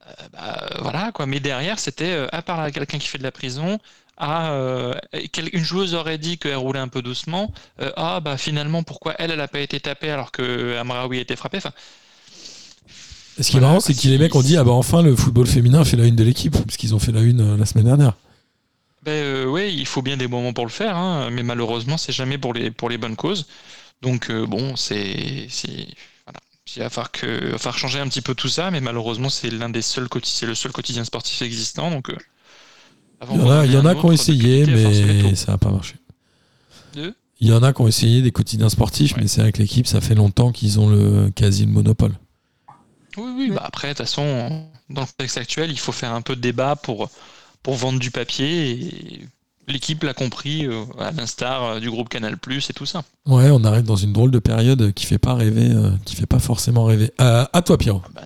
[0.07, 1.25] Euh, bah, euh, voilà quoi.
[1.27, 3.77] Mais derrière c'était euh, à parler avec quelqu'un qui fait de la prison.
[4.17, 4.95] Ah, euh,
[5.33, 7.53] quel- une joueuse aurait dit qu'elle roulait un peu doucement.
[7.81, 11.21] Euh, ah bah finalement pourquoi elle elle a pas été tapée alors que Amraoui a
[11.21, 11.57] été frappé?
[11.57, 11.73] Enfin,
[13.39, 15.45] ce qui est marrant, c'est que les mecs ont dit ah bah enfin le football
[15.47, 17.85] féminin fait la une de l'équipe, parce qu'ils ont fait la une euh, la semaine
[17.85, 18.13] dernière.
[19.05, 22.11] Ben euh, ouais, il faut bien des moments pour le faire, hein, mais malheureusement, c'est
[22.13, 23.47] jamais pour les, pour les bonnes causes.
[24.01, 25.87] Donc euh, bon, c'est c'est-
[26.25, 26.39] voilà.
[26.75, 29.29] Il va falloir que il va falloir changer un petit peu tout ça, mais malheureusement,
[29.29, 31.91] c'est l'un des seuls c'est le seul quotidien sportif existant.
[31.91, 32.17] Donc euh,
[33.19, 35.95] avant Il y en a, y en qui ont essayé, mais ça n'a pas marché.
[37.41, 39.21] Il y en a qui ont essayé des quotidiens sportifs, Ouais.
[39.21, 42.13] mais c'est avec l'équipe, ça fait longtemps qu'ils ont le quasi le monopole.
[43.17, 43.51] Oui, oui.
[43.51, 46.41] Bah après, de toute façon, dans le contexte actuel, il faut faire un peu de
[46.41, 47.09] débat pour
[47.65, 49.27] pour vendre du papier et
[49.67, 53.01] l'équipe l'a compris, euh, à l'instar euh, du groupe Canal Plus et tout ça.
[53.25, 56.27] Ouais, on arrive dans une drôle de période qui fait pas rêver, euh, qui fait
[56.27, 57.11] pas forcément rêver.
[57.19, 58.03] Euh, à toi, Pierrot.
[58.05, 58.21] Ah bah.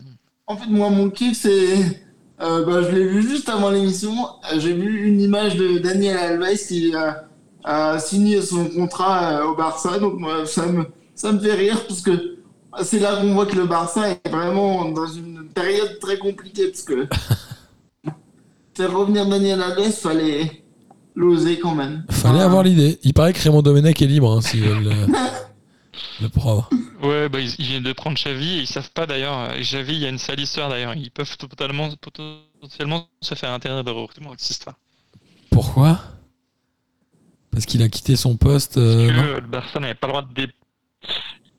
[0.47, 2.01] En fait, moi, mon kiff, c'est.
[2.41, 4.13] euh, bah, je l'ai vu juste avant l'émission.
[4.57, 7.23] J'ai vu une image de Daniel Alves qui a,
[7.63, 9.99] a signé son contrat euh, au Barça.
[9.99, 10.85] Donc, moi, ça me,
[11.15, 12.35] ça me fait rire parce que
[12.83, 16.67] c'est là qu'on voit que le Barça est vraiment dans une période très compliquée.
[16.67, 17.07] Parce que
[18.75, 20.63] faire revenir Daniel Alves, fallait
[21.15, 22.05] l'oser quand même.
[22.09, 22.45] Fallait Ah.
[22.45, 22.99] avoir l'idée.
[23.03, 24.91] Il paraît que Raymond Domenech est libre, hein, s'ils veulent le,
[26.21, 26.69] le prendre.
[27.03, 29.37] Ouais, bah, ils, ils viennent de prendre Xavi et ils savent pas d'ailleurs.
[29.37, 30.93] euh, Xavi, il y a une sale histoire d'ailleurs.
[30.95, 34.75] Ils peuvent totalement, potentiellement se faire interdire de recrutement avec cette histoire.
[35.51, 35.99] Pourquoi?
[37.51, 38.75] Parce qu'il a quitté son poste.
[38.75, 39.23] Parce euh, que non?
[39.35, 40.33] le Barça n'avait pas le droit de.
[40.33, 40.53] dé-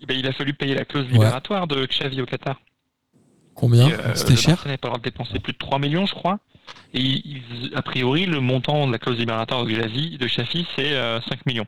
[0.01, 2.61] Eh ben, il a fallu payer la clause libératoire de Xavi au Qatar.
[3.55, 3.91] Combien?
[3.91, 4.55] Euh, C'était le cher?
[4.55, 6.39] Barça n'avait pas le droit de dépenser plus de 3 millions, je crois.
[6.95, 10.93] Et ils- a priori, le montant de la clause libératoire de Xavi, de Xavi c'est
[10.93, 11.67] euh, 5 millions.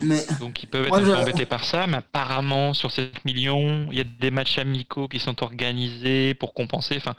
[0.00, 2.90] Mais Donc ils peuvent être Moi, un peu je- embêtés par ça, mais apparemment sur
[2.90, 6.96] ces millions, il y a des matchs amicaux qui sont organisés pour compenser.
[6.96, 7.14] Enfin,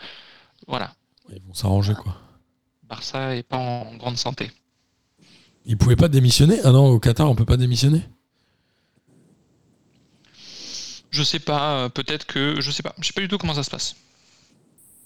[0.68, 0.94] voilà.
[1.34, 2.18] Ils vont s'arranger, quoi.
[2.84, 4.52] Barça est pas en grande santé.
[5.66, 6.60] Il pouvait pas démissionner?
[6.64, 8.02] Ah non, au Qatar, on peut pas démissionner?
[11.12, 12.60] Je sais pas, euh, peut-être que.
[12.62, 12.94] Je sais pas.
[13.00, 13.96] Je sais pas du tout comment ça se passe.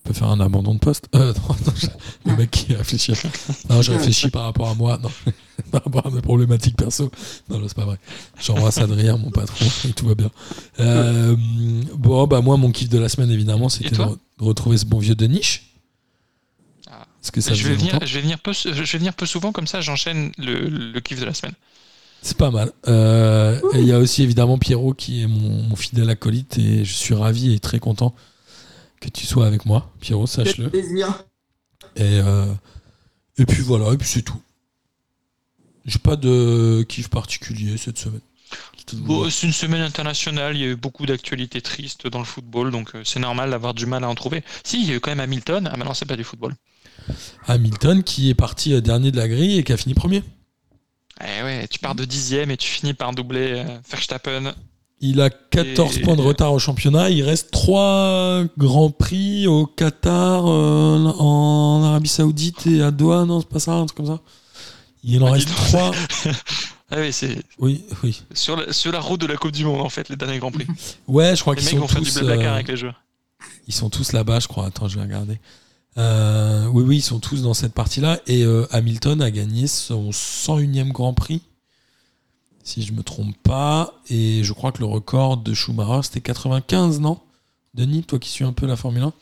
[0.05, 1.87] On peut faire un abandon de poste Euh, non, non, je-
[2.31, 3.13] Le mec qui réfléchit.
[3.69, 4.97] Non, je réfléchis par rapport à moi.
[5.01, 5.09] Non,
[5.71, 7.11] par rapport à mes problématiques perso.
[7.49, 7.97] Non, non, c'est pas vrai.
[8.41, 10.31] J'embrasse Adrien, mon patron, et tout va bien.
[10.79, 11.35] Euh,
[11.95, 14.77] bon, bah moi, mon kiff de la semaine, évidemment, c'était de, toi re- de retrouver
[14.77, 15.73] ce bon vieux de niche.
[16.89, 17.05] Ah.
[17.21, 19.51] Parce que ça je, vais venir, je, vais venir peu, je vais venir peu souvent,
[19.51, 21.53] comme ça j'enchaîne le, le kiff de la semaine.
[22.21, 22.71] C'est pas mal.
[22.87, 26.83] Euh, et il y a aussi évidemment Pierrot qui est mon, mon fidèle acolyte et
[26.83, 28.13] je suis ravi et très content
[28.99, 30.69] que tu sois avec moi, Pierrot, sache-le.
[30.69, 31.23] plaisir.
[31.95, 32.53] Et, euh,
[33.37, 34.41] et puis voilà, et puis c'est tout.
[35.85, 38.21] J'ai pas de kiff particulier cette semaine.
[38.93, 42.71] Bon, c'est une semaine internationale, il y a eu beaucoup d'actualités tristes dans le football,
[42.71, 44.43] donc euh, c'est normal d'avoir du mal à en trouver.
[44.63, 46.55] Si, il y a eu quand même Hamilton, ah maintenant c'est pas du football.
[47.47, 50.23] Hamilton qui est parti euh, dernier de la grille et qui a fini premier.
[51.21, 54.53] Eh ouais, tu pars de dixième et tu finis par doubler euh, Verstappen.
[55.01, 57.09] Il a 14 Et- points de retard au championnat.
[57.09, 63.23] Il reste 3 grands prix au Qatar, euh, en Arabie Saoudite et à Doha.
[63.25, 64.19] Non, c'est pas ça, un truc comme ça.
[65.03, 65.65] Il en Ah, reste dis donc.
[65.67, 65.91] 3.
[66.91, 68.23] Ah oui, c'est Oui, oui.
[68.33, 70.49] sur la, sur la route de la Coupe du Monde en fait, les derniers Grands
[70.51, 70.65] Prix.
[71.07, 72.17] Ouais, je crois Les qu'ils mecs sont faire du tous.
[72.19, 72.99] blablacar euh, avec les joueurs.
[73.67, 74.65] Ils sont tous là-bas, je crois.
[74.65, 75.39] Attends, je vais regarder.
[75.99, 78.19] Euh, oui, oui, ils sont tous dans cette partie-là.
[78.25, 81.43] Et Hamilton a gagné son 101e Grand Prix,
[82.69, 83.93] si je me trompe pas.
[84.09, 87.19] Et je crois que le record de Schumacher, c'était 95, non?
[87.73, 89.13] Denis, toi qui suis un peu la Formule 1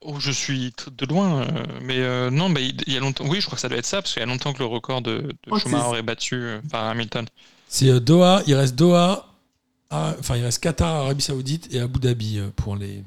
[0.00, 3.26] Oh, je suis de loin, euh, mais euh, non, mais il y a longtemps.
[3.26, 4.66] Oui, je crois que ça doit être ça, parce qu'il y a longtemps que le
[4.66, 7.26] record de, Oh, Schumacher est battu euh, par Hamilton.
[7.68, 9.26] C'est euh, Doha, il reste Doha,
[9.90, 13.04] enfin il reste Qatar, Arabie Saoudite et Abu Dhabi euh, pour les,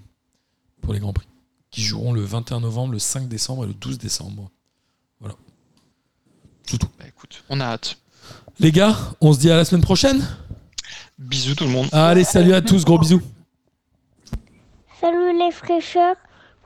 [0.81, 1.27] pour les Grands Prix,
[1.71, 4.51] qui joueront le 21 novembre, le 5 décembre et le 12 décembre.
[5.19, 5.35] Voilà.
[6.63, 6.89] C'est tout.
[6.99, 7.97] Bah écoute, on a hâte.
[8.61, 10.23] Les gars, on se dit à la semaine prochaine
[11.17, 11.89] Bisous tout le monde.
[11.91, 13.21] Allez, salut à tous, gros bisous.
[14.99, 16.15] Salut les fraîcheurs,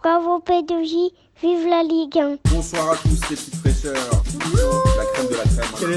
[0.03, 1.11] bravo P2J,
[1.41, 2.35] vive la Ligue 1.
[2.53, 3.93] Bonsoir à tous les petites fraîcheurs.
[4.97, 5.43] La crème de la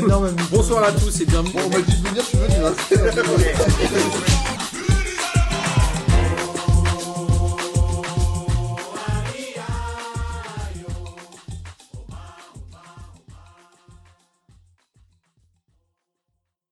[0.06, 0.36] crème.
[0.52, 1.52] Bonsoir à tous et bienvenue.
[1.66, 2.54] On m'a dit de venir, je suis venu.
[2.64, 4.47] hein.